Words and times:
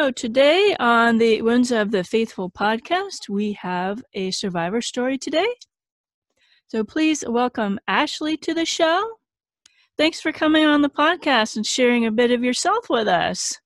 So, 0.00 0.10
today 0.10 0.74
on 0.80 1.18
the 1.18 1.42
Wounds 1.42 1.70
of 1.70 1.90
the 1.90 2.02
Faithful 2.02 2.50
podcast, 2.50 3.28
we 3.28 3.52
have 3.52 4.02
a 4.14 4.30
survivor 4.30 4.80
story 4.80 5.18
today. 5.18 5.46
So, 6.68 6.84
please 6.84 7.22
welcome 7.28 7.78
Ashley 7.86 8.38
to 8.38 8.54
the 8.54 8.64
show. 8.64 9.06
Thanks 9.98 10.18
for 10.18 10.32
coming 10.32 10.64
on 10.64 10.80
the 10.80 10.88
podcast 10.88 11.56
and 11.56 11.66
sharing 11.66 12.06
a 12.06 12.10
bit 12.10 12.30
of 12.30 12.42
yourself 12.42 12.88
with 12.88 13.08
us. 13.08 13.60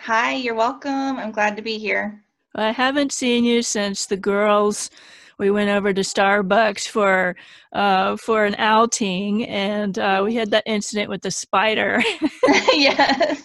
Hi, 0.00 0.34
you're 0.34 0.56
welcome. 0.56 1.18
I'm 1.18 1.30
glad 1.30 1.54
to 1.54 1.62
be 1.62 1.78
here. 1.78 2.24
I 2.56 2.72
haven't 2.72 3.12
seen 3.12 3.44
you 3.44 3.62
since 3.62 4.06
the 4.06 4.16
girls 4.16 4.90
we 5.38 5.50
went 5.50 5.70
over 5.70 5.92
to 5.92 6.00
Starbucks 6.00 6.88
for 6.88 7.36
uh, 7.72 8.16
for 8.16 8.44
an 8.44 8.56
outing, 8.58 9.46
and 9.46 9.98
uh, 9.98 10.22
we 10.24 10.34
had 10.34 10.50
that 10.50 10.64
incident 10.66 11.08
with 11.08 11.22
the 11.22 11.30
spider. 11.30 12.02
yes, 12.72 13.42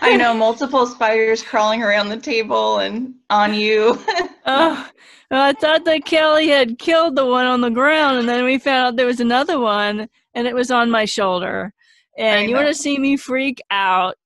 I 0.00 0.16
know 0.16 0.34
multiple 0.34 0.86
spiders 0.86 1.42
crawling 1.42 1.82
around 1.82 2.08
the 2.08 2.18
table 2.18 2.78
and 2.78 3.14
on 3.30 3.54
you. 3.54 3.98
oh, 4.46 4.88
well, 5.30 5.42
I 5.42 5.52
thought 5.52 5.84
that 5.86 6.04
Kelly 6.04 6.48
had 6.48 6.78
killed 6.78 7.16
the 7.16 7.26
one 7.26 7.46
on 7.46 7.60
the 7.60 7.70
ground, 7.70 8.18
and 8.18 8.28
then 8.28 8.44
we 8.44 8.58
found 8.58 8.86
out 8.86 8.96
there 8.96 9.06
was 9.06 9.20
another 9.20 9.58
one, 9.58 10.08
and 10.34 10.46
it 10.46 10.54
was 10.54 10.70
on 10.70 10.90
my 10.90 11.04
shoulder. 11.04 11.72
And 12.18 12.50
you 12.50 12.56
want 12.56 12.68
to 12.68 12.74
see 12.74 12.98
me 12.98 13.16
freak 13.16 13.62
out? 13.70 14.16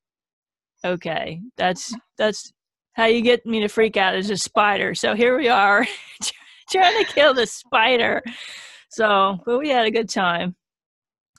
Okay, 0.84 1.40
that's 1.56 1.94
that's 2.18 2.52
how 2.94 3.06
you 3.06 3.20
get 3.22 3.44
me 3.46 3.60
to 3.60 3.68
freak 3.68 3.96
out 3.96 4.16
is 4.16 4.30
a 4.30 4.36
spider. 4.36 4.94
So 4.94 5.14
here 5.14 5.36
we 5.36 5.48
are 5.48 5.86
trying 6.70 7.04
to 7.04 7.12
kill 7.12 7.34
the 7.34 7.46
spider. 7.46 8.22
So, 8.88 9.38
but 9.44 9.58
we 9.58 9.70
had 9.70 9.86
a 9.86 9.90
good 9.90 10.08
time. 10.08 10.54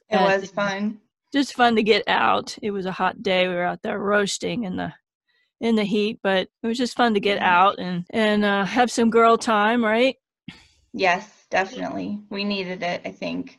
It 0.10 0.18
and 0.18 0.42
was 0.42 0.52
fun. 0.52 1.00
Just 1.34 1.54
fun 1.54 1.76
to 1.76 1.84
get 1.84 2.04
out. 2.08 2.58
It 2.62 2.72
was 2.72 2.86
a 2.86 2.92
hot 2.92 3.24
day. 3.24 3.48
We 3.48 3.56
were 3.56 3.64
out 3.64 3.82
there 3.82 4.00
roasting 4.00 4.64
in 4.64 4.76
the 4.78 4.94
in 5.62 5.76
the 5.76 5.84
heat, 5.84 6.20
but 6.22 6.50
it 6.62 6.68
was 6.68 6.78
just 6.78 6.96
fun 6.96 7.14
to 7.14 7.20
get 7.20 7.40
out 7.40 7.80
and 7.80 8.06
and 8.10 8.46
uh, 8.46 8.66
have 8.66 8.92
some 8.92 9.10
girl 9.10 9.38
time, 9.38 9.84
right? 9.84 10.16
Yes, 10.94 11.46
definitely. 11.50 12.20
We 12.30 12.44
needed 12.44 12.84
it. 12.84 13.02
I 13.06 13.12
think. 13.12 13.58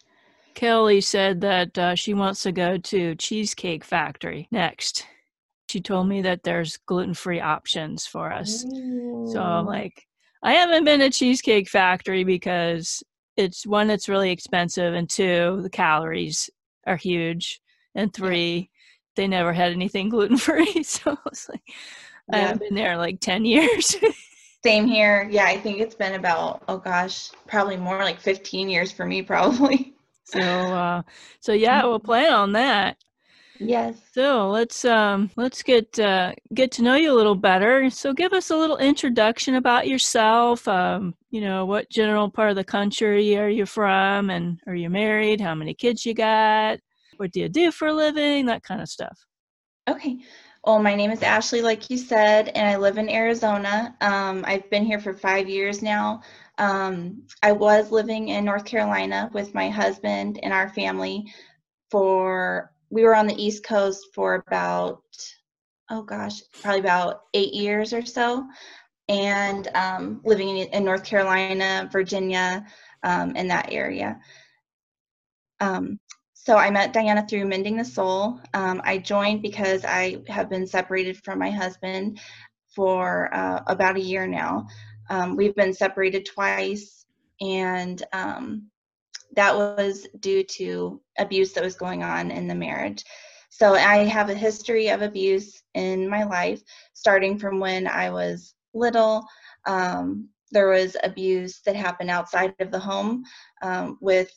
Kelly 0.55 1.03
said 1.03 1.43
that 1.43 1.77
uh, 1.77 1.95
she 1.95 2.15
wants 2.15 2.43
to 2.45 2.53
go 2.53 2.79
to 2.79 3.15
Cheesecake 3.17 3.85
Factory 3.85 4.49
next. 4.51 5.07
She 5.69 5.81
told 5.81 6.09
me 6.09 6.23
that 6.23 6.45
there's 6.45 6.79
gluten 6.79 7.13
free 7.13 7.41
options 7.41 8.07
for 8.07 8.33
us. 8.33 8.65
Ooh. 8.65 9.29
So 9.31 9.43
I'm 9.43 9.67
like, 9.67 10.07
I 10.43 10.53
haven't 10.53 10.85
been 10.85 11.01
to 11.01 11.11
Cheesecake 11.11 11.69
Factory 11.69 12.25
because 12.25 13.03
it's 13.37 13.67
one, 13.67 13.91
it's 13.91 14.09
really 14.09 14.31
expensive, 14.31 14.95
and 14.95 15.09
two, 15.09 15.61
the 15.63 15.71
calories 15.71 16.51
are 16.87 16.97
huge, 16.97 17.61
and 17.95 18.13
three, 18.13 18.71
they 19.17 19.27
never 19.27 19.53
had 19.53 19.73
anything 19.73 20.09
gluten 20.11 20.37
free. 20.37 20.83
so 20.83 21.17
it's 21.27 21.49
like, 21.49 21.63
yeah. 21.67 22.37
I 22.37 22.39
haven't 22.39 22.61
been 22.61 22.75
there 22.75 22.97
like 22.97 23.21
10 23.21 23.45
years. 23.45 23.97
Same 24.65 24.87
here. 24.87 25.29
Yeah, 25.31 25.45
I 25.45 25.59
think 25.59 25.81
it's 25.81 25.95
been 25.95 26.15
about, 26.15 26.63
oh 26.69 26.79
gosh, 26.79 27.31
probably 27.47 27.77
more 27.77 27.99
like 27.99 28.21
15 28.21 28.69
years 28.69 28.91
for 28.91 29.07
me, 29.07 29.23
probably. 29.23 29.95
So, 30.25 30.41
uh, 30.41 31.03
so 31.39 31.53
yeah, 31.53 31.85
we'll 31.85 32.01
plan 32.01 32.33
on 32.33 32.53
that. 32.53 32.97
Yes. 33.59 34.01
So 34.13 34.49
let's 34.51 34.85
um 34.85 35.31
let's 35.37 35.63
get 35.63 35.99
uh, 35.99 36.33
get 36.55 36.71
to 36.73 36.83
know 36.83 36.95
you 36.95 37.13
a 37.13 37.15
little 37.17 37.35
better. 37.35 37.91
So 37.91 38.13
give 38.13 38.33
us 38.33 38.51
a 38.51 38.57
little 38.57 38.79
introduction 38.79 39.57
about 39.57 39.89
yourself. 39.89 40.67
Um, 40.69 41.15
you 41.31 41.41
know, 41.41 41.67
what 41.67 41.91
general 41.91 42.31
part 42.31 42.51
of 42.51 42.57
the 42.57 42.65
country 42.65 43.37
are 43.37 43.49
you 43.49 43.67
from, 43.67 44.31
and 44.31 44.61
are 44.67 44.75
you 44.75 44.91
married? 44.91 45.41
How 45.41 45.55
many 45.55 45.75
kids 45.75 46.07
you 46.07 46.15
got? 46.15 46.79
What 47.17 47.33
do 47.33 47.41
you 47.41 47.49
do 47.49 47.71
for 47.73 47.89
a 47.89 47.95
living? 47.95 48.47
That 48.47 48.63
kind 48.63 48.81
of 48.81 48.89
stuff. 48.89 49.19
Okay. 49.89 50.19
Well, 50.65 50.81
my 50.81 50.97
name 50.97 51.13
is 51.13 51.23
Ashley, 51.23 51.63
like 51.63 51.91
you 51.91 51.97
said, 51.97 52.49
and 52.49 52.67
I 52.67 52.77
live 52.77 52.99
in 52.99 53.09
Arizona. 53.09 53.95
Um, 54.01 54.45
I've 54.49 54.69
been 54.69 54.85
here 54.85 54.99
for 54.99 55.15
five 55.15 55.49
years 55.49 55.81
now. 55.81 56.23
Um, 56.59 57.23
I 57.41 57.53
was 57.53 57.93
living 57.93 58.29
in 58.29 58.45
North 58.45 58.65
Carolina 58.65 59.31
with 59.33 59.55
my 59.55 59.69
husband 59.69 60.41
and 60.43 60.53
our 60.53 60.69
family 60.71 61.33
for 61.89 62.73
we 62.91 63.05
were 63.05 63.15
on 63.15 63.27
the 63.27 63.43
East 63.43 63.65
Coast 63.65 64.09
for 64.15 64.45
about, 64.47 65.03
oh 65.91 66.03
gosh, 66.03 66.41
probably 66.63 66.81
about 66.81 67.23
eight 67.35 67.53
years 67.53 67.93
or 67.93 68.05
so, 68.05 68.47
and 69.09 69.69
um, 69.75 70.21
living 70.25 70.49
in, 70.49 70.69
in, 70.69 70.85
North 70.85 71.05
Carolina, 71.05 71.89
Virginia, 71.93 72.65
um, 73.03 73.37
in 73.37 73.49
that 73.49 73.73
area. 73.73 74.19
Um, 75.61 75.99
so 76.35 76.57
I 76.57 76.71
met 76.71 76.93
Diana 76.93 77.27
through 77.29 77.47
Mending 77.47 77.77
the 77.77 77.85
Soul. 77.85 78.41
Um, 78.55 78.81
I 78.85 78.99
joined 78.99 79.43
because 79.43 79.85
I 79.85 80.19
have 80.29 80.49
been 80.49 80.67
separated 80.67 81.17
from 81.25 81.39
my 81.39 81.51
husband 81.51 82.21
for 82.75 83.35
uh, 83.35 83.63
about 83.67 83.97
a 83.97 84.01
year 84.01 84.27
now. 84.27 84.67
Um, 85.09 85.35
we've 85.35 85.55
been 85.55 85.73
separated 85.73 86.27
twice, 86.27 87.07
and 87.41 88.03
um, 88.13 88.71
that 89.37 89.55
was 89.55 90.07
due 90.21 90.43
to 90.43 91.01
abuse 91.19 91.53
that 91.53 91.65
was 91.65 91.77
going 91.77 92.03
on 92.03 92.31
in 92.31 92.49
the 92.49 92.55
marriage. 92.55 93.05
So 93.51 93.75
I 93.75 94.05
have 94.05 94.29
a 94.29 94.35
history 94.35 94.89
of 94.89 95.03
abuse 95.03 95.63
in 95.75 96.09
my 96.09 96.25
life, 96.25 96.63
starting 96.93 97.39
from 97.39 97.61
when 97.61 97.87
I 97.87 98.11
was 98.11 98.55
little. 98.75 99.25
Um, 99.67 100.29
there 100.53 100.69
was 100.69 100.97
abuse 101.03 101.61
that 101.65 101.77
happened 101.77 102.11
outside 102.11 102.55
of 102.61 102.71
the 102.71 102.79
home 102.79 103.25
um, 103.63 103.99
with 104.01 104.31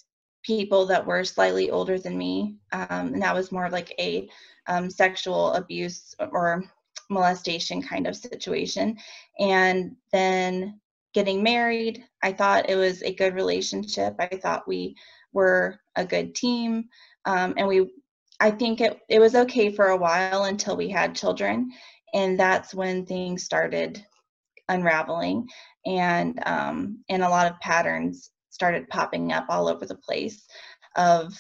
people 0.44 0.86
that 0.86 1.06
were 1.06 1.24
slightly 1.24 1.70
older 1.70 2.00
than 2.00 2.18
me, 2.18 2.56
um, 2.72 3.14
and 3.14 3.22
that 3.22 3.36
was 3.36 3.52
more 3.52 3.70
like 3.70 3.94
a 4.00 4.30
um, 4.68 4.90
sexual 4.90 5.54
abuse 5.54 6.16
or 6.32 6.64
molestation 7.10 7.82
kind 7.82 8.08
of 8.08 8.16
situation. 8.16 8.98
And 9.40 9.96
then 10.12 10.80
getting 11.14 11.42
married. 11.44 12.04
I 12.24 12.32
thought 12.32 12.70
it 12.70 12.76
was 12.76 13.02
a 13.02 13.14
good 13.14 13.34
relationship. 13.34 14.16
I 14.20 14.28
thought 14.28 14.68
we 14.68 14.96
were 15.34 15.80
a 15.96 16.06
good 16.06 16.36
team. 16.36 16.86
Um, 17.26 17.54
and 17.58 17.68
we, 17.68 17.90
I 18.40 18.52
think 18.52 18.82
it, 18.82 19.00
it 19.10 19.20
was 19.20 19.36
okay 19.36 19.72
for 19.72 19.88
a 19.88 19.98
while 19.98 20.46
until 20.46 20.78
we 20.78 20.90
had 20.90 21.16
children. 21.16 21.72
And 22.14 22.40
that's 22.40 22.74
when 22.74 23.06
things 23.06 23.44
started 23.44 24.04
unraveling 24.70 25.48
and, 25.86 26.40
um, 26.46 27.04
and 27.10 27.24
a 27.24 27.30
lot 27.30 27.52
of 27.52 27.60
patterns 27.60 28.32
started 28.50 28.90
popping 28.90 29.32
up 29.32 29.46
all 29.50 29.68
over 29.68 29.86
the 29.86 29.96
place 29.96 30.46
of 30.96 31.34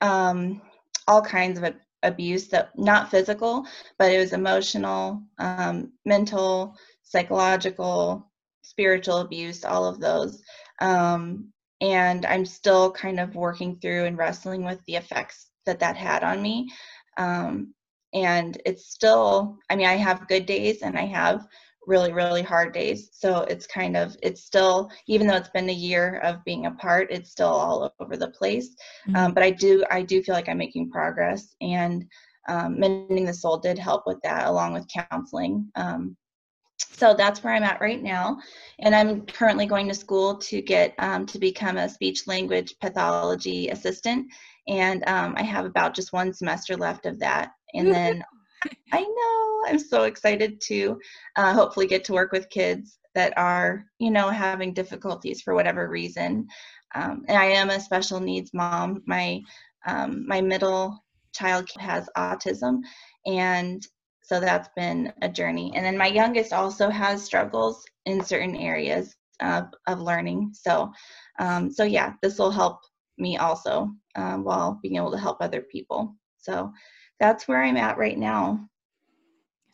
um, 0.00 0.60
all 1.06 1.22
kinds 1.22 1.58
of 1.58 1.74
abuse 2.02 2.48
that 2.48 2.70
not 2.78 3.10
physical, 3.10 3.66
but 3.98 4.12
it 4.12 4.18
was 4.18 4.32
emotional, 4.32 5.22
um, 5.38 5.92
mental, 6.04 6.76
psychological, 7.02 8.27
spiritual 8.62 9.18
abuse, 9.18 9.64
all 9.64 9.86
of 9.86 10.00
those. 10.00 10.42
Um, 10.80 11.52
and 11.80 12.26
I'm 12.26 12.44
still 12.44 12.90
kind 12.90 13.20
of 13.20 13.34
working 13.34 13.78
through 13.80 14.04
and 14.04 14.18
wrestling 14.18 14.64
with 14.64 14.80
the 14.86 14.96
effects 14.96 15.50
that 15.66 15.80
that 15.80 15.96
had 15.96 16.24
on 16.24 16.42
me. 16.42 16.70
Um, 17.16 17.74
and 18.14 18.60
it's 18.64 18.90
still, 18.90 19.58
I 19.70 19.76
mean, 19.76 19.86
I 19.86 19.94
have 19.94 20.28
good 20.28 20.46
days 20.46 20.82
and 20.82 20.98
I 20.98 21.06
have 21.06 21.46
really, 21.86 22.12
really 22.12 22.42
hard 22.42 22.72
days. 22.72 23.10
So 23.12 23.42
it's 23.42 23.66
kind 23.66 23.96
of, 23.96 24.16
it's 24.22 24.42
still, 24.42 24.90
even 25.06 25.26
though 25.26 25.36
it's 25.36 25.50
been 25.50 25.70
a 25.70 25.72
year 25.72 26.18
of 26.18 26.44
being 26.44 26.66
apart, 26.66 27.08
it's 27.10 27.30
still 27.30 27.48
all 27.48 27.92
over 27.98 28.16
the 28.16 28.28
place. 28.28 28.76
Mm-hmm. 29.06 29.16
Um, 29.16 29.34
but 29.34 29.42
I 29.42 29.50
do, 29.50 29.84
I 29.90 30.02
do 30.02 30.22
feel 30.22 30.34
like 30.34 30.48
I'm 30.48 30.58
making 30.58 30.90
progress 30.90 31.54
and 31.60 32.04
um, 32.48 32.78
mending 32.78 33.24
the 33.24 33.34
soul 33.34 33.58
did 33.58 33.78
help 33.78 34.04
with 34.06 34.20
that 34.22 34.46
along 34.46 34.72
with 34.72 34.88
counseling. 34.88 35.70
Um, 35.76 36.16
so 36.78 37.14
that's 37.14 37.42
where 37.42 37.54
I'm 37.54 37.62
at 37.62 37.80
right 37.80 38.02
now. 38.02 38.38
And 38.80 38.94
I'm 38.94 39.26
currently 39.26 39.66
going 39.66 39.88
to 39.88 39.94
school 39.94 40.36
to 40.38 40.62
get 40.62 40.94
um, 40.98 41.26
to 41.26 41.38
become 41.38 41.76
a 41.76 41.88
speech 41.88 42.26
language 42.26 42.74
pathology 42.80 43.68
assistant. 43.68 44.26
And 44.68 45.02
um, 45.08 45.34
I 45.36 45.42
have 45.42 45.64
about 45.64 45.94
just 45.94 46.12
one 46.12 46.32
semester 46.32 46.76
left 46.76 47.06
of 47.06 47.18
that. 47.20 47.52
And 47.74 47.92
then 47.92 48.24
I 48.92 49.00
know 49.00 49.70
I'm 49.70 49.78
so 49.78 50.04
excited 50.04 50.60
to 50.62 50.98
uh, 51.36 51.52
hopefully 51.52 51.86
get 51.86 52.04
to 52.04 52.12
work 52.12 52.32
with 52.32 52.50
kids 52.50 52.98
that 53.14 53.36
are, 53.36 53.84
you 53.98 54.10
know, 54.10 54.28
having 54.28 54.72
difficulties 54.72 55.42
for 55.42 55.54
whatever 55.54 55.88
reason. 55.88 56.46
Um, 56.94 57.24
and 57.28 57.36
I 57.36 57.46
am 57.46 57.70
a 57.70 57.80
special 57.80 58.20
needs 58.20 58.52
mom. 58.54 59.02
My 59.06 59.40
um, 59.86 60.26
my 60.26 60.40
middle 60.40 61.04
child 61.32 61.68
has 61.78 62.08
autism, 62.16 62.80
and 63.26 63.86
so 64.28 64.40
that's 64.40 64.68
been 64.76 65.10
a 65.22 65.28
journey. 65.28 65.72
And 65.74 65.86
then 65.86 65.96
my 65.96 66.06
youngest 66.06 66.52
also 66.52 66.90
has 66.90 67.24
struggles 67.24 67.82
in 68.04 68.22
certain 68.22 68.54
areas 68.56 69.16
of, 69.40 69.68
of 69.86 70.00
learning. 70.00 70.50
So, 70.52 70.92
um, 71.38 71.72
so 71.72 71.84
yeah, 71.84 72.12
this 72.20 72.38
will 72.38 72.50
help 72.50 72.80
me 73.16 73.38
also 73.38 73.90
um, 74.16 74.44
while 74.44 74.78
being 74.82 74.96
able 74.96 75.12
to 75.12 75.18
help 75.18 75.38
other 75.40 75.62
people. 75.62 76.14
So 76.36 76.70
that's 77.18 77.48
where 77.48 77.62
I'm 77.62 77.78
at 77.78 77.96
right 77.96 78.18
now. 78.18 78.68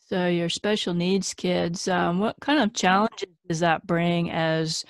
So 0.07 0.29
your 0.29 0.49
special 0.49 0.95
needs 0.95 1.35
kids, 1.35 1.89
um, 1.89 2.21
what 2.21 2.37
kind 2.41 2.63
of 2.63 2.75
challenges 2.75 3.31
does 3.49 3.59
that 3.59 3.85
bring 3.89 4.31
as 4.31 4.85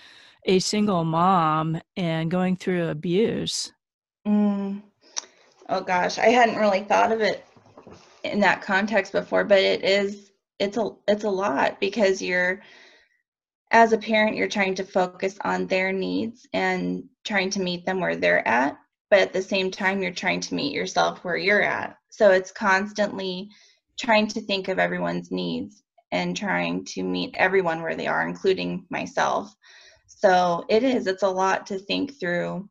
a 0.44 0.58
single 0.58 1.04
mom 1.04 1.80
and 1.96 2.30
going 2.30 2.56
through 2.56 2.88
abuse? 2.88 3.72
Mm. 4.26 4.82
Oh 5.70 5.80
gosh, 5.80 6.18
I 6.18 6.26
hadn't 6.26 6.56
really 6.58 6.82
thought 6.82 7.12
of 7.12 7.22
it 7.22 7.46
in 8.24 8.40
that 8.40 8.62
context 8.62 9.12
before, 9.12 9.44
but 9.44 9.58
it 9.58 9.84
is 9.84 10.32
it's 10.58 10.76
a 10.76 10.90
it's 11.08 11.24
a 11.24 11.30
lot 11.30 11.78
because 11.80 12.22
you're 12.22 12.62
as 13.70 13.92
a 13.92 13.98
parent 13.98 14.36
you're 14.36 14.48
trying 14.48 14.74
to 14.74 14.84
focus 14.84 15.36
on 15.42 15.66
their 15.66 15.92
needs 15.92 16.46
and 16.52 17.04
trying 17.24 17.50
to 17.50 17.60
meet 17.60 17.84
them 17.84 18.00
where 18.00 18.16
they're 18.16 18.46
at, 18.46 18.76
but 19.10 19.20
at 19.20 19.32
the 19.32 19.42
same 19.42 19.70
time 19.70 20.02
you're 20.02 20.12
trying 20.12 20.40
to 20.40 20.54
meet 20.54 20.72
yourself 20.72 21.24
where 21.24 21.36
you're 21.36 21.62
at. 21.62 21.96
So 22.10 22.30
it's 22.30 22.52
constantly 22.52 23.50
trying 23.98 24.28
to 24.28 24.40
think 24.40 24.68
of 24.68 24.78
everyone's 24.78 25.30
needs 25.30 25.82
and 26.12 26.36
trying 26.36 26.84
to 26.84 27.02
meet 27.02 27.34
everyone 27.36 27.82
where 27.82 27.96
they 27.96 28.06
are, 28.06 28.26
including 28.26 28.86
myself. 28.90 29.54
So 30.06 30.64
it 30.68 30.84
is, 30.84 31.06
it's 31.06 31.24
a 31.24 31.28
lot 31.28 31.66
to 31.66 31.78
think 31.78 32.18
through 32.20 32.68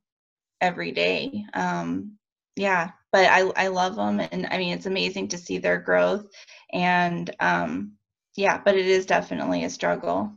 every 0.62 0.92
day. 0.92 1.46
Um, 1.54 2.18
yeah, 2.56 2.92
but 3.14 3.28
I, 3.30 3.42
I 3.56 3.68
love 3.68 3.96
them. 3.96 4.20
And 4.20 4.48
I 4.50 4.58
mean, 4.58 4.74
it's 4.74 4.88
amazing 4.88 5.30
to 5.30 5.38
see 5.38 5.60
their 5.60 5.78
growth. 5.78 6.26
And 6.74 7.34
um, 7.40 7.94
yeah, 8.36 8.58
but 8.58 8.76
it 8.76 8.88
is 8.88 9.06
definitely 9.06 9.64
a 9.64 9.70
struggle. 9.70 10.34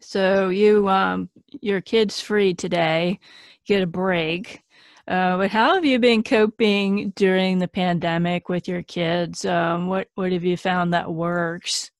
So 0.00 0.50
you, 0.50 0.88
um, 0.88 1.30
your 1.60 1.80
kid's 1.80 2.20
free 2.20 2.54
today, 2.54 3.18
get 3.66 3.82
a 3.82 3.86
break. 3.86 4.62
Uh, 5.08 5.38
but 5.38 5.50
how 5.50 5.74
have 5.74 5.84
you 5.84 5.98
been 5.98 6.22
coping 6.22 7.10
during 7.16 7.58
the 7.58 7.68
pandemic 7.68 8.48
with 8.48 8.68
your 8.68 8.82
kids? 8.82 9.44
Um, 9.44 9.88
what 9.88 10.08
what 10.14 10.30
have 10.32 10.44
you 10.44 10.56
found 10.56 10.92
that 10.92 11.10
works? 11.10 11.90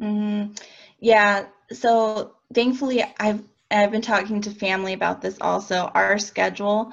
Mm-hmm. 0.00 0.52
Yeah, 1.00 1.46
so 1.72 2.36
thankfully 2.54 3.04
I've 3.18 3.42
I've 3.70 3.90
been 3.90 4.02
talking 4.02 4.40
to 4.42 4.50
family 4.50 4.92
about 4.92 5.20
this 5.20 5.38
also. 5.40 5.90
Our 5.94 6.18
schedule, 6.18 6.92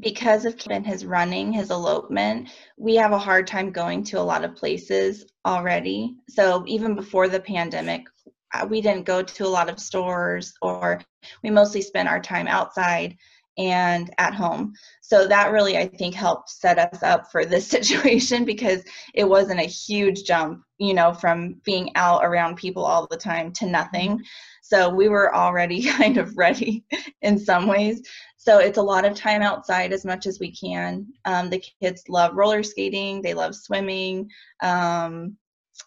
because 0.00 0.44
of 0.44 0.56
Kevin 0.56 0.84
his 0.84 1.04
running, 1.04 1.52
his 1.52 1.70
elopement, 1.70 2.50
we 2.76 2.94
have 2.96 3.12
a 3.12 3.18
hard 3.18 3.46
time 3.46 3.70
going 3.70 4.02
to 4.04 4.18
a 4.18 4.22
lot 4.22 4.44
of 4.44 4.56
places 4.56 5.26
already. 5.44 6.16
So 6.28 6.64
even 6.66 6.94
before 6.94 7.28
the 7.28 7.40
pandemic, 7.40 8.06
uh, 8.54 8.66
we 8.68 8.80
didn't 8.80 9.06
go 9.06 9.22
to 9.22 9.46
a 9.46 9.48
lot 9.48 9.68
of 9.68 9.80
stores 9.80 10.54
or 10.62 11.00
we 11.42 11.50
mostly 11.50 11.82
spent 11.82 12.08
our 12.08 12.20
time 12.20 12.46
outside 12.46 13.16
and 13.58 14.12
at 14.18 14.34
home. 14.34 14.74
So 15.00 15.26
that 15.26 15.50
really, 15.50 15.78
I 15.78 15.86
think, 15.86 16.14
helped 16.14 16.50
set 16.50 16.78
us 16.78 17.02
up 17.02 17.30
for 17.32 17.44
this 17.44 17.66
situation 17.76 18.44
because 18.44 18.82
it 19.14 19.24
wasn't 19.24 19.60
a 19.60 19.64
huge 19.64 20.24
jump, 20.24 20.62
you 20.78 20.94
know, 20.94 21.12
from 21.12 21.56
being 21.64 21.90
out 21.96 22.24
around 22.24 22.56
people 22.56 22.84
all 22.84 23.06
the 23.10 23.16
time 23.16 23.52
to 23.54 23.66
nothing. 23.66 24.20
So 24.68 24.88
we 24.88 25.08
were 25.08 25.34
already 25.34 25.82
kind 25.98 26.18
of 26.18 26.36
ready 26.36 26.84
in 27.22 27.38
some 27.38 27.66
ways. 27.68 28.02
So 28.36 28.58
it's 28.58 28.78
a 28.78 28.82
lot 28.82 29.04
of 29.04 29.14
time 29.14 29.42
outside 29.42 29.92
as 29.92 30.04
much 30.04 30.26
as 30.26 30.40
we 30.40 30.54
can. 30.54 31.06
Um, 31.24 31.50
the 31.50 31.62
kids 31.80 32.02
love 32.08 32.34
roller 32.34 32.62
skating, 32.62 33.22
they 33.22 33.34
love 33.34 33.54
swimming. 33.54 34.28
Um, 34.62 35.36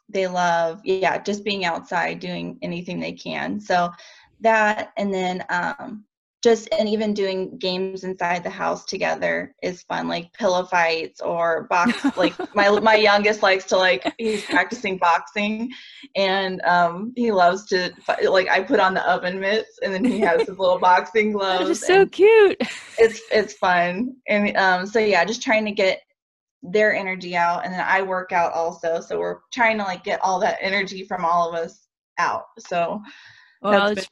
they 0.07 0.27
love, 0.27 0.81
yeah, 0.83 1.17
just 1.21 1.43
being 1.43 1.65
outside 1.65 2.19
doing 2.19 2.57
anything 2.61 2.99
they 2.99 3.13
can. 3.13 3.59
So 3.59 3.91
that, 4.41 4.91
and 4.97 5.13
then 5.13 5.43
um, 5.49 6.05
just 6.41 6.69
and 6.77 6.87
even 6.87 7.13
doing 7.13 7.57
games 7.57 8.03
inside 8.03 8.43
the 8.43 8.49
house 8.49 8.85
together 8.85 9.53
is 9.61 9.81
fun 9.83 10.07
like 10.07 10.31
pillow 10.33 10.63
fights 10.63 11.19
or 11.21 11.63
box 11.69 11.93
like 12.17 12.33
my 12.55 12.69
my 12.79 12.95
youngest 12.95 13.43
likes 13.43 13.65
to 13.65 13.77
like 13.77 14.13
he's 14.17 14.43
practicing 14.45 14.97
boxing 14.97 15.69
and 16.15 16.61
um 16.61 17.11
he 17.15 17.31
loves 17.31 17.65
to 17.65 17.91
like 18.29 18.47
i 18.49 18.61
put 18.61 18.79
on 18.79 18.93
the 18.93 19.09
oven 19.09 19.39
mitts 19.39 19.79
and 19.83 19.93
then 19.93 20.03
he 20.03 20.19
has 20.21 20.47
his 20.47 20.57
little 20.57 20.79
boxing 20.79 21.31
gloves 21.33 21.69
is 21.69 21.81
so 21.85 22.05
cute. 22.05 22.57
it's 22.97 23.21
it's 23.31 23.53
fun. 23.53 24.15
And 24.27 24.55
um 24.55 24.85
so 24.85 24.99
yeah 24.99 25.25
just 25.25 25.41
trying 25.41 25.65
to 25.65 25.71
get 25.71 26.01
their 26.61 26.93
energy 26.93 27.37
out 27.37 27.63
and 27.63 27.73
then 27.73 27.85
i 27.87 28.01
work 28.01 28.33
out 28.33 28.51
also 28.51 28.99
so 28.99 29.17
we're 29.17 29.37
trying 29.53 29.77
to 29.77 29.83
like 29.85 30.03
get 30.03 30.19
all 30.21 30.41
that 30.41 30.57
energy 30.59 31.05
from 31.05 31.23
all 31.23 31.47
of 31.47 31.55
us 31.55 31.87
out. 32.19 32.45
So 32.59 33.01
well, 33.61 33.87
it's 33.87 34.07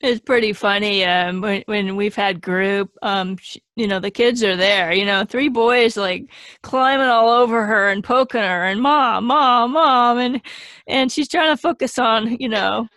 it's 0.00 0.20
pretty 0.20 0.52
funny 0.52 1.04
um, 1.04 1.40
when 1.40 1.62
when 1.66 1.96
we've 1.96 2.14
had 2.14 2.42
group. 2.42 2.90
Um, 3.02 3.36
sh- 3.38 3.58
you 3.76 3.86
know, 3.86 3.98
the 3.98 4.10
kids 4.10 4.42
are 4.44 4.56
there. 4.56 4.92
You 4.92 5.06
know, 5.06 5.24
three 5.24 5.48
boys 5.48 5.96
like 5.96 6.26
climbing 6.62 7.06
all 7.06 7.28
over 7.30 7.66
her 7.66 7.88
and 7.88 8.04
poking 8.04 8.42
her, 8.42 8.64
and 8.64 8.80
mom, 8.80 9.24
mom, 9.24 9.72
mom, 9.72 10.18
and 10.18 10.40
and 10.86 11.10
she's 11.10 11.28
trying 11.28 11.54
to 11.54 11.60
focus 11.60 11.98
on 11.98 12.36
you 12.38 12.48
know 12.48 12.88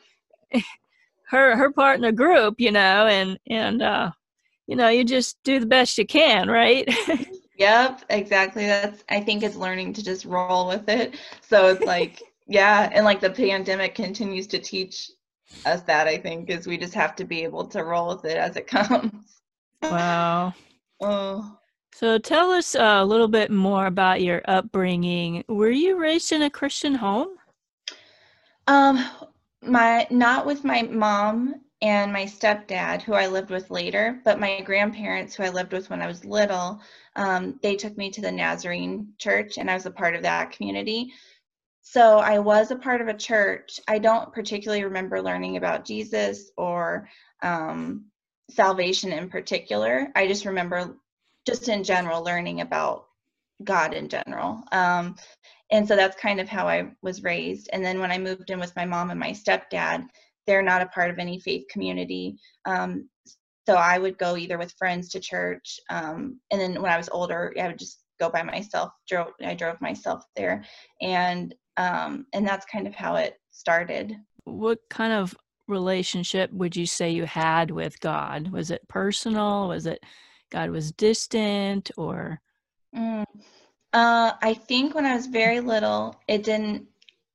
her 1.29 1.55
her 1.55 1.71
part 1.71 1.95
in 1.95 2.01
the 2.01 2.11
group. 2.11 2.55
You 2.59 2.71
know, 2.71 3.07
and 3.07 3.39
and 3.47 3.81
uh, 3.81 4.11
you 4.67 4.75
know, 4.75 4.89
you 4.89 5.05
just 5.05 5.37
do 5.43 5.59
the 5.59 5.65
best 5.65 5.97
you 5.97 6.05
can, 6.05 6.49
right? 6.49 6.87
yep, 7.57 8.03
exactly. 8.09 8.65
That's 8.65 9.03
I 9.09 9.21
think 9.21 9.43
it's 9.43 9.55
learning 9.55 9.93
to 9.93 10.03
just 10.03 10.25
roll 10.25 10.67
with 10.67 10.89
it. 10.89 11.15
So 11.41 11.67
it's 11.67 11.85
like. 11.85 12.21
yeah, 12.51 12.89
and 12.93 13.05
like 13.05 13.19
the 13.19 13.29
pandemic 13.29 13.93
continues 13.93 14.47
to 14.47 14.57
teach 14.57 15.11
us 15.65 15.81
that 15.83 16.07
I 16.07 16.17
think 16.17 16.49
is 16.49 16.67
we 16.67 16.77
just 16.77 16.93
have 16.93 17.15
to 17.17 17.25
be 17.25 17.43
able 17.43 17.65
to 17.67 17.83
roll 17.83 18.09
with 18.09 18.25
it 18.25 18.37
as 18.37 18.55
it 18.55 18.67
comes. 18.75 19.41
Wow. 19.81 20.53
oh. 21.01 21.57
So 21.93 22.17
tell 22.17 22.51
us 22.51 22.75
a 22.75 23.03
little 23.03 23.27
bit 23.27 23.51
more 23.51 23.87
about 23.87 24.21
your 24.21 24.41
upbringing. 24.45 25.43
Were 25.47 25.71
you 25.71 25.99
raised 25.99 26.31
in 26.31 26.43
a 26.43 26.49
Christian 26.49 26.95
home? 26.95 27.29
Um 28.67 29.03
my 29.61 30.07
not 30.09 30.45
with 30.45 30.63
my 30.63 30.83
mom 30.83 31.55
and 31.81 32.11
my 32.11 32.23
stepdad 32.23 33.01
who 33.01 33.13
I 33.13 33.27
lived 33.27 33.49
with 33.49 33.71
later, 33.71 34.21
but 34.25 34.39
my 34.39 34.61
grandparents 34.61 35.35
who 35.35 35.43
I 35.43 35.49
lived 35.49 35.71
with 35.71 35.89
when 35.89 36.01
I 36.01 36.07
was 36.07 36.25
little, 36.25 36.81
um, 37.15 37.57
they 37.61 37.75
took 37.75 37.97
me 37.97 38.11
to 38.11 38.21
the 38.21 38.31
Nazarene 38.31 39.07
church 39.17 39.57
and 39.57 39.71
I 39.71 39.75
was 39.75 39.85
a 39.85 39.91
part 39.91 40.15
of 40.15 40.21
that 40.23 40.51
community. 40.51 41.13
So 41.91 42.19
I 42.19 42.37
was 42.37 42.69
a 42.69 42.75
part 42.75 43.01
of 43.01 43.07
a 43.07 43.15
church. 43.15 43.79
I 43.87 43.97
don't 43.97 44.31
particularly 44.31 44.83
remember 44.83 45.23
learning 45.23 45.57
about 45.57 45.85
Jesus 45.85 46.51
or 46.55 47.09
um, 47.41 48.05
salvation 48.51 49.11
in 49.11 49.27
particular. 49.27 50.09
I 50.15 50.27
just 50.27 50.45
remember, 50.45 50.99
just 51.47 51.67
in 51.67 51.83
general, 51.83 52.23
learning 52.23 52.61
about 52.61 53.05
God 53.63 53.95
in 53.95 54.07
general. 54.07 54.61
Um, 54.71 55.15
and 55.71 55.87
so 55.87 55.95
that's 55.95 56.15
kind 56.15 56.39
of 56.39 56.47
how 56.47 56.67
I 56.67 56.91
was 57.01 57.23
raised. 57.23 57.71
And 57.73 57.83
then 57.83 57.99
when 57.99 58.11
I 58.11 58.19
moved 58.19 58.51
in 58.51 58.59
with 58.59 58.75
my 58.75 58.85
mom 58.85 59.09
and 59.09 59.19
my 59.19 59.31
stepdad, 59.31 60.05
they're 60.45 60.61
not 60.61 60.83
a 60.83 60.89
part 60.89 61.09
of 61.09 61.17
any 61.17 61.39
faith 61.39 61.65
community. 61.71 62.37
Um, 62.67 63.09
so 63.67 63.73
I 63.73 63.97
would 63.97 64.19
go 64.19 64.37
either 64.37 64.59
with 64.59 64.75
friends 64.77 65.09
to 65.09 65.19
church, 65.19 65.79
um, 65.89 66.39
and 66.51 66.61
then 66.61 66.79
when 66.83 66.91
I 66.91 66.97
was 66.97 67.09
older, 67.09 67.51
I 67.59 67.65
would 67.65 67.79
just 67.79 68.03
go 68.19 68.29
by 68.29 68.43
myself. 68.43 68.91
Drove 69.07 69.31
I 69.43 69.55
drove 69.55 69.81
myself 69.81 70.23
there, 70.35 70.63
and 71.01 71.53
um, 71.79 72.25
and 72.33 72.45
that's 72.45 72.65
kind 72.65 72.85
of 72.85 72.93
how 72.93 73.15
it 73.15 73.39
started. 73.51 74.15
What 74.43 74.79
kind 74.89 75.13
of 75.13 75.33
relationship 75.67 76.51
would 76.51 76.75
you 76.75 76.85
say 76.85 77.09
you 77.09 77.25
had 77.25 77.71
with 77.71 77.99
God? 78.01 78.51
Was 78.51 78.69
it 78.69 78.87
personal? 78.89 79.69
Was 79.69 79.85
it 79.85 80.03
God 80.51 80.71
was 80.71 80.91
distant 80.91 81.89
or? 81.95 82.41
Mm. 82.93 83.23
Uh, 83.93 84.33
I 84.41 84.53
think 84.53 84.93
when 84.93 85.05
I 85.05 85.15
was 85.15 85.27
very 85.27 85.61
little, 85.61 86.19
it 86.27 86.43
didn't, 86.43 86.85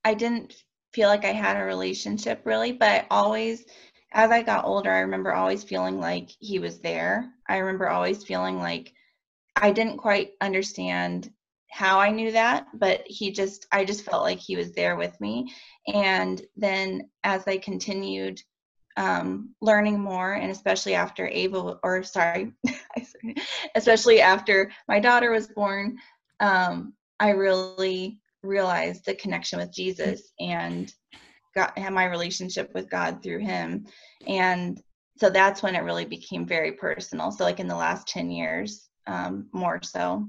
I 0.04 0.12
didn't 0.12 0.54
feel 0.92 1.08
like 1.08 1.24
I 1.24 1.32
had 1.32 1.56
a 1.56 1.64
relationship 1.64 2.42
really, 2.44 2.72
but 2.72 3.06
always, 3.10 3.64
as 4.12 4.30
I 4.30 4.42
got 4.42 4.66
older, 4.66 4.92
I 4.92 5.00
remember 5.00 5.32
always 5.32 5.64
feeling 5.64 5.98
like 5.98 6.28
he 6.38 6.58
was 6.58 6.80
there. 6.80 7.32
I 7.48 7.56
remember 7.56 7.88
always 7.88 8.22
feeling 8.22 8.58
like 8.58 8.92
I 9.56 9.70
didn't 9.70 9.96
quite 9.96 10.32
understand 10.40 11.30
how 11.74 11.98
I 11.98 12.10
knew 12.10 12.30
that, 12.30 12.68
but 12.72 13.02
he 13.04 13.32
just, 13.32 13.66
I 13.72 13.84
just 13.84 14.04
felt 14.04 14.22
like 14.22 14.38
he 14.38 14.54
was 14.54 14.72
there 14.74 14.94
with 14.94 15.20
me. 15.20 15.52
And 15.92 16.40
then 16.56 17.10
as 17.24 17.48
I 17.48 17.56
continued 17.58 18.40
um, 18.96 19.56
learning 19.60 19.98
more, 19.98 20.34
and 20.34 20.52
especially 20.52 20.94
after 20.94 21.26
Ava, 21.26 21.80
or 21.82 22.04
sorry, 22.04 22.52
especially 23.74 24.20
after 24.20 24.70
my 24.86 25.00
daughter 25.00 25.32
was 25.32 25.48
born, 25.48 25.98
um, 26.38 26.94
I 27.18 27.30
really 27.30 28.20
realized 28.44 29.04
the 29.04 29.16
connection 29.16 29.58
with 29.58 29.74
Jesus 29.74 30.30
and 30.38 30.94
got 31.56 31.76
had 31.76 31.92
my 31.92 32.04
relationship 32.04 32.72
with 32.72 32.88
God 32.88 33.20
through 33.20 33.40
him. 33.40 33.86
And 34.28 34.80
so 35.16 35.28
that's 35.28 35.60
when 35.60 35.74
it 35.74 35.80
really 35.82 36.04
became 36.04 36.46
very 36.46 36.70
personal. 36.70 37.32
So 37.32 37.42
like 37.42 37.58
in 37.58 37.66
the 37.66 37.74
last 37.74 38.06
10 38.06 38.30
years, 38.30 38.88
um, 39.08 39.48
more 39.52 39.80
so. 39.82 40.28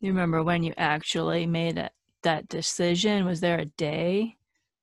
You 0.00 0.10
remember 0.10 0.42
when 0.42 0.62
you 0.62 0.74
actually 0.76 1.46
made 1.46 1.76
that, 1.76 1.92
that 2.22 2.48
decision? 2.48 3.24
Was 3.24 3.40
there 3.40 3.58
a 3.58 3.64
day? 3.64 4.36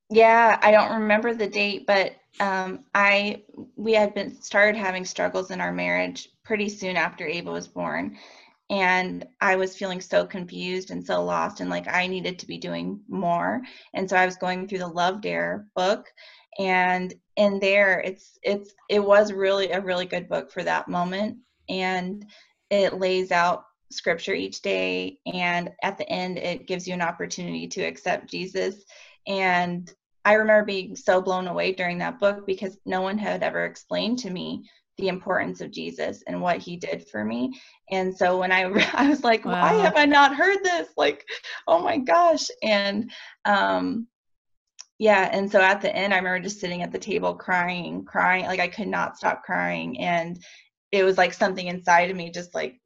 Yeah, 0.09 0.59
I 0.61 0.71
don't 0.71 1.01
remember 1.01 1.33
the 1.33 1.47
date, 1.47 1.87
but 1.87 2.15
um, 2.39 2.83
I 2.93 3.43
we 3.75 3.93
had 3.93 4.13
been 4.13 4.39
started 4.41 4.77
having 4.77 5.05
struggles 5.05 5.51
in 5.51 5.61
our 5.61 5.71
marriage 5.71 6.29
pretty 6.43 6.69
soon 6.69 6.97
after 6.97 7.25
Ava 7.25 7.51
was 7.51 7.67
born, 7.67 8.17
and 8.69 9.25
I 9.41 9.55
was 9.55 9.77
feeling 9.77 10.01
so 10.01 10.25
confused 10.25 10.91
and 10.91 11.03
so 11.05 11.23
lost, 11.23 11.59
and 11.59 11.69
like 11.69 11.87
I 11.87 12.07
needed 12.07 12.37
to 12.39 12.47
be 12.47 12.57
doing 12.57 12.99
more. 13.07 13.61
And 13.93 14.09
so 14.09 14.17
I 14.17 14.25
was 14.25 14.35
going 14.35 14.67
through 14.67 14.79
the 14.79 14.87
Love 14.87 15.21
Dare 15.21 15.65
book, 15.75 16.07
and 16.59 17.13
in 17.37 17.59
there, 17.59 17.99
it's 18.01 18.37
it's 18.43 18.73
it 18.89 19.03
was 19.03 19.33
really 19.33 19.71
a 19.71 19.81
really 19.81 20.05
good 20.05 20.27
book 20.29 20.51
for 20.51 20.63
that 20.63 20.87
moment, 20.87 21.37
and 21.69 22.25
it 22.69 22.95
lays 22.95 23.31
out 23.31 23.65
scripture 23.91 24.33
each 24.33 24.61
day 24.61 25.19
and 25.31 25.71
at 25.83 25.97
the 25.97 26.09
end 26.09 26.37
it 26.37 26.67
gives 26.67 26.87
you 26.87 26.93
an 26.93 27.01
opportunity 27.01 27.67
to 27.67 27.81
accept 27.81 28.29
jesus. 28.29 28.83
And 29.27 29.91
i 30.23 30.33
remember 30.33 30.65
being 30.65 30.95
so 30.95 31.21
blown 31.21 31.47
away 31.47 31.73
during 31.73 31.99
that 31.99 32.19
book 32.19 32.45
because 32.45 32.77
no 32.85 33.01
one 33.01 33.17
had 33.17 33.43
ever 33.43 33.65
explained 33.65 34.19
to 34.19 34.29
me 34.29 34.63
the 34.97 35.07
importance 35.07 35.61
of 35.61 35.71
jesus 35.71 36.23
and 36.27 36.41
what 36.41 36.57
he 36.57 36.77
did 36.77 37.07
for 37.09 37.23
me. 37.23 37.59
And 37.91 38.15
so 38.15 38.39
when 38.39 38.51
i 38.51 38.63
i 38.93 39.09
was 39.09 39.23
like 39.23 39.45
wow. 39.45 39.61
why 39.61 39.73
have 39.73 39.97
i 39.97 40.05
not 40.05 40.35
heard 40.35 40.63
this? 40.63 40.89
Like 40.97 41.25
oh 41.67 41.79
my 41.79 41.97
gosh. 41.97 42.47
And 42.63 43.11
um 43.45 44.07
yeah 44.97 45.29
and 45.31 45.51
so 45.51 45.59
at 45.59 45.81
the 45.81 45.93
end 45.93 46.13
i 46.13 46.17
remember 46.17 46.39
just 46.39 46.61
sitting 46.61 46.81
at 46.81 46.89
the 46.89 46.97
table 46.97 47.35
crying 47.35 48.05
crying 48.05 48.45
like 48.45 48.61
i 48.61 48.67
could 48.67 48.87
not 48.87 49.17
stop 49.17 49.43
crying. 49.43 49.99
And 49.99 50.39
it 50.91 51.03
was 51.03 51.17
like 51.17 51.33
something 51.33 51.67
inside 51.67 52.09
of 52.09 52.15
me 52.15 52.31
just 52.31 52.55
like 52.55 52.79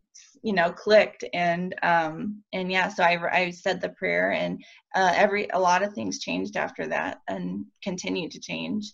you 0.44 0.54
know 0.54 0.72
clicked 0.72 1.24
and 1.34 1.76
um 1.84 2.42
and 2.54 2.72
yeah 2.72 2.88
so 2.88 3.04
i 3.04 3.20
i 3.32 3.50
said 3.50 3.82
the 3.82 3.90
prayer 3.90 4.32
and 4.32 4.64
uh 4.96 5.12
every 5.16 5.48
a 5.50 5.60
lot 5.60 5.84
of 5.84 5.94
things 5.94 6.20
changed 6.20 6.56
after 6.58 6.88
that 6.88 7.20
and 7.28 7.66
continue 7.84 8.30
to 8.30 8.40
change. 8.40 8.94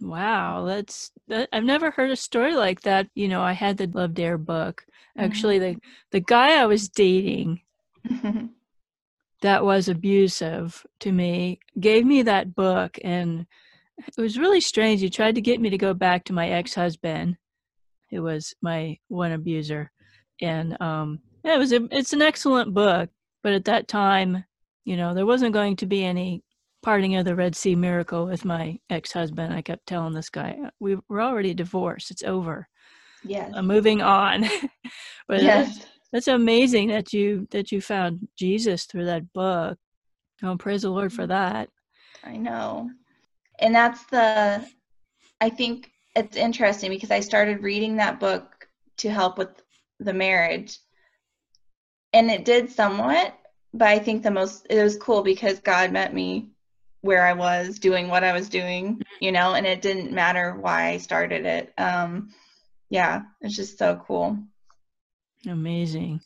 Wow 0.00 0.64
that's 0.64 1.10
that, 1.28 1.48
i've 1.52 1.64
never 1.64 1.90
heard 1.90 2.10
a 2.10 2.16
story 2.16 2.54
like 2.54 2.82
that. 2.82 3.08
You 3.14 3.28
know 3.28 3.42
i 3.42 3.52
had 3.52 3.76
the 3.76 3.86
love 3.86 4.14
dare 4.14 4.38
book. 4.38 4.84
Actually 5.16 5.58
mm-hmm. 5.58 5.74
the 5.74 5.80
the 6.12 6.20
guy 6.20 6.60
i 6.60 6.66
was 6.66 6.88
dating 6.88 7.60
that 9.42 9.64
was 9.64 9.88
abusive 9.88 10.86
to 11.00 11.12
me 11.12 11.60
gave 11.78 12.04
me 12.04 12.22
that 12.22 12.54
book 12.54 12.98
and 13.02 13.46
it 13.98 14.20
was 14.20 14.38
really 14.38 14.62
strange. 14.62 15.02
He 15.02 15.10
tried 15.10 15.34
to 15.34 15.42
get 15.42 15.60
me 15.60 15.68
to 15.70 15.76
go 15.76 15.92
back 15.92 16.24
to 16.24 16.32
my 16.32 16.48
ex-husband 16.48 17.36
who 18.10 18.22
was 18.22 18.54
my 18.60 18.98
one 19.08 19.32
abuser 19.32 19.90
and 20.40 20.80
um, 20.80 21.20
yeah, 21.44 21.54
it 21.54 21.58
was 21.58 21.72
a, 21.72 21.86
it's 21.90 22.12
an 22.12 22.22
excellent 22.22 22.74
book. 22.74 23.10
But 23.42 23.54
at 23.54 23.64
that 23.66 23.88
time, 23.88 24.44
you 24.84 24.96
know, 24.96 25.14
there 25.14 25.26
wasn't 25.26 25.54
going 25.54 25.76
to 25.76 25.86
be 25.86 26.04
any 26.04 26.42
parting 26.82 27.16
of 27.16 27.24
the 27.24 27.34
Red 27.34 27.54
Sea 27.56 27.74
miracle 27.74 28.26
with 28.26 28.44
my 28.44 28.78
ex-husband. 28.88 29.52
I 29.52 29.62
kept 29.62 29.86
telling 29.86 30.14
this 30.14 30.30
guy, 30.30 30.58
we, 30.78 30.98
we're 31.08 31.22
already 31.22 31.54
divorced. 31.54 32.10
It's 32.10 32.22
over. 32.22 32.68
Yes. 33.24 33.52
I'm 33.54 33.66
moving 33.66 34.02
on. 34.02 34.42
but 35.28 35.42
yes. 35.42 35.76
That's, 35.76 35.86
that's 36.12 36.28
amazing 36.28 36.88
that 36.88 37.12
you 37.12 37.46
that 37.50 37.70
you 37.70 37.80
found 37.80 38.26
Jesus 38.36 38.84
through 38.84 39.04
that 39.06 39.32
book. 39.32 39.78
Oh, 40.42 40.56
praise 40.56 40.82
the 40.82 40.90
Lord 40.90 41.12
for 41.12 41.22
mm-hmm. 41.22 41.30
that. 41.30 41.68
I 42.24 42.36
know. 42.36 42.90
And 43.58 43.74
that's 43.74 44.04
the 44.06 44.66
I 45.40 45.50
think 45.50 45.90
it's 46.16 46.36
interesting 46.36 46.90
because 46.90 47.10
I 47.10 47.20
started 47.20 47.62
reading 47.62 47.96
that 47.96 48.18
book 48.18 48.68
to 48.98 49.10
help 49.10 49.38
with 49.38 49.62
the 50.00 50.12
marriage. 50.12 50.78
And 52.12 52.30
it 52.30 52.44
did 52.44 52.70
somewhat 52.70 53.34
but 53.72 53.88
i 53.88 53.98
think 53.98 54.22
the 54.22 54.30
most 54.30 54.66
it 54.70 54.82
was 54.82 54.96
cool 54.96 55.22
because 55.22 55.60
god 55.60 55.92
met 55.92 56.14
me 56.14 56.48
where 57.02 57.26
i 57.26 57.32
was 57.32 57.78
doing 57.78 58.08
what 58.08 58.24
i 58.24 58.32
was 58.32 58.48
doing 58.48 59.00
you 59.20 59.32
know 59.32 59.54
and 59.54 59.66
it 59.66 59.82
didn't 59.82 60.12
matter 60.12 60.54
why 60.54 60.88
i 60.88 60.96
started 60.96 61.46
it. 61.46 61.72
Um 61.78 62.30
yeah 62.88 63.22
it's 63.40 63.56
just 63.56 63.78
so 63.78 64.02
cool. 64.06 64.36
Amazing. 65.46 66.20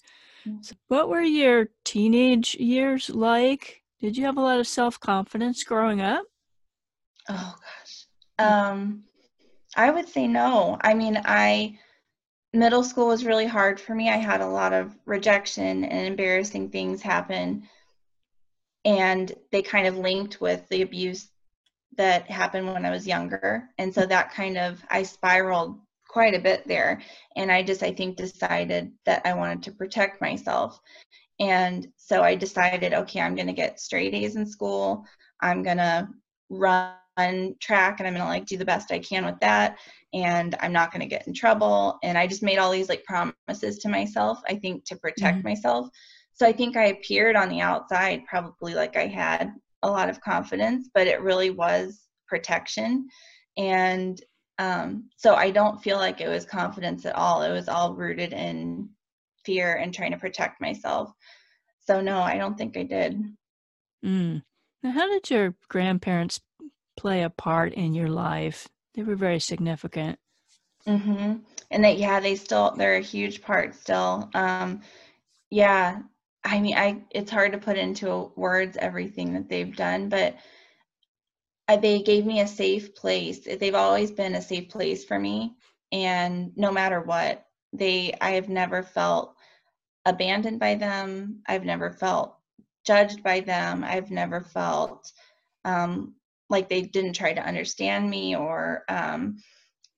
So 0.61 0.75
what 0.89 1.09
were 1.09 1.23
your 1.23 1.69
teenage 1.85 2.55
years 2.57 3.09
like? 3.09 3.83
Did 4.01 4.17
you 4.17 4.25
have 4.25 4.37
a 4.37 4.43
lot 4.43 4.59
of 4.59 4.67
self-confidence 4.67 5.63
growing 5.65 6.01
up? 6.01 6.25
Oh 7.29 7.55
gosh. 7.59 8.07
Um 8.39 9.05
i 9.77 9.91
would 9.91 10.09
say 10.09 10.27
no. 10.27 10.79
I 10.81 10.95
mean 10.95 11.21
i 11.25 11.79
middle 12.55 12.85
school 12.85 13.09
was 13.09 13.25
really 13.25 13.47
hard 13.47 13.81
for 13.81 13.95
me. 13.95 14.09
I 14.09 14.17
had 14.17 14.41
a 14.41 14.47
lot 14.47 14.73
of 14.73 14.97
rejection 15.05 15.85
and 15.85 16.07
embarrassing 16.07 16.71
things 16.71 17.03
happen. 17.03 17.69
And 18.85 19.33
they 19.51 19.63
kind 19.63 19.87
of 19.87 19.97
linked 19.97 20.41
with 20.41 20.67
the 20.69 20.83
abuse 20.83 21.29
that 21.97 22.31
happened 22.31 22.67
when 22.73 22.85
I 22.85 22.91
was 22.91 23.07
younger. 23.07 23.69
And 23.79 23.93
so 23.93 24.07
that 24.07 24.33
kind 24.33 24.59
of, 24.59 24.83
I 24.91 25.03
spiraled 25.03 25.81
quite 26.09 26.35
a 26.35 26.41
bit 26.41 26.67
there. 26.67 27.01
And 27.37 27.51
I 27.51 27.63
just, 27.63 27.83
I 27.83 27.93
think, 27.93 28.17
decided 28.17 28.93
that 29.05 29.23
I 29.25 29.35
wanted 29.35 29.63
to 29.65 29.73
protect 29.73 30.21
myself. 30.21 30.81
And 31.41 31.89
so 31.97 32.23
I 32.23 32.37
decided, 32.37 32.95
okay, 32.95 33.21
I'm 33.21 33.35
going 33.35 33.49
to 33.49 33.53
get 33.53 33.81
straight 33.81 34.15
A's 34.15 34.37
in 34.37 34.47
school. 34.47 35.05
I'm 35.41 35.63
going 35.63 35.79
to 35.79 36.09
run 36.51 36.93
track 37.61 38.01
and 38.01 38.07
I'm 38.07 38.15
going 38.15 38.25
to 38.25 38.29
like 38.29 38.47
do 38.47 38.57
the 38.57 38.65
best 38.65 38.93
I 38.93 38.99
can 38.99 39.25
with 39.25 39.39
that 39.41 39.79
and 40.13 40.55
I'm 40.61 40.73
not 40.73 40.93
going 40.93 41.01
to 41.01 41.07
get 41.07 41.27
in 41.27 41.35
trouble. 41.35 41.99
And 42.03 42.17
I 42.17 42.27
just 42.27 42.43
made 42.43 42.59
all 42.59 42.71
these 42.71 42.89
like 42.89 43.05
promises 43.05 43.79
to 43.79 43.89
myself, 43.89 44.41
I 44.49 44.57
think, 44.57 44.85
to 44.87 44.97
protect 44.97 45.39
mm-hmm. 45.39 45.49
myself. 45.49 45.89
So 46.33 46.47
I 46.47 46.53
think 46.53 46.77
I 46.77 46.87
appeared 46.87 47.37
on 47.37 47.49
the 47.49 47.61
outside 47.61 48.25
probably 48.27 48.75
like 48.75 48.97
I 48.97 49.07
had 49.07 49.53
a 49.83 49.91
lot 49.91 50.09
of 50.09 50.21
confidence, 50.21 50.89
but 50.95 51.07
it 51.07 51.21
really 51.21 51.51
was 51.51 52.01
protection. 52.27 53.07
And 53.57 54.21
um, 54.59 55.09
so 55.17 55.35
I 55.35 55.51
don't 55.51 55.83
feel 55.83 55.97
like 55.97 56.21
it 56.21 56.29
was 56.29 56.45
confidence 56.45 57.07
at 57.07 57.15
all. 57.15 57.43
It 57.43 57.53
was 57.53 57.69
all 57.69 57.95
rooted 57.95 58.33
in 58.33 58.89
fear 59.45 59.75
and 59.75 59.93
trying 59.93 60.13
to 60.13 60.19
protect 60.19 60.61
myself. 60.61 61.13
So 61.81 62.01
no, 62.01 62.21
I 62.21 62.39
don't 62.39 62.57
think 62.57 62.77
I 62.77 62.85
did. 62.85 63.23
Mm. 64.05 64.43
Now, 64.83 64.91
how 64.91 65.09
did 65.09 65.31
your 65.31 65.55
grandparents 65.69 66.41
play 66.97 67.23
a 67.23 67.31
part 67.31 67.73
in 67.75 67.95
your 67.95 68.09
life? 68.09 68.69
They 68.95 69.03
were 69.03 69.17
very 69.17 69.41
significant. 69.41 70.19
Mm-hmm. 70.87 71.37
And 71.71 71.85
that, 71.85 71.99
yeah, 71.99 72.21
they 72.21 72.37
still, 72.37 72.75
they're 72.77 72.97
a 72.97 73.01
huge 73.01 73.43
part 73.43 73.75
still. 73.75 74.31
Um, 74.35 74.83
yeah, 75.51 76.01
I 76.45 76.61
mean, 76.61 76.77
I, 76.77 77.03
it's 77.11 77.31
hard 77.31 77.53
to 77.53 77.59
put 77.59 77.79
into 77.79 78.33
words 78.37 78.77
everything 78.77 79.33
that 79.35 79.49
they've 79.49 79.75
done, 79.75 80.09
but 80.09 80.37
I, 81.67 81.77
they 81.77 82.03
gave 82.03 82.27
me 82.27 82.41
a 82.41 82.47
safe 82.47 82.95
place. 82.95 83.41
They've 83.41 83.75
always 83.75 84.11
been 84.11 84.35
a 84.35 84.43
safe 84.43 84.69
place 84.69 85.05
for 85.05 85.19
me. 85.19 85.57
And 85.91 86.53
no 86.57 86.71
matter 86.71 87.01
what, 87.01 87.47
they, 87.73 88.13
I 88.21 88.33
have 88.33 88.49
never 88.49 88.83
felt 88.83 89.35
abandoned 90.05 90.61
by 90.61 90.75
them. 90.75 91.41
I've 91.47 91.65
never 91.65 91.91
felt 91.91 92.37
judged 92.85 93.23
by 93.23 93.41
them. 93.41 93.83
I've 93.83 94.11
never 94.11 94.43
felt 94.43 95.11
um, 95.65 96.15
like 96.51 96.69
they 96.69 96.83
didn't 96.83 97.15
try 97.15 97.33
to 97.33 97.47
understand 97.47 98.09
me 98.09 98.37
or 98.37 98.85
um, 98.89 99.37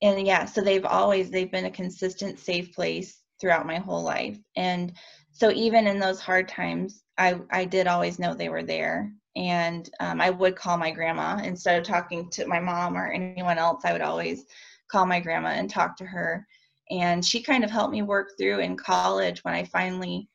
and 0.01 0.25
yeah 0.25 0.45
so 0.45 0.61
they've 0.61 0.85
always 0.85 1.29
they've 1.29 1.51
been 1.51 1.65
a 1.65 1.71
consistent 1.71 2.39
safe 2.39 2.73
place 2.73 3.21
throughout 3.39 3.67
my 3.67 3.77
whole 3.77 4.03
life. 4.03 4.37
And 4.55 4.93
so 5.31 5.51
even 5.51 5.87
in 5.87 5.99
those 5.99 6.19
hard 6.19 6.47
times 6.47 7.03
i 7.17 7.39
i 7.51 7.65
did 7.65 7.87
always 7.87 8.19
know 8.19 8.33
they 8.33 8.49
were 8.49 8.63
there. 8.63 9.11
And 9.35 9.89
um, 9.99 10.21
i 10.21 10.29
would 10.29 10.55
call 10.55 10.77
my 10.77 10.91
grandma. 10.91 11.39
Instead 11.43 11.79
of 11.79 11.85
talking 11.85 12.29
to 12.31 12.47
my 12.47 12.59
mom 12.59 12.97
or 12.97 13.11
anyone 13.11 13.57
else 13.57 13.83
i 13.85 13.91
would 13.91 14.01
always 14.01 14.45
call 14.89 15.05
my 15.05 15.19
grandma 15.19 15.49
and 15.49 15.69
talk 15.69 15.97
to 15.97 16.05
her. 16.05 16.45
And 16.89 17.23
she 17.25 17.41
kind 17.43 17.63
of 17.65 17.71
helped 17.71 17.91
me 17.91 18.01
work 18.01 18.29
through 18.37 18.59
in 18.59 18.77
college 18.77 19.43
when 19.43 19.53
i 19.53 19.63
finally 19.65 20.29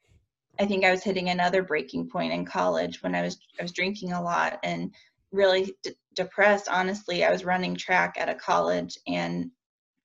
i 0.61 0.67
think 0.67 0.85
i 0.85 0.91
was 0.91 1.03
hitting 1.03 1.31
another 1.31 1.63
breaking 1.63 2.09
point 2.09 2.33
in 2.33 2.45
college 2.45 3.03
when 3.03 3.15
i 3.15 3.23
was 3.23 3.39
i 3.59 3.63
was 3.63 3.73
drinking 3.73 4.13
a 4.13 4.23
lot 4.23 4.59
and 4.63 4.93
really 5.33 5.75
depressed 6.15 6.69
honestly 6.71 7.25
i 7.25 7.31
was 7.31 7.45
running 7.45 7.75
track 7.75 8.15
at 8.19 8.29
a 8.29 8.35
college 8.35 8.97
and 9.07 9.51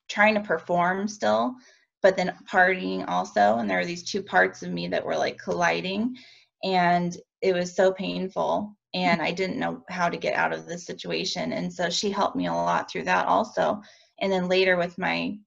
trying 0.10 0.34
to 0.34 0.42
perform 0.42 1.08
still 1.08 1.54
but 2.02 2.16
then 2.16 2.36
partying 2.50 3.08
also 3.08 3.58
and 3.58 3.70
there 3.70 3.78
were 3.78 3.86
these 3.86 4.10
two 4.10 4.22
parts 4.22 4.64
of 4.64 4.72
me 4.72 4.88
that 4.88 5.06
were 5.06 5.18
like 5.18 5.38
colliding 5.38 6.16
and 6.64 7.18
it 7.42 7.54
was 7.54 7.76
so 7.76 7.92
painful 7.92 8.76
and 8.94 9.22
i 9.22 9.32
didn't 9.32 9.60
know 9.60 9.84
how 9.90 10.10
to 10.10 10.18
get 10.18 10.34
out 10.36 10.54
of 10.54 10.66
this 10.66 10.86
situation 10.86 11.54
and 11.54 11.72
so 11.72 11.90
she 11.90 12.10
helped 12.10 12.36
me 12.36 12.48
a 12.48 12.54
lot 12.54 12.90
through 12.90 13.04
that 13.04 13.28
also 13.28 13.82
and 14.20 14.32
then 14.32 14.48
later 14.48 14.78
with 14.78 14.98
my 14.98 15.38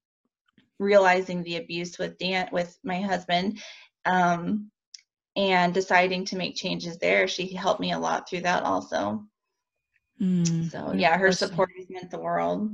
realizing 0.78 1.42
the 1.42 1.56
abuse 1.56 1.98
with 1.98 2.18
dan 2.18 2.48
with 2.52 2.78
my 2.84 3.00
husband 3.00 3.60
um, 4.06 4.70
and 5.36 5.74
deciding 5.74 6.24
to 6.24 6.36
make 6.36 6.56
changes 6.56 6.98
there 6.98 7.28
she 7.28 7.52
helped 7.52 7.80
me 7.80 7.92
a 7.92 7.98
lot 7.98 8.28
through 8.28 8.40
that 8.40 8.62
also 8.62 9.24
Mm, 10.20 10.70
so 10.70 10.92
yeah, 10.94 11.16
her 11.16 11.32
support 11.32 11.70
has 11.76 11.88
meant 11.88 12.10
the 12.10 12.18
world. 12.18 12.70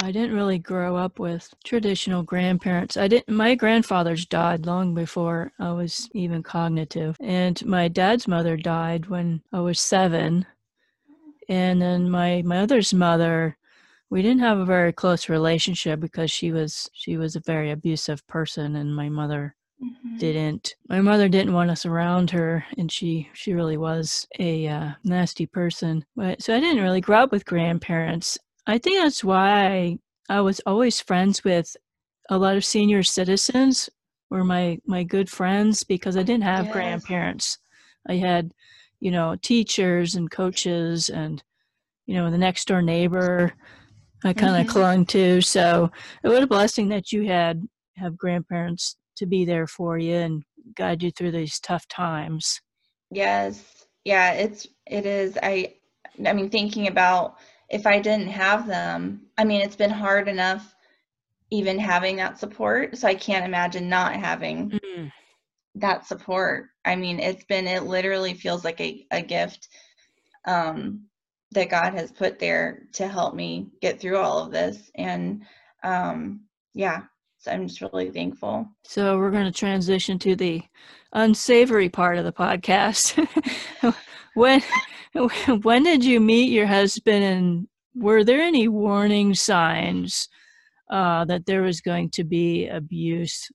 I 0.00 0.12
didn't 0.12 0.36
really 0.36 0.60
grow 0.60 0.96
up 0.96 1.18
with 1.18 1.52
traditional 1.64 2.22
grandparents. 2.22 2.96
I 2.96 3.08
didn't 3.08 3.28
my 3.28 3.56
grandfathers 3.56 4.26
died 4.26 4.64
long 4.64 4.94
before 4.94 5.52
I 5.58 5.72
was 5.72 6.08
even 6.14 6.42
cognitive. 6.44 7.16
And 7.20 7.64
my 7.66 7.88
dad's 7.88 8.28
mother 8.28 8.56
died 8.56 9.06
when 9.06 9.42
I 9.52 9.60
was 9.60 9.80
7. 9.80 10.46
And 11.48 11.82
then 11.82 12.10
my 12.10 12.42
mother's 12.42 12.94
mother 12.94 13.56
we 14.10 14.22
didn't 14.22 14.40
have 14.40 14.58
a 14.58 14.64
very 14.64 14.92
close 14.92 15.28
relationship 15.28 16.00
because 16.00 16.30
she 16.30 16.52
was 16.52 16.88
she 16.92 17.16
was 17.16 17.36
a 17.36 17.40
very 17.40 17.70
abusive 17.70 18.26
person 18.26 18.76
and 18.76 18.94
my 18.94 19.08
mother 19.08 19.54
mm-hmm. 19.82 20.18
didn't 20.18 20.74
my 20.88 21.00
mother 21.00 21.28
didn't 21.28 21.52
want 21.52 21.70
us 21.70 21.86
around 21.86 22.30
her 22.30 22.64
and 22.76 22.90
she 22.90 23.28
she 23.32 23.52
really 23.52 23.76
was 23.76 24.26
a 24.38 24.66
uh, 24.66 24.90
nasty 25.04 25.46
person 25.46 26.04
but 26.16 26.42
so 26.42 26.54
i 26.54 26.60
didn't 26.60 26.82
really 26.82 27.00
grow 27.00 27.18
up 27.18 27.32
with 27.32 27.44
grandparents 27.44 28.38
i 28.66 28.78
think 28.78 29.02
that's 29.02 29.24
why 29.24 29.96
i 30.28 30.40
was 30.40 30.60
always 30.66 31.00
friends 31.00 31.44
with 31.44 31.76
a 32.30 32.38
lot 32.38 32.56
of 32.56 32.64
senior 32.64 33.02
citizens 33.02 33.88
were 34.30 34.44
my 34.44 34.78
my 34.86 35.02
good 35.02 35.30
friends 35.30 35.84
because 35.84 36.16
i 36.16 36.22
didn't 36.22 36.44
have 36.44 36.66
yes. 36.66 36.74
grandparents 36.74 37.58
i 38.08 38.14
had 38.14 38.52
you 39.00 39.10
know 39.10 39.36
teachers 39.36 40.14
and 40.14 40.30
coaches 40.30 41.08
and 41.08 41.42
you 42.06 42.14
know 42.14 42.30
the 42.30 42.38
next 42.38 42.68
door 42.68 42.82
neighbor 42.82 43.54
I 44.24 44.32
kind 44.32 44.56
of 44.56 44.62
mm-hmm. 44.62 44.78
clung 44.78 45.06
to. 45.06 45.40
So 45.40 45.90
it 46.22 46.28
was 46.28 46.40
a 46.40 46.46
blessing 46.46 46.88
that 46.88 47.12
you 47.12 47.26
had 47.26 47.66
have 47.96 48.16
grandparents 48.16 48.96
to 49.18 49.26
be 49.26 49.44
there 49.44 49.66
for 49.66 49.98
you 49.98 50.16
and 50.16 50.42
guide 50.76 51.02
you 51.02 51.10
through 51.10 51.32
these 51.32 51.60
tough 51.60 51.86
times. 51.88 52.60
Yes. 53.10 53.86
Yeah, 54.04 54.32
it's 54.32 54.66
it 54.86 55.06
is. 55.06 55.38
I 55.42 55.74
I 56.26 56.32
mean 56.32 56.50
thinking 56.50 56.88
about 56.88 57.36
if 57.68 57.86
I 57.86 58.00
didn't 58.00 58.28
have 58.28 58.66
them, 58.66 59.22
I 59.36 59.44
mean 59.44 59.60
it's 59.60 59.76
been 59.76 59.90
hard 59.90 60.28
enough 60.28 60.74
even 61.50 61.78
having 61.78 62.16
that 62.16 62.38
support. 62.38 62.96
So 62.96 63.08
I 63.08 63.14
can't 63.14 63.44
imagine 63.44 63.88
not 63.88 64.14
having 64.14 64.70
mm. 64.70 65.12
that 65.76 66.06
support. 66.06 66.66
I 66.84 66.94
mean, 66.94 67.20
it's 67.20 67.44
been 67.44 67.66
it 67.66 67.84
literally 67.84 68.34
feels 68.34 68.64
like 68.64 68.80
a, 68.80 69.06
a 69.10 69.22
gift. 69.22 69.68
Um 70.46 71.08
that 71.52 71.70
God 71.70 71.94
has 71.94 72.12
put 72.12 72.38
there 72.38 72.82
to 72.94 73.08
help 73.08 73.34
me 73.34 73.68
get 73.80 74.00
through 74.00 74.18
all 74.18 74.38
of 74.44 74.52
this. 74.52 74.90
And 74.96 75.42
um, 75.82 76.40
yeah, 76.74 77.02
so 77.38 77.50
I'm 77.50 77.66
just 77.66 77.80
really 77.80 78.10
thankful. 78.10 78.68
So 78.84 79.18
we're 79.18 79.30
going 79.30 79.44
to 79.44 79.58
transition 79.58 80.18
to 80.20 80.36
the 80.36 80.62
unsavory 81.12 81.88
part 81.88 82.18
of 82.18 82.24
the 82.24 82.32
podcast. 82.32 83.26
when 84.34 84.62
when 85.62 85.82
did 85.84 86.04
you 86.04 86.20
meet 86.20 86.50
your 86.50 86.66
husband, 86.66 87.24
and 87.24 87.68
were 87.94 88.24
there 88.24 88.40
any 88.40 88.68
warning 88.68 89.34
signs 89.34 90.28
uh, 90.90 91.24
that 91.26 91.46
there 91.46 91.62
was 91.62 91.80
going 91.80 92.10
to 92.10 92.24
be 92.24 92.68
abuse? 92.68 93.48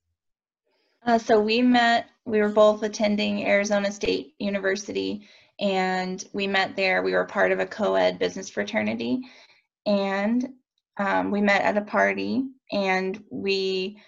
Uh, 1.05 1.17
so 1.17 1.39
we 1.39 1.61
met. 1.61 2.07
We 2.25 2.39
were 2.39 2.49
both 2.49 2.83
attending 2.83 3.45
Arizona 3.45 3.91
State 3.91 4.33
University 4.39 5.27
and 5.59 6.25
we 6.33 6.47
met 6.47 6.75
there. 6.75 7.03
We 7.03 7.13
were 7.13 7.25
part 7.25 7.51
of 7.51 7.59
a 7.59 7.65
co 7.65 7.95
ed 7.95 8.19
business 8.19 8.49
fraternity, 8.49 9.21
and 9.85 10.49
um, 10.97 11.31
we 11.31 11.41
met 11.41 11.63
at 11.63 11.77
a 11.77 11.81
party. 11.81 12.43
And 12.71 13.23
we, 13.29 13.99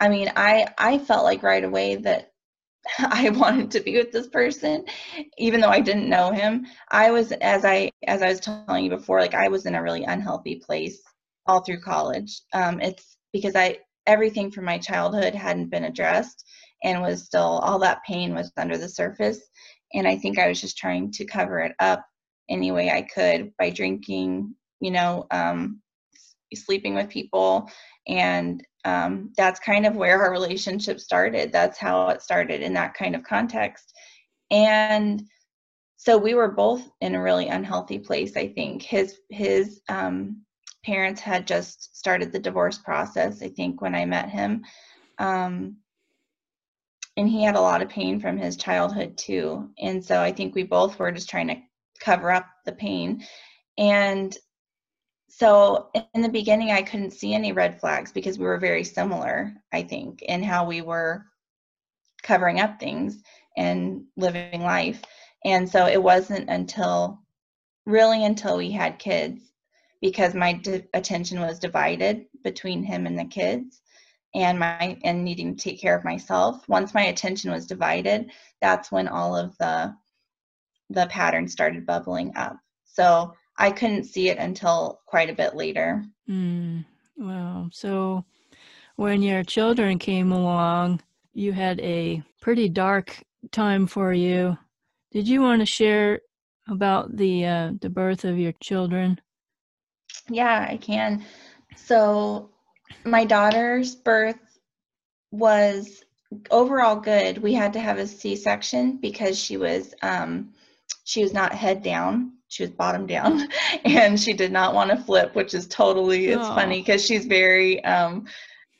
I 0.00 0.08
mean, 0.08 0.30
I 0.36 0.68
I 0.78 0.98
felt 0.98 1.24
like 1.24 1.42
right 1.42 1.64
away 1.64 1.96
that 1.96 2.32
I 2.98 3.30
wanted 3.30 3.70
to 3.72 3.80
be 3.80 3.96
with 3.96 4.12
this 4.12 4.28
person, 4.28 4.84
even 5.38 5.60
though 5.60 5.68
I 5.68 5.80
didn't 5.80 6.08
know 6.08 6.32
him. 6.32 6.66
I 6.90 7.10
was, 7.10 7.32
as 7.32 7.64
I 7.64 7.90
as 8.06 8.22
I 8.22 8.28
was 8.28 8.40
telling 8.40 8.84
you 8.84 8.90
before, 8.90 9.20
like 9.20 9.34
I 9.34 9.48
was 9.48 9.66
in 9.66 9.74
a 9.74 9.82
really 9.82 10.04
unhealthy 10.04 10.56
place 10.56 11.00
all 11.46 11.60
through 11.60 11.80
college. 11.80 12.40
Um, 12.52 12.80
it's 12.80 13.16
because 13.32 13.56
I 13.56 13.78
everything 14.06 14.50
from 14.50 14.64
my 14.66 14.78
childhood 14.78 15.34
hadn't 15.34 15.70
been 15.70 15.84
addressed 15.84 16.44
and 16.84 17.00
was 17.00 17.24
still 17.24 17.58
all 17.62 17.78
that 17.78 18.04
pain 18.06 18.34
was 18.34 18.52
under 18.58 18.76
the 18.76 18.88
surface 18.88 19.40
and 19.94 20.08
I 20.08 20.16
think 20.16 20.38
I 20.38 20.48
was 20.48 20.60
just 20.60 20.76
trying 20.76 21.12
to 21.12 21.24
cover 21.24 21.60
it 21.60 21.72
up 21.78 22.04
any 22.50 22.72
way 22.72 22.90
I 22.90 23.02
could 23.02 23.52
by 23.58 23.70
drinking, 23.70 24.54
you 24.80 24.90
know, 24.90 25.26
um, 25.30 25.80
sleeping 26.54 26.94
with 26.94 27.08
people, 27.08 27.68
and 28.06 28.64
um, 28.84 29.32
that's 29.36 29.60
kind 29.60 29.86
of 29.86 29.96
where 29.96 30.22
our 30.22 30.30
relationship 30.30 31.00
started. 31.00 31.52
That's 31.52 31.78
how 31.78 32.08
it 32.08 32.22
started 32.22 32.62
in 32.62 32.74
that 32.74 32.94
kind 32.94 33.14
of 33.14 33.24
context, 33.24 33.92
and 34.50 35.22
so 35.96 36.18
we 36.18 36.34
were 36.34 36.50
both 36.50 36.82
in 37.00 37.14
a 37.14 37.22
really 37.22 37.48
unhealthy 37.48 37.98
place. 37.98 38.36
I 38.36 38.48
think 38.48 38.82
his 38.82 39.20
his 39.30 39.80
um, 39.88 40.42
parents 40.84 41.20
had 41.20 41.46
just 41.46 41.96
started 41.96 42.32
the 42.32 42.38
divorce 42.38 42.78
process. 42.78 43.42
I 43.42 43.48
think 43.48 43.80
when 43.80 43.94
I 43.94 44.04
met 44.04 44.28
him. 44.28 44.64
Um, 45.18 45.76
and 47.16 47.28
he 47.28 47.44
had 47.44 47.54
a 47.54 47.60
lot 47.60 47.82
of 47.82 47.88
pain 47.88 48.18
from 48.20 48.36
his 48.36 48.56
childhood 48.56 49.16
too 49.16 49.70
and 49.78 50.04
so 50.04 50.20
i 50.20 50.32
think 50.32 50.54
we 50.54 50.62
both 50.62 50.98
were 50.98 51.12
just 51.12 51.28
trying 51.28 51.48
to 51.48 51.56
cover 52.00 52.30
up 52.30 52.46
the 52.64 52.72
pain 52.72 53.24
and 53.78 54.36
so 55.36 55.90
in 56.14 56.22
the 56.22 56.28
beginning 56.28 56.70
i 56.70 56.82
couldn't 56.82 57.12
see 57.12 57.34
any 57.34 57.52
red 57.52 57.78
flags 57.80 58.12
because 58.12 58.38
we 58.38 58.44
were 58.44 58.58
very 58.58 58.84
similar 58.84 59.52
i 59.72 59.82
think 59.82 60.22
in 60.22 60.42
how 60.42 60.64
we 60.66 60.80
were 60.82 61.24
covering 62.24 62.58
up 62.58 62.80
things 62.80 63.22
and 63.56 64.02
living 64.16 64.62
life. 64.62 65.02
And 65.44 65.68
so 65.68 65.86
it 65.86 66.02
wasn't 66.02 66.48
until 66.50 67.20
really 67.86 68.24
until 68.24 68.56
we 68.56 68.70
had 68.70 68.98
kids 68.98 69.52
because 70.00 70.34
my 70.34 70.54
di- 70.54 70.86
attention 70.94 71.40
was 71.40 71.58
divided 71.58 72.24
between 72.42 72.82
him 72.82 73.06
and 73.06 73.18
the 73.18 73.26
kids 73.26 73.82
and 74.34 74.58
my 74.58 74.98
and 75.04 75.22
needing 75.22 75.54
to 75.54 75.62
take 75.62 75.80
care 75.80 75.96
of 75.96 76.04
myself. 76.04 76.66
Once 76.66 76.94
my 76.94 77.04
attention 77.04 77.52
was 77.52 77.66
divided 77.66 78.30
that's 78.60 78.90
when 78.90 79.06
all 79.06 79.36
of 79.36 79.56
the 79.58 79.94
the 80.90 81.06
patterns 81.06 81.52
started 81.52 81.86
bubbling 81.86 82.32
up. 82.36 82.56
So 82.84 83.34
i 83.58 83.70
couldn't 83.70 84.04
see 84.04 84.28
it 84.28 84.38
until 84.38 85.00
quite 85.06 85.30
a 85.30 85.34
bit 85.34 85.54
later 85.54 86.04
mm, 86.28 86.84
wow 87.16 87.68
so 87.72 88.24
when 88.96 89.22
your 89.22 89.42
children 89.42 89.98
came 89.98 90.32
along 90.32 91.00
you 91.32 91.52
had 91.52 91.80
a 91.80 92.22
pretty 92.40 92.68
dark 92.68 93.22
time 93.50 93.86
for 93.86 94.12
you 94.12 94.56
did 95.12 95.28
you 95.28 95.40
want 95.40 95.60
to 95.60 95.66
share 95.66 96.20
about 96.68 97.16
the 97.16 97.44
uh, 97.44 97.72
the 97.80 97.90
birth 97.90 98.24
of 98.24 98.38
your 98.38 98.52
children 98.60 99.20
yeah 100.28 100.66
i 100.70 100.76
can 100.76 101.24
so 101.76 102.50
my 103.04 103.24
daughter's 103.24 103.94
birth 103.94 104.38
was 105.30 106.04
overall 106.50 106.96
good. 106.96 107.38
We 107.38 107.54
had 107.54 107.72
to 107.74 107.80
have 107.80 107.98
a 107.98 108.06
C-section 108.06 108.98
because 108.98 109.38
she 109.38 109.56
was 109.56 109.94
um, 110.02 110.52
she 111.04 111.22
was 111.22 111.32
not 111.32 111.52
head 111.52 111.82
down. 111.82 112.33
She 112.54 112.62
was 112.62 112.70
bottom 112.70 113.04
down, 113.04 113.48
and 113.84 114.18
she 114.18 114.32
did 114.32 114.52
not 114.52 114.74
want 114.74 114.90
to 114.90 114.96
flip, 114.96 115.34
which 115.34 115.54
is 115.54 115.66
totally 115.66 116.26
it's 116.26 116.46
Aww. 116.46 116.54
funny 116.54 116.80
because 116.80 117.04
she's 117.04 117.26
very 117.26 117.84
um, 117.84 118.26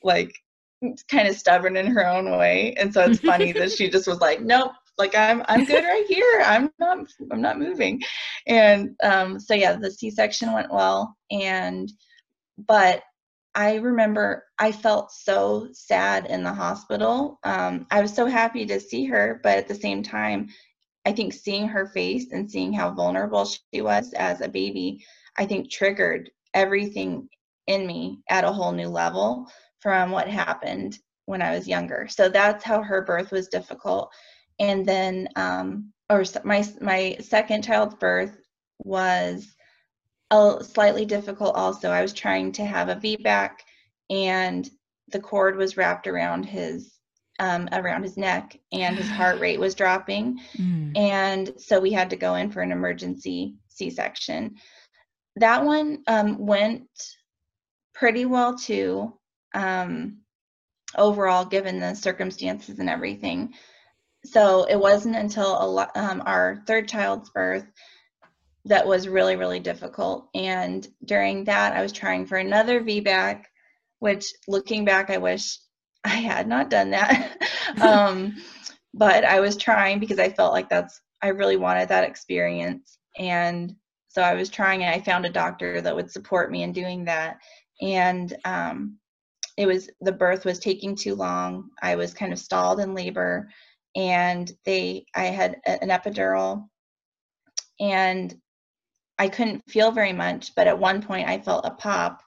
like 0.05 0.33
kind 1.11 1.27
of 1.27 1.35
stubborn 1.35 1.77
in 1.77 1.89
her 1.89 2.07
own 2.07 2.31
way, 2.39 2.75
and 2.79 2.95
so 2.95 3.05
it's 3.05 3.19
funny 3.19 3.51
that 3.51 3.73
she 3.73 3.91
just 3.91 4.07
was 4.07 4.21
like, 4.21 4.41
nope, 4.41 4.71
like 4.97 5.17
I'm 5.17 5.43
I'm 5.49 5.65
good 5.65 5.83
right 5.93 6.07
here. 6.07 6.43
I'm 6.47 6.71
not 6.79 6.99
I'm 7.33 7.41
not 7.41 7.59
moving, 7.59 8.01
and 8.47 8.95
um, 9.03 9.41
so 9.41 9.55
yeah, 9.55 9.75
the 9.75 9.91
C-section 9.91 10.53
went 10.53 10.73
well, 10.73 11.17
and 11.33 11.91
but 12.57 13.03
I 13.57 13.77
remember 13.77 14.45
I 14.57 14.71
felt 14.71 15.11
so 15.11 15.67
sad 15.73 16.27
in 16.27 16.45
the 16.45 16.53
hospital. 16.53 17.41
Um, 17.43 17.89
I 17.91 18.03
was 18.03 18.15
so 18.15 18.27
happy 18.27 18.67
to 18.67 18.79
see 18.79 19.05
her, 19.07 19.41
but 19.43 19.59
at 19.59 19.67
the 19.67 19.75
same 19.75 20.05
time, 20.05 20.51
I 21.05 21.13
think 21.13 21.33
seeing 21.33 21.69
her 21.69 21.87
face 21.87 22.33
and 22.33 22.51
seeing 22.51 22.73
how 22.73 22.91
vulnerable 22.91 23.45
she 23.45 23.83
was 23.83 24.13
as 24.15 24.41
a 24.41 24.49
baby, 24.49 25.05
I 25.37 25.47
think 25.47 25.71
triggered 25.71 26.31
everything 26.55 27.29
in 27.67 27.87
me 27.87 28.21
at 28.29 28.45
a 28.45 28.53
whole 28.53 28.73
new 28.73 28.89
level 28.89 29.47
from 29.81 30.11
what 30.11 30.29
happened 30.29 30.99
when 31.27 31.43
I 31.43 31.55
was 31.55 31.69
younger. 31.69 32.07
So 32.09 32.29
that's 32.29 32.65
how 32.65 32.83
her 32.83 33.03
birth 33.03 33.31
was 33.31 33.49
difficult. 33.49 34.13
And 34.59 34.87
then, 34.87 35.29
um, 35.37 35.93
or 36.11 36.25
my 36.45 36.65
my 36.81 37.17
second 37.21 37.65
child's 37.65 37.95
birth 37.97 38.37
was 38.79 39.55
a 40.31 40.63
slightly 40.63 41.05
difficult 41.05 41.55
also. 41.55 41.91
I 41.91 42.03
was 42.03 42.13
trying 42.13 42.53
to 42.53 42.65
have 42.65 42.89
a 42.89 42.97
VBAC 42.97 43.51
and 44.11 44.69
the 45.09 45.21
cord 45.21 45.57
was 45.57 45.77
wrapped 45.77 46.07
around 46.07 46.45
his 46.45 46.93
um, 47.39 47.69
around 47.73 48.03
his 48.03 48.17
neck 48.17 48.59
and 48.73 48.97
his 48.97 49.09
heart 49.09 49.41
rate 49.41 49.61
was 49.61 49.75
dropping. 49.75 50.41
Mm. 50.57 50.97
And 50.97 51.53
so 51.59 51.81
we 51.81 51.93
had 51.93 52.11
to 52.11 52.17
go 52.17 52.35
in 52.35 52.51
for 52.51 52.61
an 52.61 52.73
emergency 52.73 53.57
C-section. 53.69 54.57
That 55.37 55.65
one 55.65 56.03
um, 56.07 56.39
went 56.39 56.89
pretty 57.95 58.25
well 58.25 58.57
too, 58.57 59.13
um, 59.55 60.19
overall, 60.97 61.45
given 61.45 61.81
the 61.81 61.95
circumstances 61.95 62.79
and 62.79 62.89
everything. 62.89 63.55
So 64.25 64.65
it 64.65 64.77
wasn't 64.77 65.17
until 65.17 65.79
a, 65.79 65.91
um, 65.95 66.23
our 66.25 66.63
third 66.67 66.89
child's 66.89 67.31
birth 67.31 67.67
that 68.67 68.87
was 68.87 69.09
really, 69.09 69.37
really 69.37 69.61
difficult. 69.61 70.29
And 70.35 70.87
during 71.05 71.45
that, 71.45 71.75
I 71.75 71.83
was 71.83 71.93
trying 71.93 72.27
for 72.27 72.39
another 72.39 72.81
VBAC, 72.81 73.45
which 73.99 74.33
looking 74.49 74.85
back, 74.85 75.11
I 75.11 75.19
wish 75.19 75.59
I 76.05 76.17
had 76.17 76.47
not 76.47 76.71
done 76.71 76.91
that. 76.91 77.39
um, 77.83 78.37
but 78.93 79.25
I 79.25 79.41
was 79.41 79.57
trying 79.57 79.99
because 79.99 80.19
I 80.19 80.29
felt 80.29 80.53
like 80.53 80.69
that's, 80.69 81.01
I 81.23 81.29
really 81.29 81.57
wanted 81.57 81.89
that 81.89 82.05
experience. 82.05 82.99
And 83.19 83.75
so 84.09 84.23
I 84.23 84.35
was 84.35 84.49
trying 84.49 84.85
and 84.85 84.95
I 84.95 85.05
found 85.05 85.27
a 85.27 85.31
doctor 85.31 85.81
that 85.81 85.95
would 85.95 86.11
support 86.11 86.51
me 86.51 86.63
in 86.63 86.73
doing 86.73 87.05
that. 87.07 87.39
And 87.81 88.37
um, 88.45 88.99
it 89.57 89.67
was, 89.67 89.91
the 90.01 90.13
birth 90.13 90.45
was 90.45 90.59
taking 90.59 90.95
too 90.95 91.15
long. 91.15 91.71
I 91.83 91.97
was 91.97 92.15
kind 92.15 92.33
of 92.33 92.39
stalled 92.39 92.81
in 92.81 92.95
labor 92.95 93.49
and 93.97 94.53
they, 94.65 95.07
I 95.15 95.27
had 95.27 95.61
an 95.67 95.89
epidural 95.89 96.69
and 97.81 98.35
I 99.19 99.29
couldn't 99.29 99.63
feel 99.69 99.91
very 99.91 100.13
much, 100.13 100.55
but 100.55 100.67
at 100.67 100.79
one 100.79 101.03
point 101.03 101.29
I 101.29 101.39
felt 101.39 101.67
a 101.67 101.71
pop. 101.71 102.23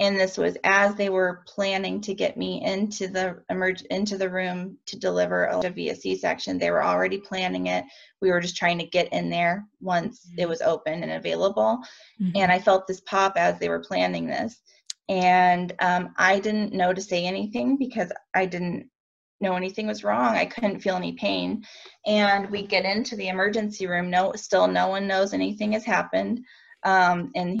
And 0.00 0.18
this 0.18 0.38
was 0.38 0.56
as 0.64 0.94
they 0.94 1.10
were 1.10 1.42
planning 1.46 2.00
to 2.00 2.14
get 2.14 2.38
me 2.38 2.64
into 2.64 3.06
the 3.06 3.42
emerge 3.50 3.82
into 3.82 4.16
the 4.16 4.30
room 4.30 4.78
to 4.86 4.98
deliver 4.98 5.44
a 5.44 5.70
via 5.70 5.94
C-section. 5.94 6.58
They 6.58 6.70
were 6.70 6.82
already 6.82 7.18
planning 7.18 7.66
it. 7.66 7.84
We 8.22 8.30
were 8.30 8.40
just 8.40 8.56
trying 8.56 8.78
to 8.78 8.86
get 8.86 9.12
in 9.12 9.28
there 9.28 9.66
once 9.80 10.26
mm-hmm. 10.26 10.40
it 10.40 10.48
was 10.48 10.62
open 10.62 11.02
and 11.02 11.12
available. 11.12 11.80
Mm-hmm. 12.20 12.32
And 12.34 12.50
I 12.50 12.58
felt 12.58 12.86
this 12.86 13.02
pop 13.02 13.34
as 13.36 13.58
they 13.58 13.68
were 13.68 13.84
planning 13.84 14.26
this. 14.26 14.60
And 15.10 15.74
um, 15.80 16.14
I 16.16 16.40
didn't 16.40 16.72
know 16.72 16.94
to 16.94 17.02
say 17.02 17.26
anything 17.26 17.76
because 17.76 18.10
I 18.32 18.46
didn't 18.46 18.88
know 19.42 19.54
anything 19.54 19.86
was 19.86 20.04
wrong. 20.04 20.34
I 20.34 20.46
couldn't 20.46 20.80
feel 20.80 20.96
any 20.96 21.12
pain. 21.12 21.64
And 22.06 22.48
we 22.50 22.66
get 22.66 22.84
into 22.86 23.16
the 23.16 23.28
emergency 23.28 23.86
room. 23.86 24.08
No, 24.08 24.32
still 24.34 24.66
no 24.66 24.88
one 24.88 25.06
knows 25.06 25.34
anything 25.34 25.72
has 25.72 25.84
happened. 25.84 26.40
Um, 26.84 27.32
and 27.34 27.60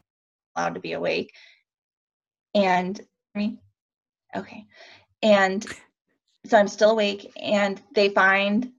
allowed 0.56 0.74
to 0.74 0.80
be 0.80 0.92
awake. 0.92 1.32
And 2.54 3.00
me, 3.34 3.60
okay. 4.36 4.66
And 5.22 5.64
so 6.46 6.58
I'm 6.58 6.68
still 6.68 6.90
awake, 6.90 7.30
and 7.40 7.80
they 7.94 8.08
find 8.08 8.72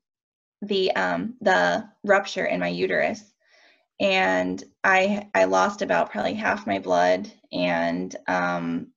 the 0.62 0.92
um, 0.96 1.36
the 1.42 1.88
rupture 2.04 2.46
in 2.46 2.60
my 2.60 2.68
uterus, 2.68 3.34
and 4.00 4.64
I 4.84 5.28
I 5.34 5.46
lost 5.46 5.82
about 5.82 6.12
probably 6.12 6.34
half 6.34 6.68
my 6.68 6.80
blood, 6.80 7.32
and 7.52 8.16
um, 8.28 8.88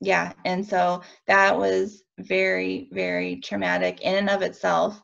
yeah, 0.00 0.32
and 0.44 0.66
so 0.66 1.02
that 1.26 1.56
was 1.56 2.02
very, 2.18 2.88
very 2.92 3.36
traumatic 3.36 4.00
in 4.00 4.16
and 4.16 4.30
of 4.30 4.42
itself. 4.42 5.02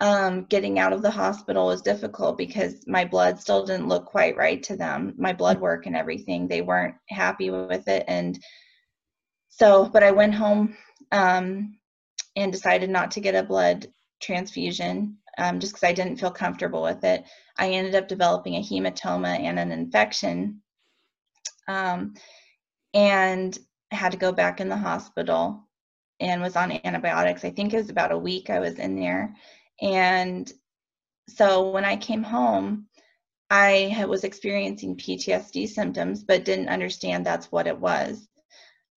Um, 0.00 0.44
getting 0.44 0.78
out 0.78 0.92
of 0.92 1.02
the 1.02 1.10
hospital 1.10 1.66
was 1.66 1.82
difficult 1.82 2.38
because 2.38 2.86
my 2.86 3.04
blood 3.04 3.40
still 3.40 3.66
didn't 3.66 3.88
look 3.88 4.06
quite 4.06 4.36
right 4.36 4.62
to 4.62 4.76
them, 4.76 5.12
my 5.18 5.32
blood 5.32 5.60
work 5.60 5.86
and 5.86 5.96
everything. 5.96 6.46
They 6.46 6.62
weren't 6.62 6.94
happy 7.08 7.50
with 7.50 7.88
it. 7.88 8.04
And 8.06 8.38
so, 9.48 9.86
but 9.86 10.04
I 10.04 10.12
went 10.12 10.34
home 10.34 10.76
um, 11.10 11.78
and 12.36 12.52
decided 12.52 12.90
not 12.90 13.10
to 13.12 13.20
get 13.20 13.34
a 13.34 13.42
blood 13.42 13.88
transfusion 14.22 15.18
um, 15.38 15.58
just 15.58 15.72
because 15.72 15.88
I 15.88 15.92
didn't 15.92 16.18
feel 16.18 16.30
comfortable 16.30 16.82
with 16.82 17.02
it. 17.02 17.24
I 17.58 17.70
ended 17.70 17.96
up 17.96 18.06
developing 18.06 18.54
a 18.54 18.62
hematoma 18.62 19.38
and 19.40 19.58
an 19.58 19.72
infection. 19.72 20.62
Um, 21.66 22.14
and 22.94 23.58
had 23.90 24.12
to 24.12 24.18
go 24.18 24.32
back 24.32 24.60
in 24.60 24.68
the 24.68 24.76
hospital 24.76 25.66
and 26.20 26.42
was 26.42 26.56
on 26.56 26.80
antibiotics. 26.84 27.44
I 27.44 27.50
think 27.50 27.72
it 27.72 27.78
was 27.78 27.90
about 27.90 28.12
a 28.12 28.18
week 28.18 28.50
I 28.50 28.58
was 28.58 28.78
in 28.78 28.96
there. 28.96 29.34
And 29.80 30.50
so 31.28 31.70
when 31.70 31.84
I 31.84 31.96
came 31.96 32.22
home, 32.22 32.86
I 33.50 34.04
was 34.08 34.24
experiencing 34.24 34.96
PTSD 34.96 35.68
symptoms, 35.68 36.22
but 36.22 36.44
didn't 36.44 36.68
understand 36.68 37.24
that's 37.24 37.50
what 37.50 37.66
it 37.66 37.78
was. 37.78 38.28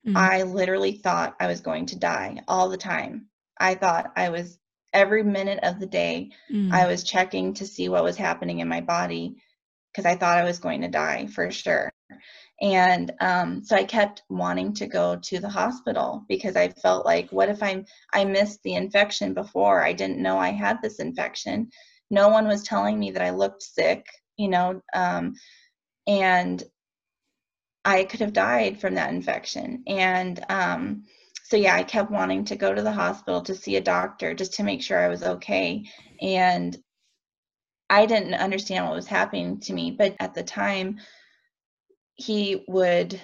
Mm-hmm. 0.05 0.17
I 0.17 0.43
literally 0.43 0.93
thought 0.93 1.35
I 1.39 1.47
was 1.47 1.61
going 1.61 1.85
to 1.87 1.99
die 1.99 2.41
all 2.47 2.69
the 2.69 2.77
time. 2.77 3.27
I 3.59 3.75
thought 3.75 4.11
I 4.15 4.29
was 4.29 4.57
every 4.93 5.23
minute 5.23 5.59
of 5.63 5.79
the 5.79 5.85
day, 5.85 6.31
mm-hmm. 6.51 6.73
I 6.73 6.87
was 6.87 7.03
checking 7.03 7.53
to 7.55 7.65
see 7.65 7.87
what 7.87 8.03
was 8.03 8.17
happening 8.17 8.59
in 8.59 8.67
my 8.67 8.81
body 8.81 9.37
because 9.91 10.05
I 10.05 10.15
thought 10.15 10.37
I 10.37 10.43
was 10.43 10.59
going 10.59 10.81
to 10.81 10.87
die 10.87 11.27
for 11.27 11.51
sure. 11.51 11.91
And 12.61 13.11
um, 13.21 13.63
so 13.63 13.75
I 13.75 13.83
kept 13.83 14.21
wanting 14.29 14.73
to 14.75 14.85
go 14.85 15.15
to 15.15 15.39
the 15.39 15.49
hospital 15.49 16.23
because 16.29 16.55
I 16.55 16.69
felt 16.69 17.05
like, 17.05 17.31
what 17.31 17.49
if 17.49 17.63
I'm 17.63 17.85
I 18.13 18.23
missed 18.23 18.61
the 18.63 18.75
infection 18.75 19.33
before? 19.33 19.83
I 19.83 19.93
didn't 19.93 20.21
know 20.21 20.37
I 20.37 20.51
had 20.51 20.81
this 20.81 20.99
infection. 20.99 21.71
No 22.11 22.29
one 22.29 22.47
was 22.47 22.63
telling 22.63 22.99
me 22.99 23.11
that 23.11 23.23
I 23.23 23.31
looked 23.31 23.63
sick, 23.63 24.05
you 24.37 24.47
know, 24.47 24.81
um, 24.93 25.33
and 26.05 26.63
I 27.83 28.03
could 28.03 28.19
have 28.19 28.33
died 28.33 28.79
from 28.79 28.93
that 28.95 29.11
infection. 29.11 29.83
And 29.87 30.43
um, 30.49 31.05
so 31.45 31.57
yeah, 31.57 31.75
I 31.75 31.83
kept 31.83 32.11
wanting 32.11 32.45
to 32.45 32.55
go 32.55 32.75
to 32.75 32.81
the 32.81 32.91
hospital 32.91 33.41
to 33.41 33.55
see 33.55 33.75
a 33.77 33.81
doctor 33.81 34.35
just 34.35 34.53
to 34.55 34.63
make 34.63 34.83
sure 34.83 34.99
I 34.99 35.07
was 35.07 35.23
okay. 35.23 35.83
And 36.21 36.77
I 37.89 38.05
didn't 38.05 38.35
understand 38.35 38.85
what 38.85 38.95
was 38.95 39.07
happening 39.07 39.59
to 39.61 39.73
me, 39.73 39.91
but 39.91 40.15
at 40.19 40.35
the 40.35 40.43
time 40.43 40.99
he 42.21 42.63
would 42.67 43.19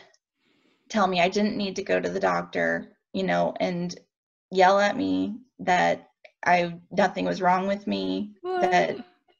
tell 0.90 1.08
me 1.08 1.22
I 1.22 1.30
didn't 1.30 1.58
need 1.58 1.76
to 1.76 1.84
go 1.84 2.00
to 2.00 2.10
the 2.10 2.20
doctor, 2.20 2.98
you 3.14 3.24
know, 3.24 3.54
and 3.60 3.98
yell 4.52 4.80
at 4.80 4.98
me 4.98 5.36
that 5.60 6.10
I 6.46 6.80
nothing 6.92 7.26
was 7.26 7.42
wrong 7.42 7.68
with 7.68 7.86
me, 7.88 8.32
what? 8.42 8.62
that 8.62 8.98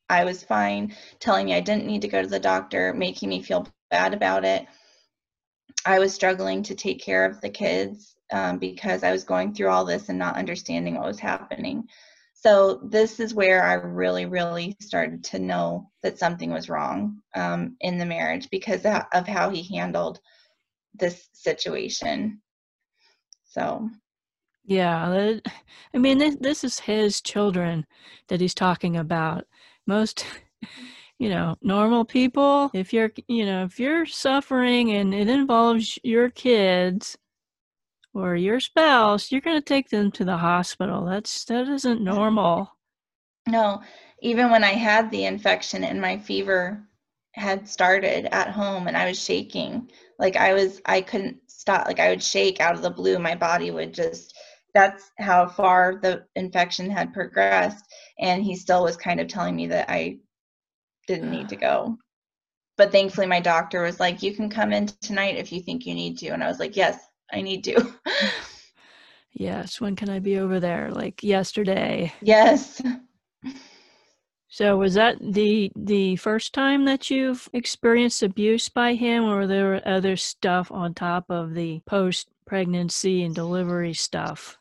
I 0.10 0.24
was 0.26 0.44
fine, 0.44 0.96
telling 1.20 1.46
me 1.48 1.56
I 1.56 1.62
didn't 1.62 1.88
need 1.88 2.02
to 2.04 2.08
go 2.08 2.22
to 2.22 2.28
the 2.28 2.40
doctor, 2.40 2.94
making 2.94 3.30
me 3.30 3.42
feel 3.42 3.68
bad 3.90 4.14
about 4.14 4.46
it. 4.46 4.68
I 5.86 6.00
was 6.00 6.14
struggling 6.14 6.64
to 6.64 6.76
take 6.76 7.02
care 7.02 7.26
of 7.26 7.42
the 7.42 7.50
kids 7.50 8.16
um, 8.32 8.60
because 8.60 9.04
I 9.04 9.12
was 9.12 9.24
going 9.24 9.54
through 9.54 9.70
all 9.70 9.86
this 9.86 10.10
and 10.10 10.20
not 10.20 10.36
understanding 10.36 10.96
what 10.96 11.08
was 11.08 11.20
happening. 11.20 11.88
So 12.40 12.80
this 12.84 13.20
is 13.20 13.34
where 13.34 13.64
I 13.64 13.74
really, 13.74 14.28
really 14.28 14.76
started 14.80 15.24
to 15.26 15.40
know 15.40 15.90
that 16.04 16.20
something 16.20 16.52
was 16.52 16.70
wrong 16.70 17.20
um, 17.36 17.76
in 17.82 17.98
the 17.98 18.06
marriage 18.06 18.48
because 18.52 18.86
of 18.86 19.28
how 19.28 19.50
he 19.50 19.76
handled 19.76 20.20
this 20.94 21.30
situation. 21.34 22.40
So. 23.44 23.90
Yeah, 24.66 25.40
I 25.94 25.98
mean, 25.98 26.20
this, 26.20 26.36
this 26.40 26.64
is 26.64 26.80
his 26.80 27.22
children 27.22 27.88
that 28.28 28.40
he's 28.40 28.54
talking 28.54 28.98
about. 28.98 29.46
Most, 29.88 30.24
you 31.18 31.30
know, 31.30 31.56
normal 31.64 32.06
people, 32.06 32.70
if 32.72 32.94
you're, 32.94 33.12
you 33.28 33.48
know, 33.48 33.64
if 33.64 33.80
you're 33.80 34.06
suffering 34.06 34.92
and 34.92 35.12
it 35.12 35.28
involves 35.28 35.98
your 36.04 36.30
kids, 36.30 37.18
or 38.18 38.36
your 38.36 38.60
spouse, 38.60 39.32
you're 39.32 39.42
going 39.42 39.58
to 39.58 39.62
take 39.62 39.90
them 39.90 40.12
to 40.12 40.26
the 40.26 40.38
hospital. 40.38 41.06
That's 41.06 41.46
that 41.46 41.68
isn't 41.68 42.02
normal. 42.02 42.72
No, 43.48 43.82
even 44.22 44.52
when 44.52 44.64
I 44.64 44.74
had 44.74 45.10
the 45.10 45.26
infection 45.26 45.84
and 45.84 46.02
my 46.02 46.18
fever 46.18 46.88
had 47.34 47.68
started 47.68 48.26
at 48.34 48.52
home 48.52 48.88
and 48.88 48.98
I 48.98 49.08
was 49.08 49.22
shaking, 49.24 49.90
like 50.20 50.36
I 50.36 50.54
was 50.54 50.82
I 50.86 51.02
couldn't 51.02 51.38
stop 51.48 51.86
like 51.88 52.00
I 52.00 52.10
would 52.10 52.24
shake 52.24 52.60
out 52.60 52.76
of 52.76 52.82
the 52.82 52.90
blue, 52.90 53.20
my 53.20 53.36
body 53.36 53.72
would 53.72 53.94
just 53.94 54.36
that's 54.74 55.12
how 55.20 55.48
far 55.48 56.00
the 56.02 56.26
infection 56.36 56.90
had 56.90 57.14
progressed 57.14 57.86
and 58.20 58.44
he 58.44 58.56
still 58.56 58.84
was 58.84 58.98
kind 58.98 59.20
of 59.20 59.28
telling 59.28 59.56
me 59.56 59.68
that 59.68 59.90
I 59.90 60.18
didn't 61.08 61.32
need 61.32 61.50
to 61.50 61.56
go. 61.70 61.98
But 62.78 62.92
thankfully 62.92 63.28
my 63.28 63.40
doctor 63.40 63.84
was 63.84 64.00
like 64.00 64.24
you 64.24 64.34
can 64.36 64.50
come 64.50 64.74
in 64.74 64.88
tonight 65.02 65.38
if 65.38 65.52
you 65.52 65.62
think 65.62 65.86
you 65.86 65.94
need 65.96 66.18
to 66.20 66.30
and 66.30 66.44
I 66.44 66.48
was 66.48 66.60
like 66.60 66.76
yes, 66.76 67.00
I 67.32 67.42
need 67.42 67.64
to. 67.66 67.94
yes. 69.34 69.82
When 69.82 69.96
can 69.96 70.10
I 70.10 70.20
be 70.20 70.38
over 70.38 70.60
there? 70.60 70.92
Like 70.92 71.24
yesterday. 71.24 72.14
Yes. 72.22 72.82
So 74.50 74.78
was 74.78 74.94
that 74.96 75.18
the 75.22 75.72
the 75.76 76.16
first 76.16 76.54
time 76.54 76.86
that 76.86 77.10
you've 77.10 77.50
experienced 77.54 78.24
abuse 78.24 78.70
by 78.70 78.94
him 78.96 79.24
or 79.26 79.38
were 79.38 79.48
there 79.48 79.88
other 79.88 80.16
stuff 80.16 80.72
on 80.72 80.94
top 80.94 81.30
of 81.30 81.54
the 81.54 81.82
post 81.86 82.30
pregnancy 82.46 83.24
and 83.24 83.36
delivery 83.36 83.94
stuff? 83.94 84.58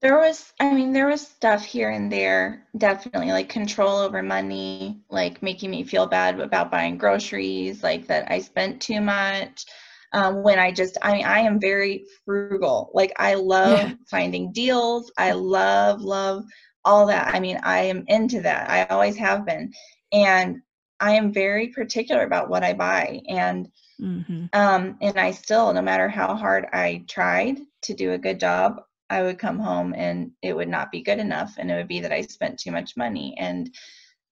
There 0.00 0.18
was 0.18 0.52
I 0.60 0.72
mean 0.74 0.92
there 0.92 1.08
was 1.08 1.26
stuff 1.26 1.64
here 1.64 1.90
and 1.90 2.12
there 2.12 2.68
definitely 2.76 3.32
like 3.32 3.48
control 3.48 3.96
over 3.98 4.22
money, 4.22 5.00
like 5.08 5.42
making 5.42 5.70
me 5.70 5.82
feel 5.82 6.06
bad 6.06 6.38
about 6.38 6.70
buying 6.70 6.98
groceries, 6.98 7.82
like 7.82 8.06
that 8.06 8.30
I 8.30 8.38
spent 8.38 8.80
too 8.82 9.00
much 9.00 9.64
um, 10.12 10.42
when 10.42 10.58
I 10.58 10.72
just, 10.72 10.98
I 11.02 11.12
mean, 11.12 11.24
I 11.24 11.40
am 11.40 11.60
very 11.60 12.04
frugal. 12.24 12.90
Like 12.94 13.12
I 13.16 13.34
love 13.34 13.78
yeah. 13.78 13.94
finding 14.10 14.52
deals. 14.52 15.12
I 15.18 15.32
love, 15.32 16.00
love 16.00 16.44
all 16.84 17.06
that. 17.06 17.34
I 17.34 17.40
mean, 17.40 17.60
I 17.62 17.80
am 17.80 18.04
into 18.08 18.40
that. 18.42 18.70
I 18.70 18.84
always 18.84 19.16
have 19.16 19.44
been. 19.44 19.72
And 20.12 20.60
I 21.00 21.12
am 21.12 21.32
very 21.32 21.68
particular 21.68 22.22
about 22.24 22.48
what 22.48 22.64
I 22.64 22.72
buy. 22.72 23.20
And, 23.28 23.68
mm-hmm. 24.00 24.46
um, 24.52 24.96
and 25.00 25.18
I 25.18 25.30
still, 25.30 25.72
no 25.72 25.82
matter 25.82 26.08
how 26.08 26.34
hard 26.34 26.66
I 26.72 27.04
tried 27.08 27.58
to 27.82 27.94
do 27.94 28.12
a 28.12 28.18
good 28.18 28.40
job, 28.40 28.82
I 29.10 29.22
would 29.22 29.38
come 29.38 29.58
home 29.58 29.94
and 29.94 30.32
it 30.42 30.54
would 30.54 30.68
not 30.68 30.90
be 30.90 31.02
good 31.02 31.18
enough. 31.18 31.54
And 31.58 31.70
it 31.70 31.74
would 31.74 31.88
be 31.88 32.00
that 32.00 32.12
I 32.12 32.22
spent 32.22 32.58
too 32.58 32.70
much 32.70 32.96
money. 32.96 33.34
And 33.38 33.74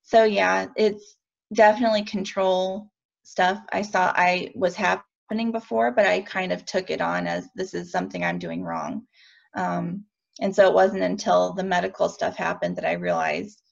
so, 0.03 0.25
yeah, 0.25 0.67
it's, 0.77 1.17
definitely 1.55 2.03
control 2.03 2.91
stuff 3.23 3.61
I 3.73 3.83
saw 3.83 4.13
I 4.15 4.53
was 4.55 4.75
happening 5.29 5.51
before, 5.53 5.91
but 5.91 6.07
I 6.07 6.21
kind 6.21 6.53
of 6.53 6.65
took 6.65 6.91
it 6.91 7.01
on 7.01 7.27
as 7.27 7.49
this 7.55 7.75
is 7.75 7.91
something 7.91 8.25
I'm 8.25 8.39
doing 8.39 8.63
wrong. 8.63 9.03
Um, 9.55 10.05
and 10.41 10.55
so 10.55 10.67
it 10.69 10.75
wasn't 10.75 11.03
until 11.03 11.53
the 11.53 11.65
medical 11.65 12.09
stuff 12.09 12.37
happened 12.37 12.77
that 12.77 12.85
I 12.85 12.93
realized 12.93 13.63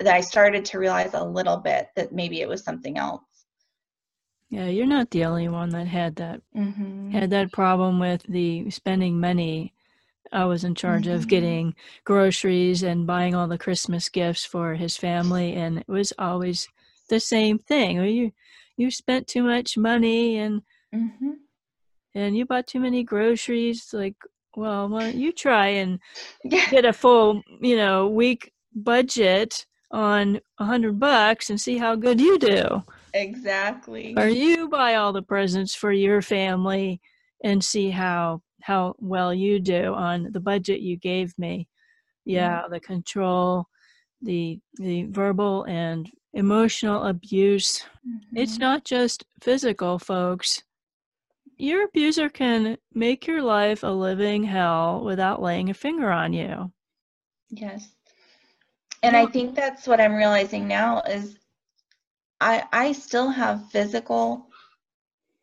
that 0.00 0.14
I 0.14 0.20
started 0.20 0.64
to 0.66 0.78
realize 0.78 1.14
a 1.14 1.24
little 1.24 1.56
bit 1.56 1.88
that 1.96 2.12
maybe 2.12 2.40
it 2.40 2.48
was 2.48 2.62
something 2.64 2.98
else. 2.98 3.22
Yeah, 4.50 4.66
you're 4.68 4.86
not 4.86 5.10
the 5.10 5.24
only 5.24 5.48
one 5.48 5.70
that 5.70 5.86
had 5.88 6.16
that 6.16 6.40
Mm-hmm. 6.56 7.10
had 7.10 7.30
that 7.30 7.52
problem 7.52 7.98
with 8.00 8.22
the 8.24 8.70
spending 8.70 9.20
money. 9.20 9.74
I 10.32 10.44
was 10.46 10.64
in 10.64 10.74
charge 10.74 11.06
of 11.06 11.26
Mhm. 11.26 11.28
getting 11.28 11.74
groceries 12.04 12.82
and 12.82 13.06
buying 13.06 13.34
all 13.34 13.48
the 13.48 13.58
Christmas 13.58 14.08
gifts 14.08 14.44
for 14.44 14.74
his 14.74 14.96
family, 14.96 15.54
and 15.54 15.78
it 15.80 15.88
was 15.88 16.12
always 16.18 16.68
the 17.08 17.20
same 17.20 17.58
thing. 17.58 17.98
"Well, 17.98 18.06
you 18.06 18.32
you 18.76 18.90
spent 18.90 19.28
too 19.28 19.42
much 19.44 19.76
money 19.78 20.38
and 20.38 20.62
Mm-hmm. 20.94 21.30
and 22.14 22.36
you 22.36 22.46
bought 22.46 22.66
too 22.68 22.78
many 22.80 23.02
groceries. 23.02 23.90
Like, 23.92 24.16
well, 24.56 24.88
why 24.88 25.04
don't 25.04 25.16
you 25.16 25.32
try 25.32 25.68
and 25.68 25.98
Yeah. 26.44 26.70
get 26.70 26.84
a 26.84 26.92
full, 26.92 27.42
you 27.60 27.76
know, 27.76 28.08
week 28.08 28.52
budget 28.74 29.66
on 29.90 30.40
a 30.58 30.64
hundred 30.64 30.98
bucks 31.00 31.50
and 31.50 31.60
see 31.60 31.76
how 31.78 31.96
good 31.96 32.20
you 32.20 32.38
do. 32.38 32.82
Exactly. 33.12 34.14
Or 34.16 34.28
you 34.28 34.68
buy 34.68 34.94
all 34.96 35.12
the 35.12 35.22
presents 35.22 35.74
for 35.74 35.92
your 35.92 36.22
family 36.22 37.00
and 37.42 37.62
see 37.64 37.90
how 37.90 38.42
how 38.62 38.94
well 38.98 39.34
you 39.34 39.60
do 39.60 39.92
on 39.94 40.30
the 40.32 40.40
budget 40.40 40.80
you 40.80 40.96
gave 40.96 41.36
me. 41.38 41.68
Yeah, 42.24 42.62
the 42.70 42.80
control, 42.80 43.66
the 44.22 44.58
the 44.74 45.04
verbal 45.04 45.64
and 45.64 46.10
emotional 46.32 47.04
abuse. 47.04 47.84
It's 48.34 48.56
Mhm. 48.56 48.60
not 48.60 48.84
just 48.84 49.24
physical, 49.42 49.98
folks. 49.98 50.62
Your 51.56 51.84
abuser 51.84 52.28
can 52.28 52.78
make 52.92 53.26
your 53.26 53.42
life 53.42 53.82
a 53.82 53.88
living 53.88 54.44
hell 54.44 55.02
without 55.04 55.40
laying 55.40 55.70
a 55.70 55.74
finger 55.74 56.10
on 56.10 56.32
you. 56.32 56.72
Yes. 57.50 57.90
And 59.02 59.16
I 59.16 59.26
think 59.26 59.54
that's 59.54 59.86
what 59.86 60.00
I'm 60.00 60.14
realizing 60.14 60.66
now 60.66 61.02
is 61.02 61.38
I 62.40 62.64
I 62.72 62.92
still 62.92 63.28
have 63.30 63.70
physical 63.70 64.48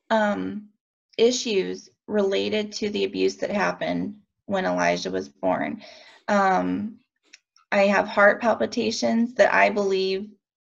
um 0.10 0.70
issues 1.18 1.90
related 2.08 2.72
to 2.74 2.90
the 2.90 3.06
abuse 3.06 3.38
that 3.38 3.52
happened 3.52 4.16
when 4.48 4.66
Elijah 4.66 5.12
was 5.12 5.30
born. 5.30 5.82
Um 6.28 7.00
I 7.72 7.86
have 7.86 8.08
heart 8.08 8.42
palpitations 8.42 9.34
that 9.36 9.54
I 9.54 9.70
believe 9.70 10.30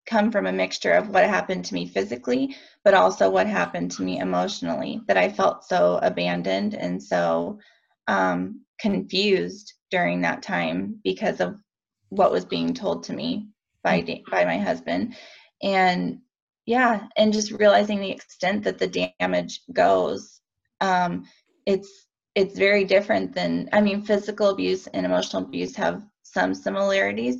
come 0.07 0.31
from 0.31 0.47
a 0.47 0.51
mixture 0.51 0.93
of 0.93 1.09
what 1.09 1.25
happened 1.25 1.65
to 1.65 1.73
me 1.73 1.85
physically, 1.85 2.55
but 2.87 2.93
also 2.93 3.29
what 3.29 3.47
happened 3.47 3.91
to 3.91 4.01
me 4.01 4.19
emotionally, 4.19 5.01
that 5.09 5.17
I 5.17 5.27
felt 5.27 5.65
so 5.65 5.99
abandoned 6.01 6.73
and 6.73 7.03
so 7.03 7.59
um, 8.07 8.61
confused 8.79 9.73
during 9.91 10.21
that 10.21 10.41
time 10.41 10.97
because 11.03 11.41
of 11.41 11.59
what 12.07 12.31
was 12.31 12.45
being 12.45 12.73
told 12.73 13.03
to 13.03 13.11
me 13.11 13.49
by 13.83 14.23
by 14.31 14.45
my 14.45 14.57
husband. 14.57 15.17
And 15.61 16.19
yeah 16.65 17.07
and 17.17 17.33
just 17.33 17.51
realizing 17.51 17.99
the 17.99 18.09
extent 18.09 18.63
that 18.63 18.77
the 18.77 19.11
damage 19.19 19.59
goes 19.73 20.39
um, 20.79 21.25
it's 21.65 22.05
it's 22.35 22.57
very 22.57 22.85
different 22.85 23.33
than 23.33 23.67
i 23.73 23.81
mean 23.81 24.01
physical 24.03 24.49
abuse 24.49 24.87
and 24.87 25.05
emotional 25.05 25.43
abuse 25.43 25.75
have 25.75 26.03
some 26.23 26.53
similarities 26.53 27.37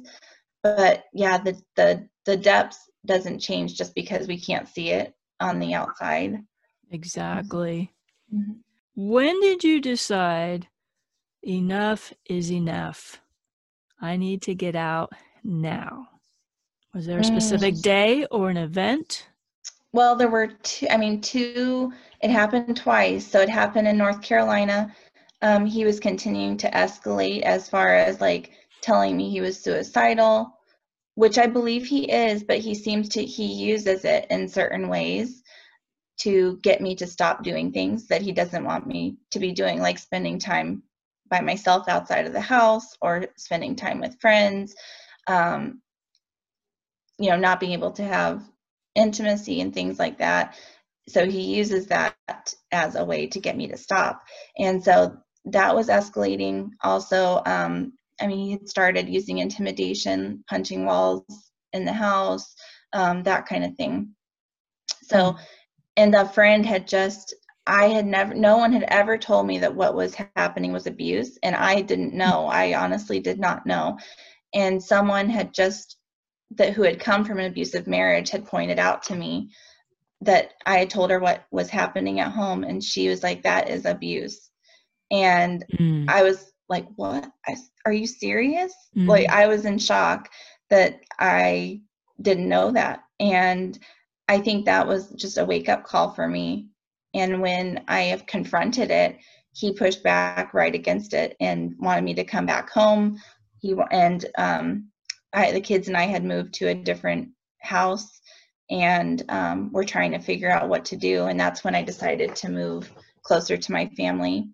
but 0.64 1.06
yeah 1.14 1.38
the 1.38 1.56
the 1.76 2.06
the 2.26 2.36
depths 2.36 2.90
doesn't 3.06 3.40
change 3.40 3.78
just 3.78 3.94
because 3.96 4.28
we 4.28 4.40
can't 4.40 4.68
see 4.68 4.90
it 4.90 5.14
on 5.40 5.60
the 5.60 5.74
outside 5.74 6.44
Exactly. 6.92 7.94
Mhm. 8.34 8.58
When 8.96 9.40
did 9.42 9.64
you 9.64 9.82
decide 9.82 10.68
enough 11.44 12.14
is 12.30 12.52
enough? 12.52 13.22
I 14.02 14.16
need 14.18 14.42
to 14.44 14.56
get 14.56 14.76
out 14.76 15.12
now. 15.44 16.08
Was 16.94 17.06
there 17.06 17.20
a 17.20 17.24
specific 17.24 17.76
Mm. 17.76 17.82
day 17.82 18.26
or 18.32 18.50
an 18.50 18.58
event? 18.58 19.28
well 19.94 20.16
there 20.18 20.30
were 20.30 20.48
two 20.48 20.86
i 20.90 20.98
mean 20.98 21.22
two 21.22 21.92
it 22.22 22.30
happened 22.30 22.76
twice 22.76 23.26
so 23.26 23.40
it 23.40 23.50
happened 23.50 23.88
in 23.88 23.98
north 23.98 24.22
carolina 24.22 24.94
um, 25.42 25.66
he 25.66 25.86
was 25.86 25.98
continuing 26.00 26.58
to 26.58 26.70
escalate 26.72 27.42
as 27.44 27.70
far 27.70 27.96
as 27.96 28.20
like 28.20 28.52
telling 28.82 29.16
me 29.16 29.30
he 29.30 29.40
was 29.40 29.58
suicidal 29.58 30.57
which 31.18 31.38
i 31.38 31.48
believe 31.48 31.86
he 31.86 32.12
is 32.12 32.44
but 32.44 32.60
he 32.60 32.74
seems 32.74 33.10
to 33.10 33.24
he 33.24 33.46
uses 33.46 34.06
it 34.06 34.26
in 34.30 34.48
certain 34.48 34.88
ways 34.88 35.44
to 36.18 36.58
get 36.64 36.82
me 36.82 36.96
to 36.96 37.06
stop 37.06 37.44
doing 37.44 37.72
things 37.72 38.08
that 38.08 38.22
he 38.22 38.32
doesn't 38.32 38.64
want 38.64 38.88
me 38.88 39.18
to 39.32 39.40
be 39.40 39.52
doing 39.52 39.80
like 39.80 39.98
spending 39.98 40.40
time 40.40 40.82
by 41.30 41.42
myself 41.42 41.88
outside 41.88 42.26
of 42.26 42.34
the 42.34 42.42
house 42.42 42.96
or 43.02 43.28
spending 43.38 43.76
time 43.76 44.00
with 44.00 44.20
friends 44.22 44.76
um, 45.28 45.82
you 47.20 47.30
know 47.30 47.38
not 47.38 47.60
being 47.60 47.74
able 47.74 47.92
to 47.92 48.04
have 48.04 48.44
intimacy 48.98 49.62
and 49.62 49.74
things 49.74 50.00
like 50.00 50.18
that. 50.18 50.58
So 51.08 51.26
he 51.26 51.56
uses 51.56 51.88
that 51.88 52.18
as 52.72 52.96
a 52.96 53.06
way 53.06 53.28
to 53.28 53.40
get 53.40 53.56
me 53.56 53.68
to 53.68 53.78
stop. 53.78 54.24
And 54.58 54.84
so 54.84 55.16
that 55.46 55.74
was 55.74 55.88
escalating. 55.88 56.72
Also 56.84 57.42
um, 57.46 57.94
i 58.22 58.28
mean 58.28 58.40
he 58.40 58.52
had 58.52 58.68
started 58.68 59.10
using 59.10 59.40
intimidation 59.40 60.44
punching 60.50 60.86
walls 60.86 61.24
in 61.74 61.86
the 61.86 61.94
house 61.94 62.56
um, 62.94 63.24
that 63.24 63.46
kind 63.46 63.66
of 63.66 63.76
thing. 63.76 64.16
So 65.04 65.36
and 65.98 66.14
the 66.14 66.26
friend 66.26 66.66
had 66.66 66.88
just 66.88 67.36
i 67.66 67.88
had 67.88 68.06
never 68.06 68.34
no 68.34 68.58
one 68.58 68.72
had 68.72 68.86
ever 68.88 69.18
told 69.18 69.46
me 69.46 69.60
that 69.60 69.76
what 69.76 69.96
was 69.96 70.16
happening 70.36 70.72
was 70.72 70.88
abuse 70.88 71.38
and 71.44 71.56
i 71.56 71.82
didn't 71.82 72.14
know. 72.14 72.48
I 72.48 72.76
honestly 72.76 73.20
did 73.20 73.40
not 73.40 73.66
know. 73.66 73.98
And 74.54 74.82
someone 74.82 75.30
had 75.30 75.54
just 75.54 75.98
that 76.52 76.74
who 76.74 76.84
had 76.84 77.00
come 77.00 77.26
from 77.26 77.40
an 77.40 77.46
abusive 77.46 77.88
marriage 77.88 78.30
had 78.30 78.46
pointed 78.46 78.80
out 78.80 79.04
to 79.04 79.16
me 79.16 79.50
that 80.22 80.54
I 80.66 80.80
had 80.80 80.90
told 80.90 81.12
her 81.12 81.20
what 81.20 81.46
was 81.52 81.70
happening 81.70 82.20
at 82.20 82.32
home 82.32 82.64
and 82.64 82.84
she 82.84 83.10
was 83.10 83.22
like 83.24 83.44
that 83.44 83.70
is 83.70 83.86
abuse. 83.86 84.50
And 85.12 85.66
Mm, 85.80 86.06
I 86.10 86.24
was 86.24 86.52
like 86.70 86.88
what 86.96 87.30
I 87.48 87.56
are 87.86 87.94
you 87.94 88.08
serious 88.08 88.74
mm, 88.96 89.08
like 89.08 89.30
I 89.30 89.48
was 89.48 89.66
in 89.66 89.78
shock 89.78 90.30
that 90.70 91.02
I 91.20 91.82
didn't 92.22 92.50
know 92.50 92.72
that 92.72 93.04
and 93.20 93.78
I 94.28 94.40
think 94.40 94.66
that 94.66 94.88
was 94.88 95.10
just 95.12 95.38
a 95.38 95.46
wake 95.46 95.70
up 95.70 95.84
call 95.84 96.12
for 96.14 96.28
me 96.28 96.68
and 97.14 97.42
when 97.42 97.84
I 97.88 98.02
have 98.02 98.26
confronted 98.26 98.92
it 98.92 99.18
he 99.54 99.74
pushed 99.74 100.04
back 100.04 100.54
right 100.54 100.76
against 100.76 101.14
it 101.14 101.36
and 101.40 101.74
wanted 101.80 102.04
me 102.04 102.14
to 102.16 102.24
come 102.24 102.46
back 102.46 102.70
home 102.70 103.20
he 103.60 103.76
and 103.92 104.26
um 104.38 104.90
I, 105.34 105.52
the 105.52 105.62
kids 105.62 105.88
and 105.88 105.98
I 105.98 106.04
had 106.04 106.24
moved 106.24 106.54
to 106.56 106.70
a 106.70 106.76
different 106.76 107.30
house 107.60 108.22
and 108.70 109.24
um, 109.30 109.72
we're 109.72 109.84
trying 109.84 110.12
to 110.12 110.20
figure 110.20 110.50
out 110.50 110.70
what 110.70 110.86
to 110.86 110.96
do. 110.96 111.26
And 111.26 111.40
that's 111.40 111.64
when 111.64 111.76
I 111.76 111.84
decided 111.84 112.36
to 112.38 112.50
move 112.50 112.92
closer 113.24 113.58
to 113.58 113.72
my 113.72 113.88
family. 113.90 114.50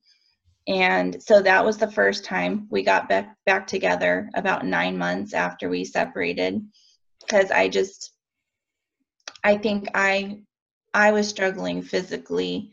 And 0.68 1.22
so 1.22 1.42
that 1.42 1.66
was 1.66 1.78
the 1.78 1.92
first 1.92 2.24
time 2.24 2.68
we 2.70 2.84
got 2.84 3.10
back, 3.10 3.36
back 3.46 3.68
together 3.68 4.30
about 4.34 4.66
nine 4.66 4.98
months 4.98 5.34
after 5.34 5.70
we 5.70 5.84
separated 5.84 6.62
because 7.20 7.52
I 7.52 7.68
just, 7.68 8.14
I 9.44 9.58
think 9.58 9.90
I, 9.94 10.40
I 10.94 11.12
was 11.12 11.28
struggling 11.28 11.82
physically 11.82 12.72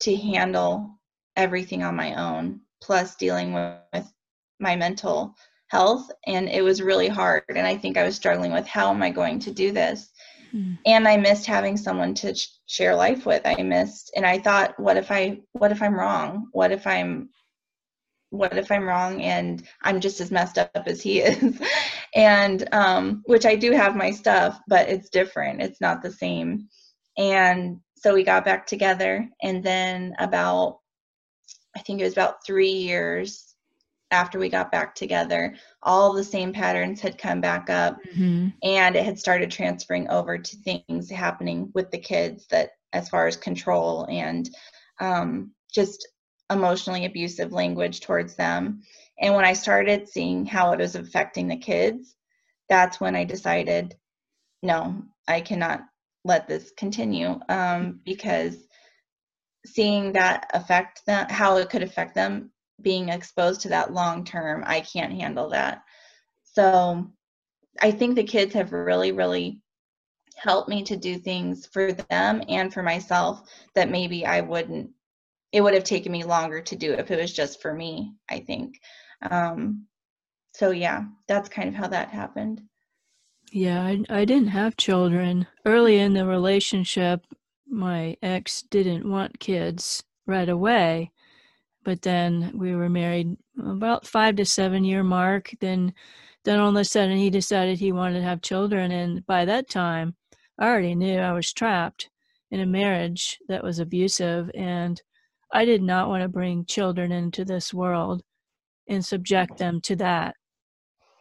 to 0.00 0.14
handle 0.14 1.00
everything 1.36 1.82
on 1.82 1.96
my 1.96 2.14
own, 2.14 2.60
plus 2.80 3.16
dealing 3.16 3.52
with, 3.52 3.74
with 3.92 4.12
my 4.60 4.76
mental 4.76 5.34
health. 5.68 6.10
And 6.26 6.48
it 6.48 6.62
was 6.62 6.80
really 6.80 7.08
hard. 7.08 7.42
And 7.48 7.66
I 7.66 7.76
think 7.76 7.96
I 7.96 8.04
was 8.04 8.14
struggling 8.14 8.52
with 8.52 8.66
how 8.66 8.90
am 8.90 9.02
I 9.02 9.10
going 9.10 9.40
to 9.40 9.50
do 9.50 9.72
this? 9.72 10.11
Mm. 10.54 10.78
and 10.86 11.06
i 11.06 11.16
missed 11.16 11.46
having 11.46 11.76
someone 11.76 12.14
to 12.14 12.34
sh- 12.34 12.48
share 12.66 12.94
life 12.94 13.26
with. 13.26 13.42
I 13.44 13.62
missed 13.62 14.12
and 14.16 14.26
i 14.26 14.38
thought 14.38 14.78
what 14.78 14.96
if 14.96 15.10
i 15.10 15.40
what 15.52 15.72
if 15.72 15.82
i'm 15.82 15.94
wrong? 15.94 16.48
What 16.52 16.72
if 16.72 16.86
i'm 16.86 17.30
what 18.30 18.56
if 18.56 18.70
i'm 18.72 18.84
wrong 18.84 19.20
and 19.22 19.62
i'm 19.82 20.00
just 20.00 20.20
as 20.20 20.30
messed 20.30 20.58
up 20.58 20.82
as 20.86 21.02
he 21.02 21.20
is? 21.22 21.60
And 22.14 22.68
um 22.72 23.22
which 23.26 23.46
i 23.46 23.56
do 23.56 23.72
have 23.72 23.96
my 23.96 24.10
stuff 24.10 24.60
but 24.68 24.88
it's 24.88 25.10
different. 25.10 25.62
It's 25.62 25.80
not 25.80 26.02
the 26.02 26.12
same. 26.12 26.68
And 27.18 27.80
so 27.96 28.14
we 28.14 28.24
got 28.24 28.44
back 28.44 28.66
together 28.66 29.28
and 29.42 29.62
then 29.62 30.14
about 30.18 30.78
i 31.76 31.80
think 31.80 32.00
it 32.00 32.04
was 32.04 32.12
about 32.12 32.44
three 32.44 32.72
years 32.72 33.51
after 34.12 34.38
we 34.38 34.48
got 34.48 34.70
back 34.70 34.94
together 34.94 35.54
all 35.82 36.12
the 36.12 36.24
same 36.24 36.52
patterns 36.52 37.00
had 37.00 37.18
come 37.18 37.40
back 37.40 37.68
up 37.70 37.98
Mhm. 38.16 38.52
and 38.62 38.96
it 38.96 39.04
had 39.04 39.18
started 39.18 39.50
transferring 39.50 40.08
over 40.08 40.38
to 40.38 40.56
things 40.58 41.10
happening 41.10 41.70
with 41.74 41.90
the 41.90 41.98
kids 41.98 42.46
that 42.48 42.70
as 42.92 43.08
far 43.08 43.26
as 43.26 43.36
control 43.36 44.06
and 44.10 44.50
um, 45.00 45.52
just 45.72 46.06
emotionally 46.50 47.06
abusive 47.06 47.52
language 47.52 48.00
towards 48.00 48.36
them 48.36 48.82
and 49.20 49.34
when 49.34 49.44
i 49.44 49.54
started 49.54 50.08
seeing 50.08 50.44
how 50.46 50.72
it 50.72 50.78
was 50.78 50.94
affecting 50.94 51.48
the 51.48 51.56
kids 51.56 52.14
that's 52.68 53.00
when 53.00 53.16
i 53.16 53.24
decided 53.24 53.96
no, 54.62 55.02
I 55.28 55.40
cannot 55.40 55.82
let 56.24 56.46
this 56.46 56.70
continue 56.76 57.40
um, 57.48 58.00
because 58.04 58.68
seeing 59.66 60.12
that 60.12 60.48
affect 60.54 61.04
them, 61.06 61.26
how 61.28 61.56
it 61.56 61.68
could 61.70 61.82
affect 61.82 62.14
them 62.14 62.51
being 62.82 63.08
exposed 63.08 63.60
to 63.62 63.68
that 63.70 63.92
long 63.92 64.24
term, 64.24 64.64
I 64.66 64.80
can't 64.80 65.12
handle 65.12 65.48
that. 65.50 65.82
So 66.44 67.10
I 67.80 67.90
think 67.90 68.14
the 68.14 68.24
kids 68.24 68.54
have 68.54 68.72
really, 68.72 69.12
really 69.12 69.60
helped 70.36 70.68
me 70.68 70.82
to 70.84 70.96
do 70.96 71.18
things 71.18 71.66
for 71.66 71.92
them 71.92 72.42
and 72.48 72.72
for 72.72 72.82
myself 72.82 73.42
that 73.74 73.90
maybe 73.90 74.26
I 74.26 74.40
wouldn't, 74.40 74.90
it 75.52 75.60
would 75.60 75.74
have 75.74 75.84
taken 75.84 76.12
me 76.12 76.24
longer 76.24 76.60
to 76.62 76.76
do 76.76 76.92
if 76.92 77.10
it 77.10 77.20
was 77.20 77.32
just 77.32 77.62
for 77.62 77.72
me, 77.72 78.14
I 78.28 78.40
think. 78.40 78.80
Um, 79.30 79.86
so 80.54 80.70
yeah, 80.70 81.04
that's 81.28 81.48
kind 81.48 81.68
of 81.68 81.74
how 81.74 81.88
that 81.88 82.08
happened. 82.08 82.62
Yeah, 83.52 83.82
I, 83.82 84.02
I 84.08 84.24
didn't 84.24 84.48
have 84.48 84.76
children. 84.76 85.46
Early 85.66 85.98
in 85.98 86.14
the 86.14 86.26
relationship, 86.26 87.26
my 87.68 88.16
ex 88.22 88.62
didn't 88.62 89.08
want 89.08 89.40
kids 89.40 90.02
right 90.26 90.48
away, 90.48 91.10
but 91.84 92.02
then 92.02 92.52
we 92.54 92.74
were 92.74 92.88
married 92.88 93.36
about 93.58 94.06
five 94.06 94.36
to 94.36 94.44
seven 94.44 94.84
year 94.84 95.02
mark. 95.02 95.52
Then, 95.60 95.94
then 96.44 96.58
all 96.58 96.70
of 96.70 96.76
a 96.76 96.84
sudden 96.84 97.16
he 97.16 97.30
decided 97.30 97.78
he 97.78 97.92
wanted 97.92 98.18
to 98.20 98.24
have 98.24 98.42
children, 98.42 98.90
and 98.90 99.24
by 99.26 99.44
that 99.44 99.68
time, 99.68 100.14
I 100.58 100.68
already 100.68 100.94
knew 100.94 101.18
I 101.18 101.32
was 101.32 101.52
trapped 101.52 102.08
in 102.50 102.60
a 102.60 102.66
marriage 102.66 103.38
that 103.48 103.64
was 103.64 103.78
abusive, 103.78 104.50
and 104.54 105.00
I 105.52 105.64
did 105.64 105.82
not 105.82 106.08
want 106.08 106.22
to 106.22 106.28
bring 106.28 106.64
children 106.64 107.12
into 107.12 107.44
this 107.44 107.74
world 107.74 108.22
and 108.88 109.04
subject 109.04 109.58
them 109.58 109.80
to 109.82 109.96
that 109.96 110.36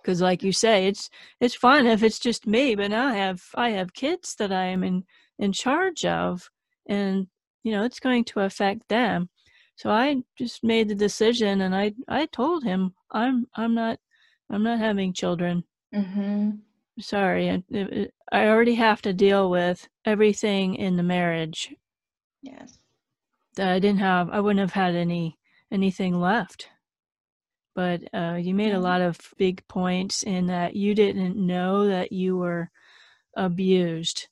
because 0.02 0.22
like 0.22 0.44
you 0.44 0.52
say 0.52 0.88
it's 0.88 1.10
it's 1.40 1.56
fine 1.56 1.86
if 1.86 2.04
it's 2.04 2.20
just 2.20 2.48
me 2.48 2.76
but 2.76 2.90
now 2.90 3.08
i 3.08 3.14
have 3.14 3.44
i 3.56 3.70
have 3.70 3.94
kids 3.94 4.36
that 4.36 4.52
i 4.52 4.66
am 4.66 4.84
in 4.84 5.04
in 5.38 5.52
charge 5.52 6.06
of 6.06 6.50
and 6.88 7.28
you 7.64 7.72
know 7.72 7.84
it's 7.84 8.00
going 8.00 8.24
to 8.24 8.40
affect 8.40 8.88
them 8.90 9.30
so 9.76 9.90
i 9.90 10.22
just 10.38 10.64
made 10.64 10.88
the 10.88 10.96
decision 10.96 11.62
and 11.62 11.76
i 11.76 11.94
i 12.08 12.26
told 12.28 12.64
him 12.64 12.94
i'm 13.12 13.48
i'm 13.56 13.74
not 13.74 14.00
i'm 14.50 14.64
not 14.64 14.80
having 14.80 15.14
children. 15.14 15.64
Mm-hmm. 15.94 16.52
sorry 17.00 17.50
I, 17.50 18.08
I 18.32 18.48
already 18.48 18.76
have 18.76 19.02
to 19.04 19.14
deal 19.14 19.50
with 19.50 19.88
everything 20.06 20.76
in 20.76 20.96
the 20.96 21.04
marriage. 21.04 21.74
Yes. 22.42 22.80
That 23.56 23.70
i 23.70 23.80
didn't 23.80 24.00
have 24.00 24.30
i 24.30 24.40
wouldn't 24.40 24.62
have 24.62 24.74
had 24.74 24.96
any 24.96 25.38
anything 25.72 26.20
left. 26.20 26.68
But 27.74 28.14
uh, 28.14 28.38
you 28.40 28.54
made 28.54 28.74
a 28.74 28.80
lot 28.80 29.02
of 29.02 29.18
big 29.38 29.66
points 29.70 30.24
in 30.24 30.48
that 30.48 30.76
you 30.76 30.94
didn't 30.94 31.38
know 31.38 31.88
that 31.88 32.12
you 32.12 32.36
were 32.38 32.70
abused. 33.36 34.28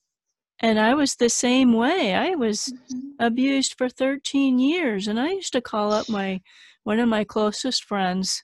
And 0.62 0.80
I 0.80 0.94
was 0.94 1.16
the 1.16 1.30
same 1.30 1.74
way. 1.74 2.14
I 2.14 2.36
was 2.36 2.74
mm-hmm. 2.92 3.10
abused 3.20 3.78
for 3.78 3.90
13 3.90 4.60
years. 4.60 5.08
And 5.08 5.20
I 5.20 5.32
used 5.32 5.54
to 5.54 5.62
call 5.62 5.94
up 5.94 6.10
my 6.10 6.42
one 6.84 7.00
of 7.00 7.08
my 7.08 7.24
closest 7.24 7.84
friends 7.84 8.44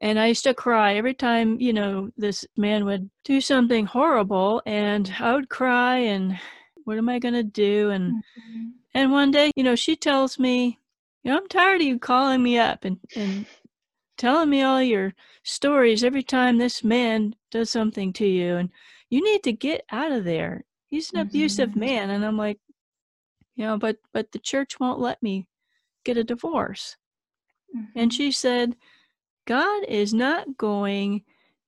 and 0.00 0.18
I 0.18 0.26
used 0.26 0.44
to 0.44 0.52
cry 0.54 0.96
every 0.96 1.14
time, 1.14 1.58
you 1.60 1.72
know, 1.72 2.10
this 2.16 2.44
man 2.56 2.84
would 2.84 3.08
do 3.24 3.40
something 3.40 3.86
horrible 3.86 4.60
and 4.66 5.12
I 5.18 5.34
would 5.34 5.48
cry 5.48 5.96
and 5.96 6.38
what 6.84 6.98
am 6.98 7.08
I 7.08 7.18
going 7.18 7.34
to 7.34 7.42
do 7.42 7.90
and 7.90 8.12
mm-hmm. 8.12 8.68
and 8.92 9.12
one 9.12 9.30
day, 9.30 9.50
you 9.56 9.62
know, 9.62 9.74
she 9.74 9.96
tells 9.96 10.38
me, 10.38 10.78
you 11.22 11.30
know, 11.30 11.38
I'm 11.38 11.48
tired 11.48 11.80
of 11.80 11.86
you 11.86 11.98
calling 11.98 12.42
me 12.42 12.58
up 12.58 12.84
and 12.84 12.98
and 13.16 13.46
telling 14.18 14.50
me 14.50 14.62
all 14.62 14.82
your 14.82 15.14
stories 15.42 16.04
every 16.04 16.22
time 16.22 16.58
this 16.58 16.84
man 16.84 17.34
does 17.50 17.70
something 17.70 18.12
to 18.14 18.26
you 18.26 18.56
and 18.56 18.70
you 19.08 19.24
need 19.24 19.42
to 19.44 19.52
get 19.52 19.84
out 19.90 20.12
of 20.12 20.24
there 20.24 20.64
he's 20.94 21.10
an 21.12 21.18
mm-hmm. 21.18 21.28
abusive 21.28 21.76
man 21.76 22.10
and 22.10 22.24
i'm 22.24 22.36
like 22.36 22.58
you 23.56 23.64
know 23.64 23.76
but 23.76 23.96
but 24.12 24.30
the 24.32 24.38
church 24.38 24.78
won't 24.78 25.00
let 25.00 25.22
me 25.22 25.46
get 26.04 26.16
a 26.16 26.24
divorce 26.24 26.96
mm-hmm. 27.74 27.98
and 27.98 28.12
she 28.12 28.30
said 28.30 28.76
god 29.46 29.84
is 29.88 30.14
not 30.14 30.56
going 30.56 31.22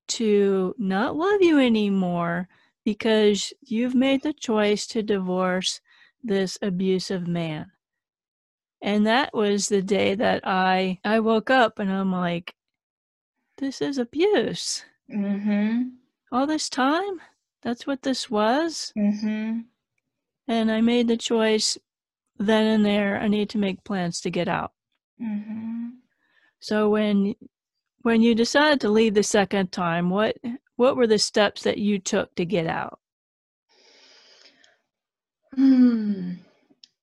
to 0.07 0.73
not 0.77 1.15
love 1.15 1.41
you 1.41 1.59
anymore 1.59 2.47
because 2.85 3.51
you've 3.61 3.95
made 3.95 4.23
the 4.23 4.33
choice 4.33 4.87
to 4.87 5.03
divorce 5.03 5.81
this 6.23 6.57
abusive 6.61 7.27
man 7.27 7.69
and 8.81 9.07
that 9.07 9.33
was 9.33 9.67
the 9.67 9.81
day 9.81 10.15
that 10.15 10.41
I 10.45 10.99
I 11.03 11.19
woke 11.19 11.49
up 11.49 11.79
and 11.79 11.91
I'm 11.91 12.11
like, 12.11 12.53
this 13.57 13.81
is 13.81 13.97
abuse. 13.97 14.85
Mm-hmm. 15.11 15.89
All 16.31 16.45
this 16.45 16.69
time, 16.69 17.19
that's 17.63 17.87
what 17.87 18.03
this 18.03 18.29
was. 18.29 18.93
Mm-hmm. 18.97 19.59
And 20.47 20.71
I 20.71 20.81
made 20.81 21.07
the 21.07 21.17
choice 21.17 21.77
then 22.37 22.67
and 22.67 22.85
there. 22.85 23.19
I 23.19 23.27
need 23.27 23.49
to 23.49 23.57
make 23.57 23.83
plans 23.83 24.21
to 24.21 24.29
get 24.29 24.47
out. 24.47 24.71
Mm-hmm. 25.21 25.87
So 26.59 26.89
when 26.89 27.35
when 28.01 28.21
you 28.21 28.35
decided 28.35 28.79
to 28.81 28.89
leave 28.89 29.13
the 29.13 29.23
second 29.23 29.71
time, 29.71 30.09
what 30.09 30.37
what 30.75 30.95
were 30.95 31.07
the 31.07 31.19
steps 31.19 31.63
that 31.63 31.77
you 31.77 31.99
took 31.99 32.33
to 32.35 32.45
get 32.45 32.67
out? 32.67 32.99
Hmm. 35.55 36.33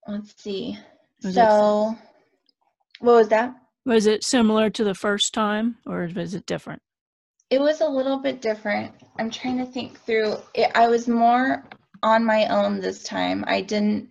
Let's 0.07 0.41
see. 0.41 0.79
Was 1.23 1.35
so, 1.35 1.97
it, 1.99 3.05
what 3.05 3.15
was 3.15 3.29
that? 3.29 3.55
Was 3.85 4.07
it 4.07 4.23
similar 4.23 4.71
to 4.71 4.85
the 4.85 4.95
first 4.95 5.35
time, 5.35 5.77
or 5.87 6.09
was 6.15 6.35
it 6.35 6.47
different? 6.47 6.83
It 7.51 7.61
was 7.61 7.81
a 7.81 7.89
little 7.89 8.19
bit 8.19 8.41
different. 8.41 8.95
I'm 9.19 9.31
trying 9.31 9.59
to 9.59 9.67
think 9.67 10.01
through. 10.01 10.37
It, 10.55 10.71
I 10.75 10.89
was 10.89 11.09
more 11.09 11.65
on 12.03 12.25
my 12.25 12.47
own 12.47 12.81
this 12.81 13.03
time. 13.03 13.45
I 13.47 13.61
didn't 13.61 14.11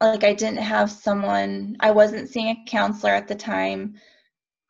like 0.00 0.24
I 0.24 0.34
didn't 0.34 0.58
have 0.58 0.90
someone. 0.90 1.76
I 1.80 1.90
wasn't 1.90 2.28
seeing 2.28 2.48
a 2.48 2.70
counselor 2.70 3.12
at 3.12 3.28
the 3.28 3.34
time. 3.34 3.94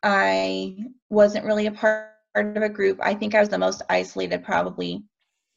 I 0.03 0.77
wasn't 1.11 1.47
really 1.47 1.67
a 1.67 1.73
part 1.73 2.11
of 2.37 2.57
a 2.57 2.69
group. 2.69 2.99
I 3.03 3.15
think 3.15 3.35
I 3.35 3.41
was 3.41 3.49
the 3.49 3.59
most 3.59 3.83
isolated 3.89 4.45
probably 4.45 5.05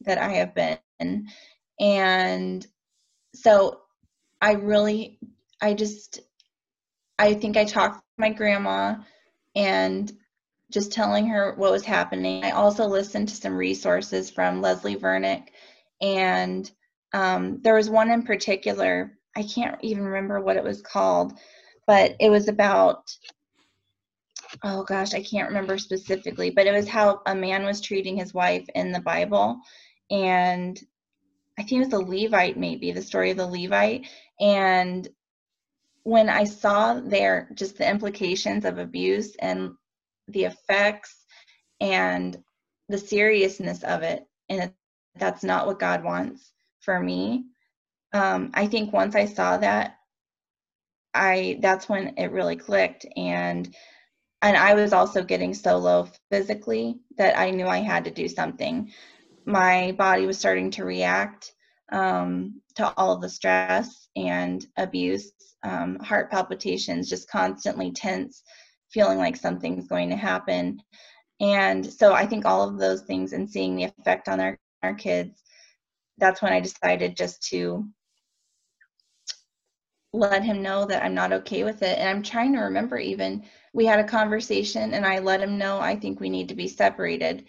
that 0.02 0.18
I 0.18 0.30
have 0.30 0.56
been. 0.56 1.28
And 1.80 2.66
so 3.36 3.82
I 4.42 4.54
really 4.54 5.20
I 5.62 5.74
just, 5.74 6.22
I 7.18 7.34
think 7.34 7.58
I 7.58 7.66
talked 7.66 7.98
to 7.98 8.04
my 8.18 8.30
grandma 8.30 8.96
and 9.56 10.12
just 10.72 10.92
telling 10.92 11.28
her 11.28 11.54
what 11.56 11.72
was 11.72 11.86
happening. 11.86 12.44
I 12.44 12.52
also 12.52 12.86
listened 12.86 13.30
to 13.30 13.36
some 13.36 13.56
resources 13.56 14.30
from 14.30 14.62
Leslie 14.62 14.96
Vernick, 14.96 15.48
and 16.02 16.70
um, 17.14 17.60
there 17.62 17.76
was 17.76 17.90
one 17.90 18.12
in 18.12 18.24
particular. 18.24 19.18
I 19.36 19.44
can't 19.44 19.78
even 19.82 20.04
remember 20.04 20.40
what 20.42 20.58
it 20.58 20.64
was 20.64 20.82
called, 20.82 21.34
but 21.88 22.16
it 22.20 22.30
was 22.30 22.48
about 22.48 23.10
oh 24.64 24.84
gosh, 24.84 25.14
I 25.14 25.24
can't 25.24 25.50
remember 25.50 25.78
specifically, 25.78 26.50
but 26.50 26.68
it 26.68 26.74
was 26.74 26.88
how 26.88 27.22
a 27.26 27.36
man 27.36 27.64
was 27.64 27.82
treating 27.82 28.18
his 28.18 28.34
wife 28.34 28.68
in 28.76 28.92
the 28.92 29.02
Bible. 29.02 29.60
And 30.10 30.80
I 31.58 31.64
think 31.64 31.74
it 31.74 31.80
was 31.80 31.90
the 31.90 32.00
Levite, 32.00 32.58
maybe 32.58 32.92
the 32.92 33.02
story 33.02 33.32
of 33.32 33.38
the 33.38 33.48
Levite. 33.48 34.08
And 34.40 35.08
when 36.04 36.30
I 36.30 36.46
saw 36.46 37.00
there 37.00 37.50
just 37.54 37.78
the 37.78 37.90
implications 37.90 38.66
of 38.66 38.78
abuse 38.78 39.36
and 39.36 39.72
the 40.32 40.46
effects 40.46 41.26
and 41.80 42.38
the 42.88 42.98
seriousness 42.98 43.84
of 43.84 44.04
it, 44.04 44.26
and 44.50 44.74
that's 45.16 45.44
not 45.44 45.68
what 45.68 45.80
God 45.80 46.04
wants 46.04 46.52
for 46.82 47.00
me. 47.00 47.46
Um, 48.14 48.52
I 48.54 48.68
think 48.68 48.92
once 48.92 49.16
I 49.16 49.26
saw 49.26 49.58
that, 49.58 49.98
I 51.14 51.60
that's 51.62 51.90
when 51.90 52.16
it 52.18 52.32
really 52.32 52.56
clicked, 52.56 53.06
and 53.16 53.74
and 54.42 54.56
I 54.58 54.74
was 54.74 54.94
also 54.94 55.24
getting 55.24 55.54
so 55.54 55.78
low 55.78 56.08
physically 56.32 57.00
that 57.18 57.38
I 57.38 57.52
knew 57.52 57.68
I 57.68 57.80
had 57.80 58.06
to 58.06 58.12
do 58.12 58.28
something. 58.28 58.92
My 59.46 59.94
body 59.98 60.26
was 60.26 60.38
starting 60.38 60.72
to 60.72 60.86
react 60.86 61.54
um, 61.92 62.62
to 62.76 62.94
all 62.98 63.18
the 63.18 63.30
stress 63.30 64.08
and 64.16 64.66
abuse 64.78 65.32
um, 65.64 66.00
heart 66.00 66.32
palpitations, 66.32 67.10
just 67.10 67.30
constantly 67.30 67.92
tense, 67.92 68.44
feeling 68.92 69.18
like 69.18 69.36
something's 69.36 69.88
going 69.88 70.10
to 70.10 70.16
happen. 70.16 70.82
And 71.40 71.86
so 71.86 72.14
I 72.14 72.26
think 72.26 72.46
all 72.46 72.68
of 72.68 72.78
those 72.78 73.02
things 73.02 73.34
and 73.34 73.50
seeing 73.50 73.76
the 73.76 73.86
effect 73.86 74.28
on 74.28 74.40
our, 74.40 74.58
our 74.84 74.94
kids, 74.94 75.42
that's 76.18 76.42
when 76.42 76.52
I 76.52 76.60
decided 76.60 77.16
just 77.16 77.42
to 77.50 77.88
let 80.12 80.44
him 80.44 80.62
know 80.62 80.86
that 80.86 81.04
I'm 81.04 81.14
not 81.14 81.32
okay 81.32 81.64
with 81.64 81.82
it. 81.84 81.98
And 82.00 82.10
I'm 82.10 82.24
trying 82.24 82.54
to 82.54 82.62
remember 82.62 82.98
even 82.98 83.44
we 83.74 83.86
had 83.86 84.00
a 84.00 84.04
conversation 84.04 84.94
and 84.94 85.06
I 85.06 85.20
let 85.20 85.42
him 85.42 85.58
know 85.58 85.80
I 85.80 85.96
think 85.96 86.20
we 86.20 86.30
need 86.30 86.50
to 86.50 86.56
be 86.56 86.68
separated. 86.68 87.46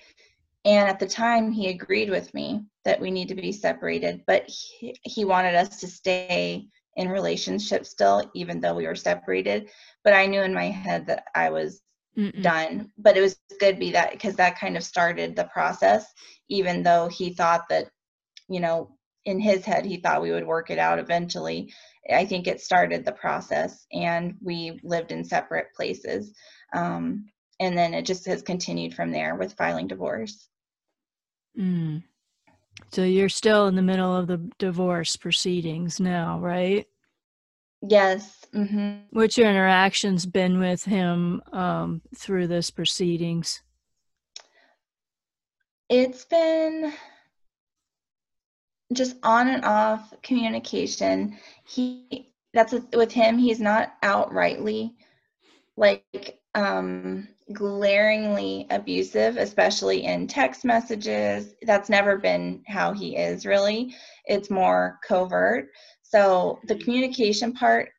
And 0.65 0.89
at 0.89 0.99
the 0.99 1.07
time, 1.07 1.51
he 1.51 1.69
agreed 1.69 2.11
with 2.11 2.33
me 2.35 2.65
that 2.85 3.01
we 3.01 3.11
need 3.11 3.29
to 3.29 3.35
be 3.35 3.51
separated, 3.51 4.23
but 4.27 4.47
he, 4.47 4.95
he 5.05 5.25
wanted 5.25 5.55
us 5.55 5.81
to 5.81 5.87
stay 5.87 6.69
in 6.97 7.09
relationship 7.09 7.87
still, 7.87 8.31
even 8.35 8.61
though 8.61 8.75
we 8.75 8.87
were 8.87 8.95
separated. 8.95 9.71
But 10.05 10.15
I 10.15 10.27
knew 10.27 10.43
in 10.43 10.55
my 10.55 10.71
head 10.71 11.07
that 11.07 11.25
I 11.35 11.51
was 11.51 11.83
Mm-mm. 12.17 12.43
done. 12.43 12.91
But 12.99 13.17
it 13.17 13.21
was 13.21 13.37
good 13.59 13.79
be 13.79 13.93
that 13.93 14.13
because 14.13 14.37
that 14.37 14.59
kind 14.59 14.77
of 14.77 14.83
started 14.83 15.37
the 15.37 15.45
process, 15.45 16.07
even 16.49 16.83
though 16.83 17.09
he 17.09 17.33
thought 17.33 17.69
that, 17.69 17.89
you 18.49 18.61
know, 18.61 18.97
in 19.27 19.39
his 19.39 19.65
head 19.65 19.85
he 19.85 19.99
thought 19.99 20.23
we 20.23 20.33
would 20.33 20.47
work 20.47 20.71
it 20.71 20.79
out 20.79 20.99
eventually. 20.99 21.73
I 22.11 22.25
think 22.25 22.47
it 22.47 22.61
started 22.61 23.05
the 23.05 23.13
process, 23.13 23.87
and 23.93 24.35
we 24.43 24.81
lived 24.83 25.13
in 25.13 25.23
separate 25.23 25.73
places. 25.75 26.35
Um, 26.73 27.27
and 27.61 27.77
then 27.77 27.93
it 27.93 28.07
just 28.07 28.27
has 28.27 28.43
continued 28.43 28.95
from 28.95 29.13
there 29.13 29.35
with 29.35 29.53
filing 29.53 29.87
divorce. 29.87 30.49
Mm. 31.59 32.03
So 32.91 33.05
you're 33.05 33.29
still 33.29 33.69
in 33.69 33.77
the 33.77 33.83
middle 33.83 34.17
of 34.17 34.27
the 34.27 34.39
divorce 34.59 35.15
proceedings 35.17 36.01
now, 36.01 36.39
right? 36.41 36.87
Yes. 37.83 38.45
Mm-hmm. 38.55 39.07
What's 39.11 39.39
your 39.39 39.49
interactions 39.49 40.27
been 40.27 40.59
with 40.59 40.85
him 40.85 41.43
um, 41.53 42.03
through 42.15 42.49
this 42.49 42.71
proceedings? 42.71 43.63
It's 45.89 46.25
been 46.25 46.93
just 48.93 49.17
on 49.23 49.49
and 49.49 49.65
off 49.65 50.13
communication. 50.23 51.39
He 51.65 52.33
that's 52.53 52.73
a, 52.73 52.85
with 52.95 53.13
him. 53.13 53.39
He's 53.39 53.61
not 53.61 54.01
outrightly 54.03 54.93
like 55.77 56.39
um 56.55 57.29
glaringly 57.53 58.67
abusive, 58.71 59.37
especially 59.37 60.05
in 60.05 60.27
text 60.27 60.65
messages. 60.65 61.55
That's 61.63 61.89
never 61.89 62.17
been 62.19 62.63
how 62.67 62.93
he 62.93 63.17
is 63.17 63.47
really. 63.47 63.95
It's 64.27 64.51
more 64.51 64.99
covert. 65.07 65.69
So 66.11 66.59
the 66.65 66.77
communication 66.77 67.53
part, 67.53 67.91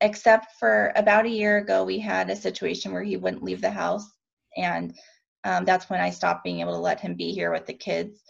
except 0.00 0.52
for 0.60 0.92
about 0.94 1.26
a 1.26 1.30
year 1.30 1.58
ago, 1.58 1.84
we 1.84 1.98
had 1.98 2.30
a 2.30 2.36
situation 2.36 2.92
where 2.92 3.02
he 3.02 3.16
wouldn't 3.16 3.42
leave 3.42 3.60
the 3.60 3.70
house. 3.70 4.08
And 4.56 4.96
um, 5.42 5.64
that's 5.64 5.90
when 5.90 6.00
I 6.00 6.10
stopped 6.10 6.44
being 6.44 6.60
able 6.60 6.74
to 6.74 6.78
let 6.78 7.00
him 7.00 7.14
be 7.14 7.32
here 7.32 7.50
with 7.50 7.66
the 7.66 7.74
kids. 7.74 8.22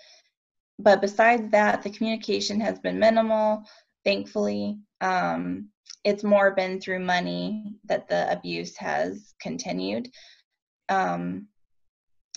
But 0.78 1.02
besides 1.02 1.50
that, 1.50 1.82
the 1.82 1.90
communication 1.90 2.58
has 2.60 2.78
been 2.78 2.98
minimal, 2.98 3.64
thankfully. 4.04 4.78
Um, 5.00 5.68
it's 6.04 6.24
more 6.24 6.52
been 6.52 6.80
through 6.80 7.00
money 7.00 7.74
that 7.84 8.08
the 8.08 8.32
abuse 8.32 8.76
has 8.76 9.34
continued 9.40 10.10
um, 10.88 11.48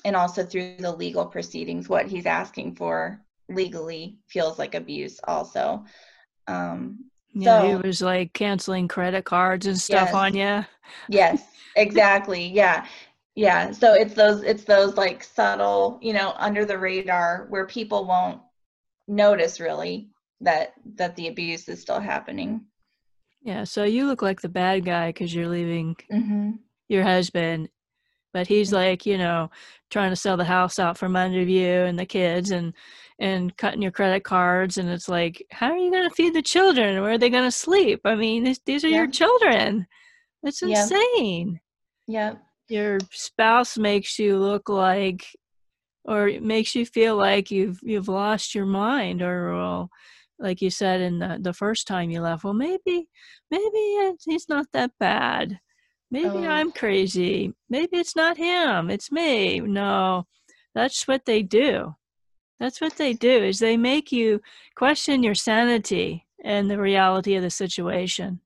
and 0.04 0.16
also 0.16 0.44
through 0.44 0.76
the 0.80 0.92
legal 0.92 1.26
proceedings, 1.26 1.88
what 1.88 2.08
he's 2.08 2.26
asking 2.26 2.76
for 2.76 3.22
legally 3.50 4.18
feels 4.28 4.58
like 4.60 4.76
abuse 4.76 5.20
also. 5.26 5.86
Um, 6.48 7.06
yeah, 7.34 7.62
so, 7.62 7.68
he 7.68 7.88
was 7.88 8.02
like 8.02 8.34
canceling 8.34 8.88
credit 8.88 9.26
cards 9.26 9.66
and 9.66 9.80
stuff 9.80 10.10
yes, 10.12 10.14
on 10.14 10.36
you. 10.36 10.66
yes, 11.10 11.44
exactly. 11.76 12.48
Yeah. 12.48 12.86
Yeah. 13.36 13.72
So 13.72 13.94
it's 13.94 14.14
those 14.14 14.44
it's 14.44 14.66
those 14.66 14.98
like 14.98 15.24
subtle, 15.24 16.00
you 16.02 16.12
know, 16.12 16.34
under 16.38 16.66
the 16.66 16.78
radar 16.78 17.48
where 17.50 17.66
people 17.66 18.06
won't 18.06 18.42
notice 19.08 19.60
really 19.60 20.10
that 20.42 20.74
that 20.96 21.16
the 21.16 21.28
abuse 21.28 21.70
is 21.70 21.82
still 21.82 22.02
happening. 22.02 22.66
Yeah, 23.44 23.64
so 23.64 23.86
you 23.86 24.06
look 24.06 24.22
like 24.22 24.42
the 24.42 24.50
bad 24.50 24.86
guy 24.86 25.10
because 25.10 25.34
you're 25.34 25.48
leaving 25.48 25.96
mm-hmm. 26.12 26.52
your 26.90 27.04
husband 27.04 27.70
but 28.34 28.48
he's 28.48 28.72
like 28.72 29.06
you 29.06 29.18
know 29.18 29.50
trying 29.90 30.10
to 30.10 30.16
sell 30.16 30.38
the 30.38 30.44
house 30.44 30.80
out 30.80 30.98
from 30.98 31.16
under 31.16 31.42
you 31.42 31.68
and 31.68 32.00
the 32.00 32.06
kids 32.06 32.52
and 32.52 32.74
and 33.22 33.56
cutting 33.56 33.82
your 33.82 33.92
credit 33.92 34.24
cards 34.24 34.78
and 34.78 34.90
it's 34.90 35.08
like 35.08 35.46
how 35.52 35.72
are 35.72 35.78
you 35.78 35.92
going 35.92 36.08
to 36.08 36.16
feed 36.16 36.34
the 36.34 36.42
children 36.42 37.02
where 37.02 37.12
are 37.12 37.18
they 37.18 37.30
going 37.30 37.44
to 37.44 37.52
sleep 37.52 38.02
i 38.04 38.16
mean 38.16 38.44
this, 38.44 38.60
these 38.66 38.84
are 38.84 38.90
yeah. 38.90 38.98
your 38.98 39.08
children 39.08 39.88
it's 40.44 40.62
insane 40.62 41.60
yeah 42.08 42.34
your 42.68 42.98
spouse 43.12 43.78
makes 43.78 44.18
you 44.18 44.38
look 44.38 44.68
like 44.68 45.26
or 46.06 46.28
it 46.28 46.44
makes 46.44 46.76
you 46.76 46.86
feel 46.86 47.16
like 47.16 47.52
you've 47.52 47.80
you've 47.84 48.08
lost 48.08 48.56
your 48.56 48.66
mind 48.66 49.22
or 49.22 49.56
well, 49.56 49.90
like 50.40 50.62
you 50.62 50.72
said 50.72 51.00
in 51.00 51.20
the, 51.20 51.38
the 51.40 51.54
first 51.54 51.88
time 51.88 52.10
you 52.10 52.20
left 52.22 52.44
well 52.44 52.54
maybe 52.54 53.08
maybe 53.52 54.16
he's 54.26 54.50
not 54.50 54.66
that 54.74 54.92
bad 55.00 55.60
Maybe 56.12 56.28
oh. 56.28 56.50
I'm 56.50 56.74
crazy. 56.74 57.54
Maybe 57.70 57.98
it's 57.98 58.18
not 58.18 58.36
him. 58.36 58.90
It's 58.90 59.12
me. 59.12 59.62
No, 59.62 60.26
that's 60.76 61.08
what 61.08 61.26
they 61.26 61.42
do. 61.42 61.96
That's 62.62 62.80
what 62.80 62.96
they 62.96 63.14
do 63.14 63.44
is 63.44 63.58
they 63.58 63.76
make 63.76 64.12
you 64.12 64.40
question 64.76 65.24
your 65.24 65.34
sanity 65.34 66.28
and 66.44 66.70
the 66.70 66.80
reality 66.80 67.34
of 67.34 67.42
the 67.42 67.50
situation. 67.50 68.40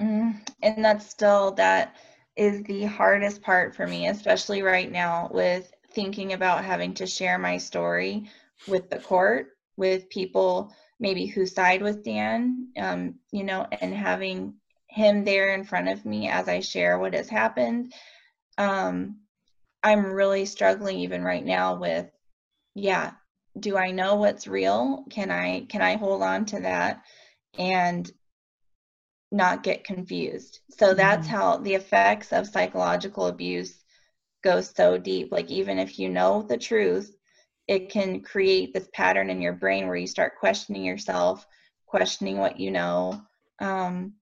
Mm, 0.00 0.48
and 0.62 0.82
that's 0.82 1.10
still 1.10 1.50
that 1.52 1.94
is 2.36 2.62
the 2.62 2.84
hardest 2.84 3.42
part 3.42 3.76
for 3.76 3.86
me, 3.86 4.08
especially 4.08 4.62
right 4.62 4.90
now 4.90 5.28
with 5.30 5.70
thinking 5.92 6.32
about 6.32 6.64
having 6.64 6.94
to 6.94 7.06
share 7.06 7.36
my 7.38 7.58
story 7.58 8.30
with 8.66 8.88
the 8.88 8.98
court, 8.98 9.48
with 9.76 10.08
people 10.08 10.72
maybe 10.98 11.26
who 11.26 11.44
side 11.44 11.82
with 11.82 12.02
Dan, 12.02 12.68
um, 12.78 13.16
you 13.30 13.44
know, 13.44 13.66
and 13.82 13.92
having 13.94 14.54
him 14.86 15.22
there 15.22 15.52
in 15.52 15.64
front 15.64 15.90
of 15.90 16.06
me 16.06 16.30
as 16.30 16.48
I 16.48 16.60
share 16.60 16.98
what 16.98 17.12
has 17.12 17.28
happened. 17.28 17.92
Um, 18.56 19.16
I'm 19.82 20.06
really 20.06 20.46
struggling 20.46 21.00
even 21.00 21.22
right 21.22 21.44
now 21.44 21.74
with, 21.74 22.10
yeah, 22.74 23.10
do 23.58 23.76
I 23.76 23.90
know 23.90 24.16
what's 24.16 24.46
real? 24.46 25.04
Can 25.10 25.30
I 25.30 25.66
can 25.68 25.82
I 25.82 25.96
hold 25.96 26.22
on 26.22 26.44
to 26.46 26.60
that 26.60 27.02
and 27.58 28.10
not 29.30 29.62
get 29.62 29.84
confused? 29.84 30.60
So 30.70 30.88
mm-hmm. 30.88 30.96
that's 30.96 31.26
how 31.26 31.58
the 31.58 31.74
effects 31.74 32.32
of 32.32 32.46
psychological 32.46 33.26
abuse 33.26 33.84
go 34.42 34.60
so 34.60 34.98
deep. 34.98 35.30
Like 35.32 35.50
even 35.50 35.78
if 35.78 35.98
you 35.98 36.08
know 36.08 36.42
the 36.42 36.58
truth, 36.58 37.14
it 37.66 37.90
can 37.90 38.20
create 38.20 38.74
this 38.74 38.88
pattern 38.92 39.30
in 39.30 39.40
your 39.40 39.54
brain 39.54 39.86
where 39.86 39.96
you 39.96 40.06
start 40.06 40.38
questioning 40.38 40.84
yourself, 40.84 41.46
questioning 41.86 42.38
what 42.38 42.60
you 42.60 42.70
know. 42.70 43.22
Um, 43.60 44.14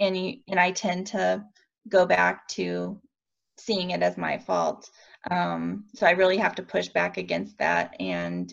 and 0.00 0.16
you, 0.16 0.38
and 0.48 0.58
I 0.58 0.70
tend 0.70 1.08
to 1.08 1.44
go 1.88 2.06
back 2.06 2.48
to 2.48 3.00
seeing 3.58 3.90
it 3.90 4.02
as 4.02 4.16
my 4.16 4.38
fault. 4.38 4.88
Um, 5.30 5.86
so 5.94 6.06
I 6.06 6.12
really 6.12 6.36
have 6.38 6.54
to 6.56 6.62
push 6.62 6.88
back 6.88 7.16
against 7.16 7.58
that 7.58 7.96
and 8.00 8.52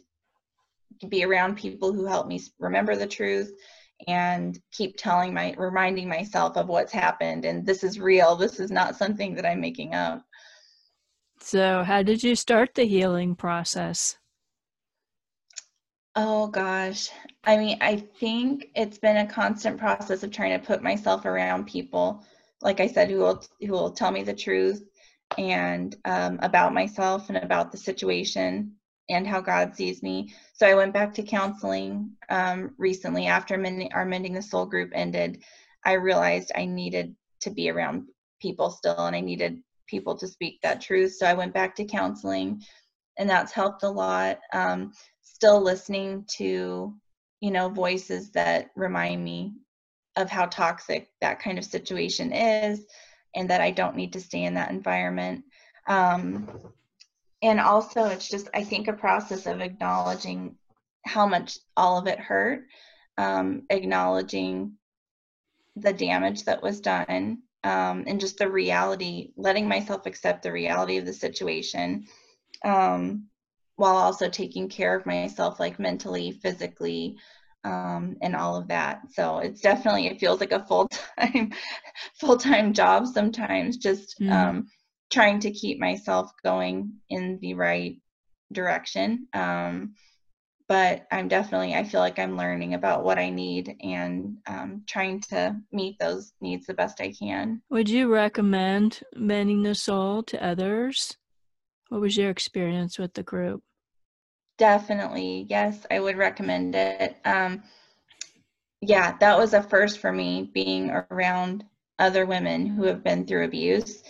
be 1.07 1.23
around 1.23 1.57
people 1.57 1.93
who 1.93 2.05
help 2.05 2.27
me 2.27 2.41
remember 2.59 2.95
the 2.95 3.07
truth 3.07 3.51
and 4.07 4.59
keep 4.71 4.97
telling 4.97 5.33
my 5.33 5.53
reminding 5.57 6.09
myself 6.09 6.57
of 6.57 6.67
what's 6.67 6.91
happened 6.91 7.45
and 7.45 7.65
this 7.65 7.83
is 7.83 7.99
real 7.99 8.35
this 8.35 8.59
is 8.59 8.71
not 8.71 8.95
something 8.95 9.33
that 9.35 9.45
i'm 9.45 9.61
making 9.61 9.93
up. 9.93 10.23
So 11.39 11.83
how 11.83 12.03
did 12.03 12.23
you 12.23 12.35
start 12.35 12.73
the 12.73 12.85
healing 12.85 13.35
process? 13.35 14.17
Oh 16.15 16.47
gosh. 16.47 17.09
I 17.43 17.57
mean, 17.57 17.77
I 17.81 17.97
think 17.97 18.67
it's 18.75 18.99
been 18.99 19.17
a 19.17 19.27
constant 19.27 19.77
process 19.77 20.23
of 20.23 20.31
trying 20.31 20.59
to 20.59 20.65
put 20.65 20.83
myself 20.83 21.25
around 21.25 21.65
people, 21.65 22.23
like 22.61 22.79
I 22.79 22.87
said, 22.87 23.09
who 23.09 23.17
will 23.17 23.43
who 23.59 23.71
will 23.71 23.91
tell 23.91 24.11
me 24.11 24.23
the 24.23 24.33
truth 24.33 24.83
and 25.37 25.95
um, 26.05 26.39
about 26.41 26.73
myself 26.73 27.29
and 27.29 27.37
about 27.37 27.71
the 27.71 27.77
situation 27.77 28.73
and 29.09 29.27
how 29.27 29.41
God 29.41 29.75
sees 29.75 30.01
me. 30.01 30.33
So 30.53 30.67
I 30.67 30.75
went 30.75 30.93
back 30.93 31.13
to 31.15 31.23
counseling 31.23 32.11
um, 32.29 32.73
recently 32.77 33.27
after 33.27 33.57
mending, 33.57 33.91
our 33.93 34.05
Mending 34.05 34.33
the 34.33 34.41
Soul 34.41 34.65
group 34.65 34.91
ended. 34.93 35.43
I 35.85 35.93
realized 35.93 36.51
I 36.55 36.65
needed 36.65 37.15
to 37.41 37.49
be 37.49 37.69
around 37.69 38.07
people 38.41 38.69
still, 38.69 39.05
and 39.05 39.15
I 39.15 39.19
needed 39.19 39.61
people 39.87 40.17
to 40.17 40.27
speak 40.27 40.59
that 40.61 40.81
truth. 40.81 41.15
So 41.15 41.25
I 41.25 41.33
went 41.33 41.53
back 41.53 41.75
to 41.75 41.85
counseling, 41.85 42.61
and 43.17 43.29
that's 43.29 43.51
helped 43.51 43.83
a 43.83 43.89
lot. 43.89 44.39
Um, 44.53 44.93
still 45.21 45.61
listening 45.61 46.25
to 46.37 46.95
you 47.41 47.51
know 47.51 47.67
voices 47.67 48.31
that 48.31 48.69
remind 48.75 49.23
me 49.23 49.53
of 50.15 50.29
how 50.29 50.45
toxic 50.45 51.09
that 51.21 51.39
kind 51.39 51.57
of 51.57 51.65
situation 51.65 52.31
is 52.31 52.85
and 53.35 53.49
that 53.49 53.61
I 53.61 53.71
don't 53.71 53.95
need 53.95 54.13
to 54.13 54.21
stay 54.21 54.43
in 54.43 54.53
that 54.53 54.71
environment. 54.71 55.43
Um, 55.87 56.47
and 57.43 57.59
also, 57.59 58.05
it's 58.05 58.29
just, 58.29 58.49
I 58.53 58.63
think, 58.63 58.87
a 58.87 58.93
process 58.93 59.45
of 59.45 59.59
acknowledging 59.61 60.55
how 61.05 61.27
much 61.27 61.59
all 61.75 61.99
of 61.99 62.07
it 62.07 62.19
hurt, 62.19 62.65
um, 63.17 63.63
acknowledging 63.69 64.77
the 65.75 65.91
damage 65.91 66.45
that 66.45 66.63
was 66.63 66.79
done, 66.79 67.39
um, 67.65 68.05
and 68.07 68.19
just 68.19 68.37
the 68.37 68.49
reality, 68.49 69.33
letting 69.35 69.67
myself 69.67 70.05
accept 70.05 70.43
the 70.43 70.51
reality 70.51 70.97
of 70.97 71.05
the 71.05 71.13
situation. 71.13 72.07
Um, 72.63 73.27
while 73.75 73.95
also 73.95 74.29
taking 74.29 74.69
care 74.69 74.95
of 74.95 75.05
myself 75.05 75.59
like 75.59 75.79
mentally 75.79 76.31
physically 76.31 77.17
um, 77.63 78.15
and 78.21 78.35
all 78.35 78.55
of 78.55 78.67
that 78.67 79.01
so 79.11 79.39
it's 79.39 79.61
definitely 79.61 80.07
it 80.07 80.19
feels 80.19 80.39
like 80.39 80.51
a 80.51 80.65
full-time 80.65 81.51
full-time 82.19 82.71
job 82.71 83.07
sometimes 83.07 83.77
just 83.77 84.19
mm. 84.19 84.31
um, 84.31 84.67
trying 85.13 85.39
to 85.39 85.51
keep 85.51 85.79
myself 85.79 86.31
going 86.43 86.91
in 87.09 87.39
the 87.41 87.53
right 87.53 87.97
direction 88.51 89.27
um, 89.33 89.93
but 90.67 91.05
I'm 91.11 91.27
definitely, 91.27 91.75
I 91.75 91.83
feel 91.83 91.99
like 91.99 92.19
I'm 92.19 92.37
learning 92.37 92.73
about 92.73 93.03
what 93.03 93.19
I 93.19 93.29
need 93.29 93.75
and 93.81 94.37
um, 94.47 94.83
trying 94.87 95.19
to 95.29 95.55
meet 95.71 95.99
those 95.99 96.33
needs 96.41 96.65
the 96.65 96.73
best 96.73 97.01
I 97.01 97.11
can. 97.11 97.61
Would 97.69 97.89
you 97.89 98.11
recommend 98.11 99.01
Mending 99.15 99.63
the 99.63 99.75
Soul 99.75 100.23
to 100.23 100.43
others? 100.43 101.17
What 101.89 102.01
was 102.01 102.17
your 102.17 102.29
experience 102.29 102.97
with 102.97 103.13
the 103.13 103.23
group? 103.23 103.61
Definitely, 104.57 105.45
yes, 105.49 105.85
I 105.91 105.99
would 105.99 106.17
recommend 106.17 106.75
it. 106.75 107.17
Um, 107.25 107.63
yeah, 108.81 109.17
that 109.19 109.37
was 109.37 109.53
a 109.53 109.61
first 109.61 109.99
for 109.99 110.11
me 110.11 110.49
being 110.53 110.89
around 111.11 111.65
other 111.99 112.25
women 112.25 112.65
who 112.65 112.85
have 112.85 113.03
been 113.03 113.25
through 113.25 113.45
abuse. 113.45 114.03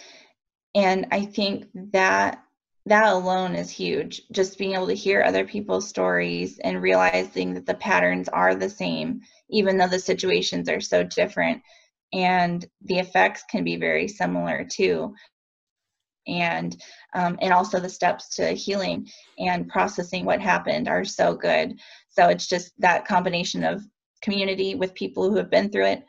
And 0.76 1.08
I 1.12 1.26
think 1.26 1.68
that 1.92 2.44
that 2.86 3.14
alone 3.14 3.56
is 3.56 3.70
huge. 3.70 4.24
Just 4.32 4.58
being 4.58 4.74
able 4.74 4.88
to 4.88 4.94
hear 4.94 5.24
other 5.24 5.46
people's 5.46 5.88
stories 5.88 6.60
and 6.60 6.82
realizing 6.82 7.54
that 7.54 7.66
the 7.66 7.76
patterns 7.76 8.28
are 8.30 8.56
the 8.56 8.70
same, 8.70 9.22
even 9.50 9.78
though 9.78 9.88
the 9.88 10.00
situations 10.00 10.68
are 10.68 10.82
so 10.82 11.04
different. 11.04 11.62
And 12.12 12.66
the 12.82 13.00
effects 13.00 13.44
can 13.50 13.64
be 13.64 13.78
very 13.78 14.08
similar 14.08 14.66
too. 14.66 15.16
And 16.28 16.82
um, 17.14 17.38
and 17.42 17.54
also 17.54 17.80
the 17.80 17.90
steps 17.90 18.36
to 18.36 18.52
healing 18.52 19.10
and 19.38 19.68
processing 19.68 20.26
what 20.26 20.42
happened 20.42 20.88
are 20.88 21.04
so 21.06 21.36
good. 21.36 21.80
So 22.10 22.30
it's 22.30 22.48
just 22.48 22.72
that 22.80 23.06
combination 23.06 23.64
of 23.64 23.84
community 24.22 24.76
with 24.76 24.94
people 24.94 25.30
who 25.30 25.38
have 25.38 25.50
been 25.50 25.70
through 25.70 25.88
it, 25.88 26.06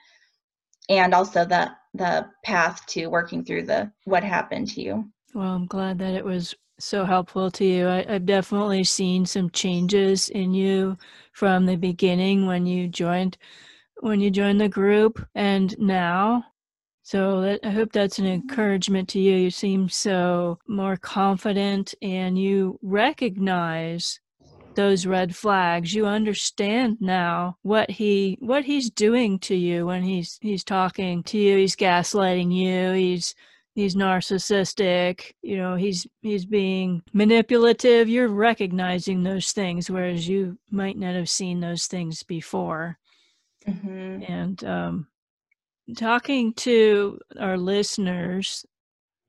and 0.89 1.15
also 1.15 1.45
the 1.45 1.73
the 1.95 2.27
path 2.45 2.85
to 2.87 3.07
working 3.07 3.45
through 3.45 3.63
the 3.63 3.91
what 4.05 4.25
happened 4.25 4.69
to 4.69 4.83
you. 4.83 5.11
Well, 5.33 5.53
I'm 5.53 5.67
glad 5.67 5.99
that 6.01 6.15
it 6.15 6.25
was 6.25 6.55
so 6.79 7.05
helpful 7.05 7.51
to 7.53 7.65
you. 7.65 7.89
I, 7.89 8.05
have 8.05 8.27
definitely 8.27 8.85
seen 8.85 9.25
some 9.27 9.51
changes 9.51 10.29
in 10.29 10.53
you 10.55 10.97
from 11.33 11.67
the 11.67 11.77
beginning 11.77 12.47
when 12.47 12.67
you 12.67 12.89
joined 12.89 13.39
when 14.01 14.21
you 14.21 14.31
joined 14.31 14.61
the 14.61 14.69
group 14.69 15.25
and 15.35 15.77
now. 15.79 16.45
So 17.03 17.43
that, 17.43 17.61
I 17.63 17.71
hope 17.71 17.93
that's 17.93 18.19
an 18.19 18.25
mm-hmm. 18.25 18.49
encouragement 18.49 19.09
to 19.11 19.21
you. 19.21 19.37
You 19.37 19.51
seem 19.51 19.89
so 19.89 20.59
more 20.67 20.97
confident 20.97 21.95
and 22.03 22.39
you 22.39 22.79
recognize 22.83 24.21
those 24.75 25.07
red 25.07 25.35
flags 25.35 25.95
you 25.95 26.07
understand 26.07 26.99
now 27.01 27.57
what 27.63 27.91
he 27.91 28.37
what 28.41 28.65
he's 28.65 28.91
doing 28.91 29.39
to 29.39 29.55
you 29.55 29.87
when 29.87 30.03
he's 30.03 30.39
he's 30.41 30.65
talking 30.65 31.23
to 31.25 31.39
you. 31.39 31.57
He's 31.57 31.77
gaslighting 31.77 32.55
you. 32.55 32.93
He's 32.93 33.35
he's 33.75 33.95
narcissistic. 33.97 35.33
You 35.43 35.57
know 35.57 35.77
he's 35.77 36.07
he's 36.23 36.47
being 36.47 37.03
manipulative. 37.13 38.09
You're 38.09 38.29
recognizing 38.29 39.23
those 39.23 39.53
things 39.53 39.91
whereas 39.91 40.29
you 40.29 40.59
might 40.71 40.99
not 40.99 41.15
have 41.15 41.31
seen 41.31 41.61
those 41.61 41.87
things 41.87 42.23
before. 42.23 42.99
Mm-hmm. 43.67 44.31
and 44.31 44.63
um, 44.65 45.07
talking 45.97 46.53
to 46.53 47.19
our 47.41 47.57
listeners 47.57 48.67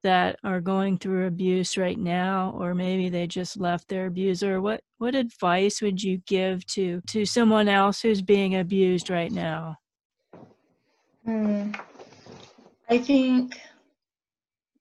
that 0.05 0.37
are 0.43 0.61
going 0.61 0.97
through 0.97 1.27
abuse 1.27 1.77
right 1.77 1.99
now 1.99 2.55
or 2.57 2.73
maybe 2.73 3.09
they 3.09 3.27
just 3.27 3.59
left 3.59 3.87
their 3.87 4.05
abuser 4.05 4.61
what 4.61 4.81
what 4.99 5.15
advice 5.15 5.81
would 5.81 6.01
you 6.01 6.17
give 6.27 6.65
to 6.67 7.01
to 7.07 7.25
someone 7.25 7.67
else 7.67 8.01
who's 8.01 8.21
being 8.21 8.55
abused 8.55 9.09
right 9.09 9.31
now 9.31 9.75
hmm. 11.25 11.71
i 12.89 12.97
think 12.97 13.59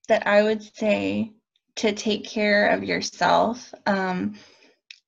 that 0.08 0.26
I 0.26 0.42
would 0.42 0.62
say 0.76 1.32
to 1.76 1.92
take 1.92 2.24
care 2.24 2.68
of 2.68 2.84
yourself 2.84 3.72
um, 3.86 4.36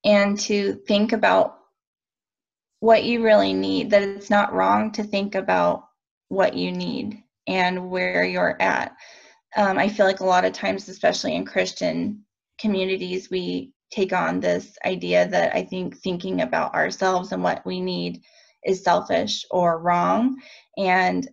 and 0.05 0.39
to 0.41 0.75
think 0.87 1.13
about 1.13 1.59
what 2.81 3.05
you 3.05 3.23
really 3.23 3.53
need, 3.53 3.91
that 3.91 4.03
it's 4.03 4.31
not 4.31 4.53
wrong 4.53 4.93
to 4.93 5.03
think 5.03 5.35
about 5.35 5.85
what 6.29 6.55
you 6.55 6.73
need 6.73 7.23
and 7.47 7.91
where 7.91 8.25
you're 8.25 8.61
at. 8.61 8.97
Um, 9.57 9.79
I 9.79 9.89
feel 9.89 10.07
like 10.07 10.21
a 10.21 10.27
lot 10.27 10.45
of 10.45 10.53
times, 10.53 10.89
especially 10.89 11.35
in 11.35 11.47
Christian 11.47 12.25
communities, 12.59 13.31
we 13.31 13.73
take 13.91 14.13
on 14.13 14.41
this 14.41 14.77
idea 14.85 15.27
that 15.29 15.55
I 15.55 15.63
think 15.65 15.97
thinking 15.97 16.43
about 16.43 16.75
ourselves 16.75 17.33
and 17.33 17.43
what 17.43 17.65
we 17.65 17.81
need 17.81 18.23
is 18.65 18.85
selfish 18.85 19.45
or 19.51 19.79
wrong. 19.79 20.41
And 20.77 21.27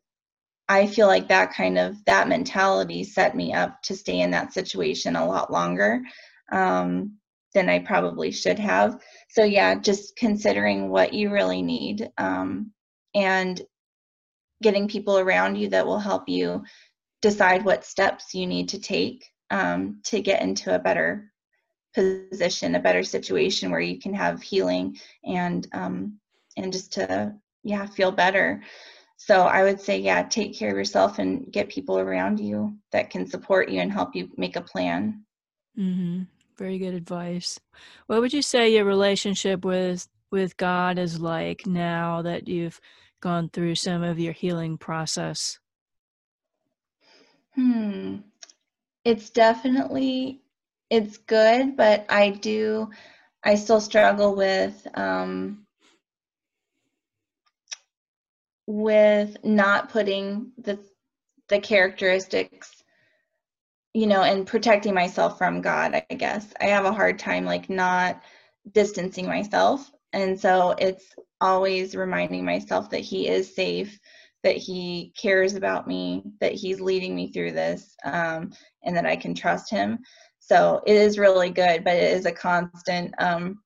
I 0.70 0.88
feel 0.88 1.08
like 1.08 1.28
that 1.28 1.54
kind 1.54 1.78
of 1.78 2.04
that 2.06 2.30
mentality 2.30 3.04
set 3.04 3.36
me 3.36 3.54
up 3.54 3.82
to 3.84 3.96
stay 3.96 4.22
in 4.22 4.32
that 4.32 4.54
situation 4.54 5.16
a 5.16 5.26
lot 5.26 5.52
longer 5.52 6.02
um, 6.52 7.18
than 7.54 7.70
I 7.70 7.80
probably 7.80 8.32
should 8.32 8.60
have. 8.60 9.02
So 9.30 9.44
yeah, 9.44 9.76
just 9.76 10.16
considering 10.16 10.90
what 10.90 11.14
you 11.14 11.32
really 11.32 11.62
need 11.62 12.10
um, 12.18 12.72
and 13.14 13.62
getting 14.62 14.88
people 14.88 15.20
around 15.20 15.58
you 15.58 15.68
that 15.70 15.86
will 15.86 16.00
help 16.00 16.30
you 16.30 16.64
decide 17.24 17.66
what 17.66 17.84
steps 17.84 18.36
you 18.36 18.46
need 18.46 18.70
to 18.70 18.80
take 18.80 19.26
um, 19.50 20.00
to 20.04 20.22
get 20.22 20.44
into 20.44 20.76
a 20.76 20.80
better 20.80 21.32
position, 21.96 22.76
a 22.76 22.80
better 22.80 23.04
situation 23.04 23.72
where 23.72 23.80
you 23.80 24.00
can 24.00 24.14
have 24.14 24.44
healing 24.44 24.96
and 25.26 25.68
um, 25.74 26.20
and 26.58 26.72
just 26.72 26.94
to 26.94 27.34
yeah 27.64 27.88
feel 27.88 28.12
better 28.12 28.62
so 29.26 29.44
I 29.44 29.64
would 29.64 29.80
say, 29.80 30.00
yeah, 30.00 30.24
take 30.24 30.54
care 30.54 30.72
of 30.72 30.76
yourself 30.76 31.18
and 31.18 31.50
get 31.50 31.70
people 31.70 31.98
around 31.98 32.42
you 32.42 32.78
that 32.92 33.10
can 33.10 33.26
support 33.26 33.70
you 33.70 33.80
and 33.80 33.90
help 33.90 34.16
you 34.18 34.30
make 34.36 34.58
a 34.58 34.62
plan. 34.62 35.24
Mm-hmm. 35.80 36.24
Very 36.58 36.78
good 36.78 36.94
advice. 36.94 37.58
What 38.08 38.20
would 38.20 38.34
you 38.34 38.42
say 38.42 38.74
your 38.74 38.84
relationship 38.84 39.64
with 39.64 40.10
with 40.30 40.58
God 40.58 40.98
is 40.98 41.22
like 41.22 41.66
now 41.66 42.22
that 42.24 42.50
you've 42.50 42.82
gone 43.22 43.50
through 43.50 43.76
some 43.76 44.04
of 44.04 44.20
your 44.20 44.34
healing 44.34 44.78
process? 44.78 45.58
Hmm. 47.56 48.18
It's 49.06 49.30
definitely 49.30 50.42
it's 50.90 51.18
good, 51.18 51.76
but 51.78 52.06
I 52.10 52.30
do 52.32 52.90
I 53.44 53.56
still 53.56 53.82
struggle 53.82 54.36
with 54.36 54.88
um 54.96 55.66
with 58.68 59.38
not 59.44 59.90
putting 59.90 60.52
the 60.58 60.80
the 61.50 61.60
characteristics 61.60 62.84
you 63.94 64.08
know 64.08 64.24
and 64.24 64.48
protecting 64.48 64.94
myself 64.94 65.38
from 65.38 65.62
god 65.62 65.94
i 66.10 66.14
guess 66.16 66.54
i 66.62 66.66
have 66.66 66.86
a 66.86 66.94
hard 66.94 67.20
time 67.20 67.46
like 67.46 67.70
not 67.70 68.22
distancing 68.72 69.28
myself 69.28 69.92
and 70.14 70.40
so 70.40 70.74
it's 70.80 71.14
always 71.42 71.96
reminding 71.96 72.46
myself 72.46 72.90
that 72.90 73.02
he 73.02 73.28
is 73.28 73.54
safe 73.54 74.00
that 74.44 74.58
he 74.58 75.14
cares 75.18 75.56
about 75.56 75.88
me 75.88 76.24
that 76.40 76.54
he's 76.54 76.82
leading 76.82 77.16
me 77.16 77.32
through 77.32 77.52
this 77.52 77.96
um, 78.06 78.52
and 78.84 78.96
that 78.96 79.06
i 79.06 79.16
can 79.16 79.34
trust 79.34 79.70
him 79.70 80.00
so 80.40 80.82
it 80.86 80.96
is 80.96 81.20
really 81.20 81.50
good 81.50 81.84
but 81.84 81.96
it 81.96 82.12
is 82.12 82.26
a 82.26 82.32
constant 82.32 83.14
um, 83.20 83.60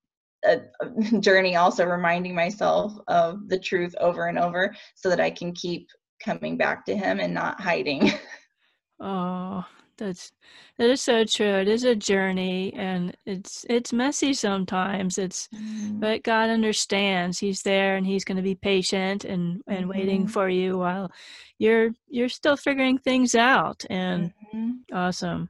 a, 0.46 0.62
journey 1.20 1.56
also 1.56 1.86
reminding 1.86 2.36
myself 2.36 2.94
of 3.08 3.48
the 3.50 3.60
truth 3.60 3.96
over 4.00 4.28
and 4.28 4.40
over 4.40 4.76
so 4.96 5.10
that 5.10 5.20
I 5.20 5.30
can 5.30 5.54
keep 5.54 5.90
coming 6.24 6.58
back 6.58 6.86
to 6.86 6.96
him 6.96 7.20
and 7.20 7.34
not 7.34 7.60
hiding. 7.60 8.12
oh, 9.00 9.66
that's 9.98 10.32
that 10.78 10.90
is 10.90 11.02
so 11.02 11.24
true. 11.24 11.56
It 11.56 11.68
is 11.68 11.84
a 11.84 11.96
journey 11.96 12.74
and 12.74 13.16
it's 13.26 13.66
it's 13.70 13.92
messy 13.92 14.34
sometimes. 14.34 15.18
It's 15.18 15.48
mm-hmm. 15.54 16.00
but 16.00 16.24
God 16.24 16.50
understands. 16.50 17.40
He's 17.40 17.62
there 17.64 17.96
and 17.96 18.06
he's 18.06 18.24
going 18.24 18.38
to 18.38 18.44
be 18.44 18.56
patient 18.56 19.26
and 19.26 19.62
and 19.68 19.82
mm-hmm. 19.82 19.90
waiting 19.90 20.28
for 20.28 20.50
you 20.50 20.78
while 20.78 21.12
you're 21.58 21.92
you're 22.08 22.30
still 22.30 22.58
figuring 22.58 22.98
things 22.98 23.36
out 23.36 23.86
and 23.90 24.34
mm-hmm. 24.54 24.72
awesome. 24.94 25.50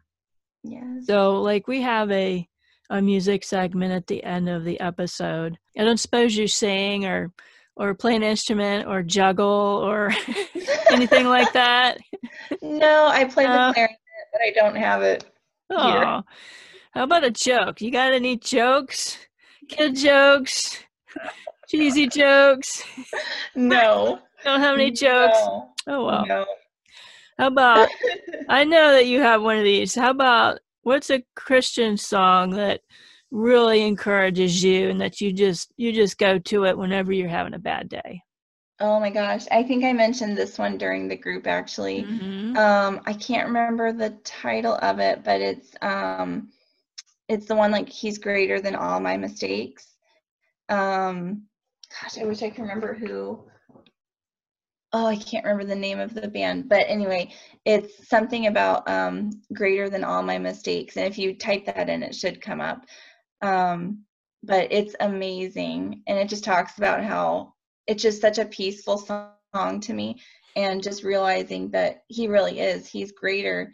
Yeah. 0.64 1.00
So 1.04 1.42
like 1.42 1.68
we 1.68 1.82
have 1.82 2.12
a 2.12 2.48
a 2.90 3.02
music 3.02 3.44
segment 3.44 3.92
at 3.92 4.08
the 4.08 4.24
end 4.24 4.50
of 4.50 4.64
the 4.64 4.80
episode. 4.80 5.58
I 5.78 5.84
don't 5.84 6.00
suppose 6.00 6.36
you 6.36 6.48
sing 6.48 7.06
or 7.06 7.32
or 7.76 7.94
play 7.94 8.16
an 8.16 8.24
instrument 8.24 8.88
or 8.88 9.04
juggle 9.04 9.82
or 9.84 10.12
anything 10.92 11.28
like 11.28 11.54
that. 11.54 11.98
No, 12.62 13.08
I 13.08 13.26
play 13.26 13.46
the 13.46 13.72
clarinet, 13.74 13.98
but 14.32 14.42
I 14.42 14.52
don't 14.52 14.76
have 14.76 15.02
it. 15.02 15.26
Oh, 15.70 16.24
how 16.92 17.04
about 17.04 17.24
a 17.24 17.32
joke? 17.32 17.82
You 17.82 17.92
got 17.92 18.14
any 18.14 18.38
jokes? 18.38 19.18
Kid 19.68 19.96
jokes? 19.96 20.84
Cheesy 21.68 22.08
jokes? 22.08 22.84
No. 23.56 24.20
don't 24.44 24.60
have 24.62 24.76
any 24.76 24.92
jokes? 24.92 25.38
No. 25.40 25.70
Oh 25.88 26.06
well. 26.06 26.26
No. 26.26 26.46
How 27.38 27.48
about 27.48 27.90
I 28.50 28.64
know 28.64 28.92
that 28.94 29.08
you 29.08 29.22
have 29.22 29.42
one 29.42 29.58
of 29.58 29.64
these. 29.64 29.96
How 29.96 30.12
about 30.12 30.60
what's 30.84 31.10
a 31.10 31.24
Christian 31.36 31.98
song 31.98 32.52
that 32.52 32.82
really 33.32 33.82
encourages 33.86 34.64
you 34.64 34.90
and 34.90 35.02
that 35.02 35.20
you 35.20 35.34
just 35.34 35.72
you 35.76 35.92
just 35.92 36.18
go 36.18 36.40
to 36.40 36.66
it 36.66 36.78
whenever 36.78 37.12
you're 37.12 37.28
having 37.28 37.54
a 37.54 37.60
bad 37.60 37.90
day? 37.90 38.22
Oh 38.80 39.00
my 39.00 39.10
gosh, 39.10 39.46
I 39.52 39.64
think 39.64 39.84
I 39.84 39.92
mentioned 39.92 40.38
this 40.38 40.60
one 40.60 40.78
during 40.78 41.08
the 41.08 41.16
group 41.16 41.48
actually. 41.48 42.04
Mm-hmm. 42.04 42.58
Um, 42.58 43.02
I 43.06 43.14
can't 43.14 43.48
remember 43.48 43.92
the 43.92 44.12
title 44.24 44.78
of 44.82 45.00
it, 45.00 45.24
but 45.24 45.42
it's 45.42 45.72
um, 45.82 46.50
it's 47.28 47.48
the 47.48 47.56
one 47.56 47.72
like 47.72 47.90
he's 47.90 48.20
greater 48.20 48.62
than 48.62 48.76
all 48.76 49.00
my 49.00 49.18
mistakes. 49.18 49.96
Um, 50.70 51.44
gosh, 51.90 52.20
I 52.20 52.26
wish 52.26 52.44
I 52.44 52.50
could 52.50 52.62
remember 52.62 52.94
who. 52.94 53.44
Oh, 54.94 55.06
I 55.08 55.16
can't 55.16 55.44
remember 55.44 55.66
the 55.66 55.76
name 55.76 56.00
of 56.00 56.14
the 56.14 56.28
band, 56.28 56.70
but 56.70 56.86
anyway, 56.88 57.34
it's 57.66 58.08
something 58.08 58.48
about 58.48 58.88
um, 58.88 59.32
greater 59.54 59.90
than 59.90 60.04
all 60.04 60.22
my 60.22 60.38
mistakes. 60.38 60.96
And 60.96 61.06
if 61.06 61.18
you 61.18 61.36
type 61.36 61.66
that 61.66 61.90
in, 61.90 62.04
it 62.04 62.16
should 62.16 62.42
come 62.42 62.62
up. 62.62 62.86
Um, 63.42 64.04
but 64.44 64.72
it's 64.72 64.96
amazing, 65.00 66.04
and 66.08 66.18
it 66.18 66.30
just 66.30 66.44
talks 66.44 66.78
about 66.78 67.04
how 67.04 67.54
it's 67.88 68.04
just 68.04 68.22
such 68.22 68.38
a 68.38 68.46
peaceful 68.46 68.98
song 68.98 69.80
to 69.82 69.94
me, 69.94 70.22
and 70.56 70.84
just 70.84 71.04
realizing 71.04 71.70
that 71.72 72.04
he 72.08 72.28
really 72.28 72.60
is. 72.60 72.88
He's 72.88 73.12
greater 73.12 73.72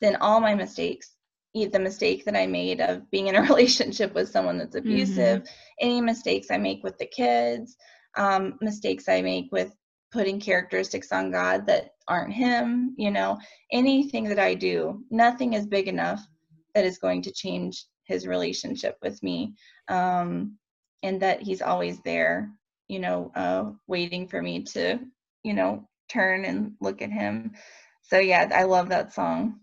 than 0.00 0.16
all 0.16 0.40
my 0.40 0.54
mistakes 0.54 1.16
the 1.64 1.78
mistake 1.78 2.24
that 2.24 2.36
I 2.36 2.46
made 2.46 2.80
of 2.80 3.10
being 3.10 3.28
in 3.28 3.36
a 3.36 3.42
relationship 3.50 4.14
with 4.14 4.28
someone 4.28 4.58
that's 4.58 4.76
mm-hmm. 4.76 4.88
abusive, 4.88 5.42
mm-hmm. 5.42 5.54
any 5.80 6.00
mistakes 6.00 6.50
I 6.50 6.58
make 6.58 6.82
with 6.84 6.98
the 6.98 7.06
kids, 7.06 7.76
um, 8.16 8.58
mistakes 8.60 9.08
I 9.08 9.22
make 9.22 9.50
with 9.52 9.74
putting 10.12 10.38
characteristics 10.38 11.12
on 11.12 11.30
God 11.30 11.66
that 11.66 11.90
aren't 12.08 12.32
Him, 12.32 12.94
you 12.98 13.10
know, 13.10 13.38
anything 13.72 14.24
that 14.24 14.38
I 14.38 14.54
do, 14.54 15.02
nothing 15.10 15.54
is 15.54 15.66
big 15.66 15.88
enough 15.88 16.20
that 16.74 16.84
is 16.84 16.98
going 16.98 17.22
to 17.22 17.32
change 17.32 17.86
His 18.04 18.26
relationship 18.26 18.96
with 19.02 19.22
me. 19.22 19.54
Um, 19.88 20.58
and 21.02 21.20
that 21.22 21.42
He's 21.42 21.62
always 21.62 22.00
there, 22.02 22.50
you 22.88 22.98
know, 22.98 23.32
uh, 23.34 23.70
waiting 23.86 24.28
for 24.28 24.40
me 24.40 24.62
to, 24.62 24.98
you 25.42 25.54
know, 25.54 25.88
turn 26.08 26.44
and 26.44 26.72
look 26.80 27.02
at 27.02 27.10
Him. 27.10 27.52
So, 28.02 28.18
yeah, 28.18 28.48
I 28.54 28.64
love 28.64 28.88
that 28.90 29.12
song. 29.12 29.60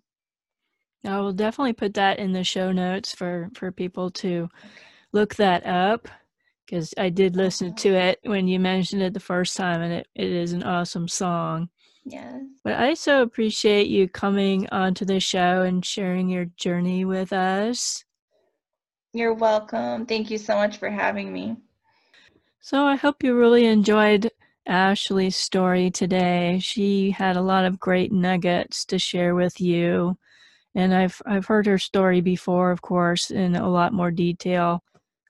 I 1.05 1.19
will 1.19 1.33
definitely 1.33 1.73
put 1.73 1.93
that 1.95 2.19
in 2.19 2.31
the 2.31 2.43
show 2.43 2.71
notes 2.71 3.13
for 3.13 3.49
for 3.55 3.71
people 3.71 4.09
to 4.11 4.49
look 5.11 5.35
that 5.35 5.65
up 5.65 6.07
because 6.65 6.93
I 6.97 7.09
did 7.09 7.35
listen 7.35 7.75
to 7.75 7.93
it 7.93 8.19
when 8.23 8.47
you 8.47 8.59
mentioned 8.59 9.01
it 9.01 9.13
the 9.13 9.19
first 9.19 9.57
time, 9.57 9.81
and 9.81 9.93
it, 9.93 10.07
it 10.15 10.29
is 10.29 10.53
an 10.53 10.63
awesome 10.63 11.07
song. 11.07 11.69
Yes. 12.05 12.41
But 12.63 12.73
I 12.75 12.93
so 12.93 13.21
appreciate 13.21 13.87
you 13.87 14.07
coming 14.07 14.67
onto 14.71 15.05
the 15.05 15.19
show 15.19 15.61
and 15.61 15.85
sharing 15.85 16.29
your 16.29 16.45
journey 16.45 17.03
with 17.03 17.33
us. 17.33 18.05
You're 19.13 19.33
welcome. 19.33 20.05
Thank 20.05 20.31
you 20.31 20.37
so 20.37 20.55
much 20.55 20.77
for 20.77 20.89
having 20.89 21.31
me. 21.31 21.57
So 22.65 22.85
I 22.85 22.95
hope 22.95 23.25
you 23.25 23.37
really 23.37 23.65
enjoyed 23.65 24.31
Ashley's 24.65 25.35
story 25.35 25.91
today. 25.91 26.59
She 26.61 27.11
had 27.11 27.35
a 27.35 27.41
lot 27.41 27.65
of 27.65 27.77
great 27.77 28.13
nuggets 28.13 28.85
to 28.85 28.97
share 28.97 29.35
with 29.35 29.59
you 29.59 30.17
and 30.73 30.93
I've 30.95 31.21
I've 31.25 31.45
heard 31.45 31.65
her 31.65 31.77
story 31.77 32.21
before, 32.21 32.71
of 32.71 32.81
course, 32.81 33.31
in 33.31 33.57
a 33.57 33.69
lot 33.69 33.91
more 33.91 34.11
detail, 34.11 34.81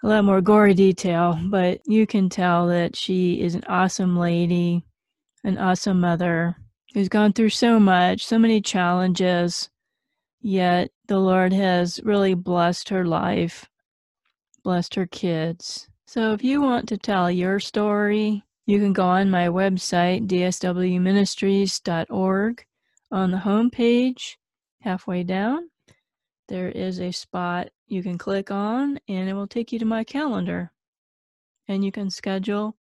a 0.04 0.08
lot 0.10 0.26
more 0.26 0.42
gory 0.42 0.76
detail, 0.76 1.40
but 1.46 1.82
you 1.88 2.06
can 2.06 2.30
tell 2.30 2.68
that 2.68 2.96
she 2.96 3.42
is 3.42 3.56
an 3.56 3.64
awesome 3.68 4.16
lady, 4.16 4.86
an 5.44 5.58
awesome 5.58 6.00
mother 6.00 6.56
who's 6.94 7.10
gone 7.10 7.34
through 7.34 7.50
so 7.50 7.80
much, 7.80 8.24
so 8.24 8.38
many 8.38 8.62
challenges, 8.62 9.72
yet 10.40 10.92
the 11.08 11.18
Lord 11.20 11.52
has 11.52 12.00
really 12.04 12.36
blessed 12.36 12.90
her 12.90 13.06
life, 13.06 13.68
blessed 14.64 14.94
her 14.94 15.08
kids. 15.08 15.88
So 16.14 16.34
if 16.34 16.44
you 16.44 16.62
want 16.62 16.88
to 16.90 16.98
tell 17.00 17.32
your 17.32 17.60
story, 17.60 18.44
you 18.68 18.78
can 18.78 18.94
go 18.94 19.04
on 19.04 19.32
my 19.32 19.48
website, 19.48 20.28
dswministries.org. 20.28 22.66
On 23.12 23.32
the 23.32 23.38
homepage, 23.38 24.36
halfway 24.82 25.24
down, 25.24 25.72
there 26.50 26.70
is 26.70 27.02
a 27.02 27.12
spot 27.12 27.70
you 27.88 28.04
can 28.04 28.20
click 28.20 28.52
on 28.52 29.00
and 29.08 29.28
it 29.28 29.34
will 29.34 29.48
take 29.48 29.72
you 29.72 29.80
to 29.80 29.86
my 29.86 30.04
calendar. 30.04 30.72
And 31.68 31.84
you 31.84 31.92
can 31.92 32.12
schedule 32.12 32.78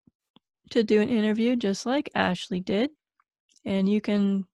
to 0.72 0.84
do 0.84 1.00
an 1.00 1.08
interview 1.08 1.56
just 1.56 1.86
like 1.86 2.10
Ashley 2.14 2.60
did. 2.60 2.90
And 3.64 3.88
you 3.88 4.02
can 4.02 4.46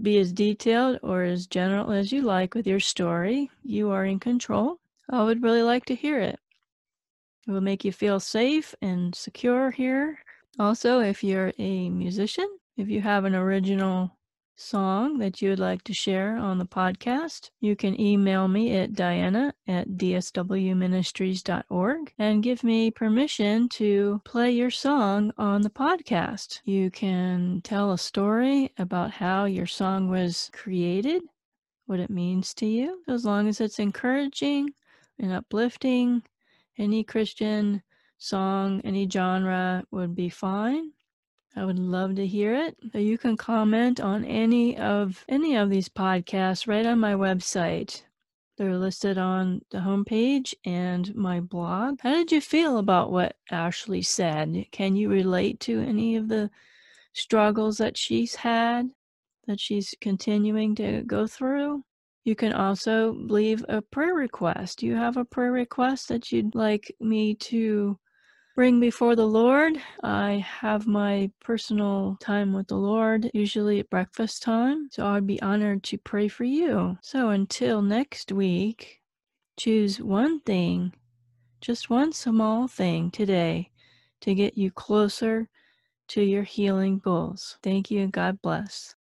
be 0.00 0.16
as 0.16 0.32
detailed 0.32 1.00
or 1.02 1.24
as 1.24 1.46
general 1.46 1.92
as 1.92 2.12
you 2.12 2.22
like 2.22 2.54
with 2.54 2.66
your 2.66 2.80
story. 2.80 3.50
You 3.62 3.90
are 3.90 4.06
in 4.06 4.20
control. 4.20 4.80
I 5.10 5.22
would 5.22 5.42
really 5.42 5.62
like 5.62 5.84
to 5.84 5.94
hear 5.94 6.18
it. 6.18 6.38
It 7.46 7.50
will 7.50 7.60
make 7.60 7.84
you 7.84 7.92
feel 7.92 8.20
safe 8.20 8.74
and 8.80 9.14
secure 9.14 9.70
here. 9.70 10.18
Also, 10.58 11.00
if 11.00 11.22
you're 11.22 11.52
a 11.58 11.90
musician, 11.90 12.48
if 12.76 12.88
you 12.88 13.02
have 13.02 13.24
an 13.24 13.34
original 13.34 14.16
song 14.56 15.18
that 15.18 15.42
you 15.42 15.50
would 15.50 15.58
like 15.58 15.82
to 15.82 15.92
share 15.92 16.36
on 16.36 16.58
the 16.58 16.64
podcast, 16.64 17.50
you 17.60 17.74
can 17.76 18.00
email 18.00 18.48
me 18.48 18.74
at 18.76 18.94
diana 18.94 19.52
at 19.66 19.88
dswministries.org 19.88 22.14
and 22.18 22.42
give 22.42 22.64
me 22.64 22.90
permission 22.90 23.68
to 23.68 24.22
play 24.24 24.50
your 24.50 24.70
song 24.70 25.32
on 25.36 25.60
the 25.62 25.70
podcast. 25.70 26.60
You 26.64 26.90
can 26.90 27.60
tell 27.62 27.92
a 27.92 27.98
story 27.98 28.72
about 28.78 29.10
how 29.10 29.44
your 29.44 29.66
song 29.66 30.08
was 30.08 30.50
created, 30.52 31.22
what 31.86 32.00
it 32.00 32.10
means 32.10 32.54
to 32.54 32.66
you, 32.66 33.02
as 33.08 33.24
long 33.24 33.48
as 33.48 33.60
it's 33.60 33.78
encouraging 33.78 34.70
and 35.18 35.32
uplifting. 35.32 36.22
Any 36.76 37.04
Christian 37.04 37.82
song, 38.18 38.80
any 38.84 39.08
genre 39.08 39.84
would 39.90 40.14
be 40.14 40.28
fine. 40.28 40.92
I 41.56 41.64
would 41.64 41.78
love 41.78 42.16
to 42.16 42.26
hear 42.26 42.54
it. 42.54 42.76
You 42.94 43.16
can 43.16 43.36
comment 43.36 44.00
on 44.00 44.24
any 44.24 44.76
of 44.76 45.24
any 45.28 45.54
of 45.54 45.70
these 45.70 45.88
podcasts 45.88 46.66
right 46.66 46.84
on 46.84 46.98
my 46.98 47.14
website. 47.14 48.02
They're 48.56 48.76
listed 48.76 49.18
on 49.18 49.62
the 49.70 49.78
homepage 49.78 50.54
and 50.64 51.14
my 51.14 51.40
blog. 51.40 52.00
How 52.00 52.14
did 52.14 52.32
you 52.32 52.40
feel 52.40 52.78
about 52.78 53.12
what 53.12 53.36
Ashley 53.50 54.02
said? 54.02 54.66
Can 54.72 54.96
you 54.96 55.08
relate 55.08 55.60
to 55.60 55.80
any 55.80 56.16
of 56.16 56.28
the 56.28 56.50
struggles 57.12 57.78
that 57.78 57.96
she's 57.96 58.34
had, 58.34 58.90
that 59.46 59.60
she's 59.60 59.94
continuing 60.00 60.74
to 60.76 61.02
go 61.02 61.26
through? 61.26 61.84
You 62.24 62.34
can 62.34 62.52
also 62.52 63.12
leave 63.12 63.64
a 63.68 63.82
prayer 63.82 64.14
request. 64.14 64.78
Do 64.78 64.86
you 64.86 64.96
have 64.96 65.16
a 65.16 65.24
prayer 65.24 65.52
request 65.52 66.08
that 66.08 66.32
you'd 66.32 66.54
like 66.54 66.94
me 67.00 67.34
to 67.36 67.98
bring 68.54 68.78
before 68.78 69.16
the 69.16 69.26
Lord. 69.26 69.78
I 70.02 70.44
have 70.60 70.86
my 70.86 71.30
personal 71.40 72.16
time 72.20 72.52
with 72.52 72.68
the 72.68 72.76
Lord, 72.76 73.30
usually 73.34 73.80
at 73.80 73.90
breakfast 73.90 74.42
time. 74.42 74.88
So 74.92 75.06
I'd 75.06 75.26
be 75.26 75.42
honored 75.42 75.82
to 75.84 75.98
pray 75.98 76.28
for 76.28 76.44
you. 76.44 76.96
So 77.02 77.30
until 77.30 77.82
next 77.82 78.30
week, 78.30 79.00
choose 79.56 80.00
one 80.00 80.40
thing, 80.40 80.92
just 81.60 81.90
one 81.90 82.12
small 82.12 82.68
thing 82.68 83.10
today 83.10 83.70
to 84.20 84.34
get 84.34 84.56
you 84.56 84.70
closer 84.70 85.48
to 86.08 86.22
your 86.22 86.44
healing 86.44 86.98
goals. 86.98 87.58
Thank 87.62 87.90
you 87.90 88.02
and 88.02 88.12
God 88.12 88.40
bless. 88.40 88.94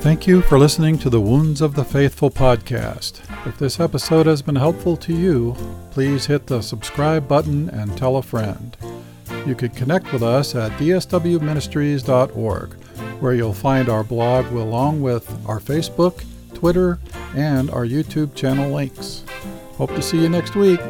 Thank 0.00 0.26
you 0.26 0.42
for 0.42 0.58
listening 0.58 0.98
to 0.98 1.08
the 1.08 1.20
Wounds 1.20 1.60
of 1.60 1.74
the 1.74 1.84
Faithful 1.84 2.30
podcast. 2.30 3.20
If 3.46 3.58
this 3.58 3.80
episode 3.80 4.26
has 4.26 4.42
been 4.42 4.56
helpful 4.56 4.96
to 4.98 5.14
you, 5.14 5.56
please 5.90 6.26
hit 6.26 6.46
the 6.46 6.60
subscribe 6.60 7.26
button 7.26 7.70
and 7.70 7.96
tell 7.96 8.16
a 8.16 8.22
friend. 8.22 8.76
You 9.46 9.54
can 9.54 9.70
connect 9.70 10.12
with 10.12 10.22
us 10.22 10.54
at 10.54 10.72
dswministries.org, 10.72 12.72
where 13.20 13.34
you'll 13.34 13.54
find 13.54 13.88
our 13.88 14.04
blog 14.04 14.46
along 14.52 15.02
with 15.02 15.28
our 15.46 15.60
Facebook, 15.60 16.24
Twitter, 16.54 16.98
and 17.34 17.70
our 17.70 17.86
YouTube 17.86 18.34
channel 18.34 18.70
links. 18.70 19.24
Hope 19.76 19.94
to 19.94 20.02
see 20.02 20.20
you 20.20 20.28
next 20.28 20.54
week. 20.54 20.80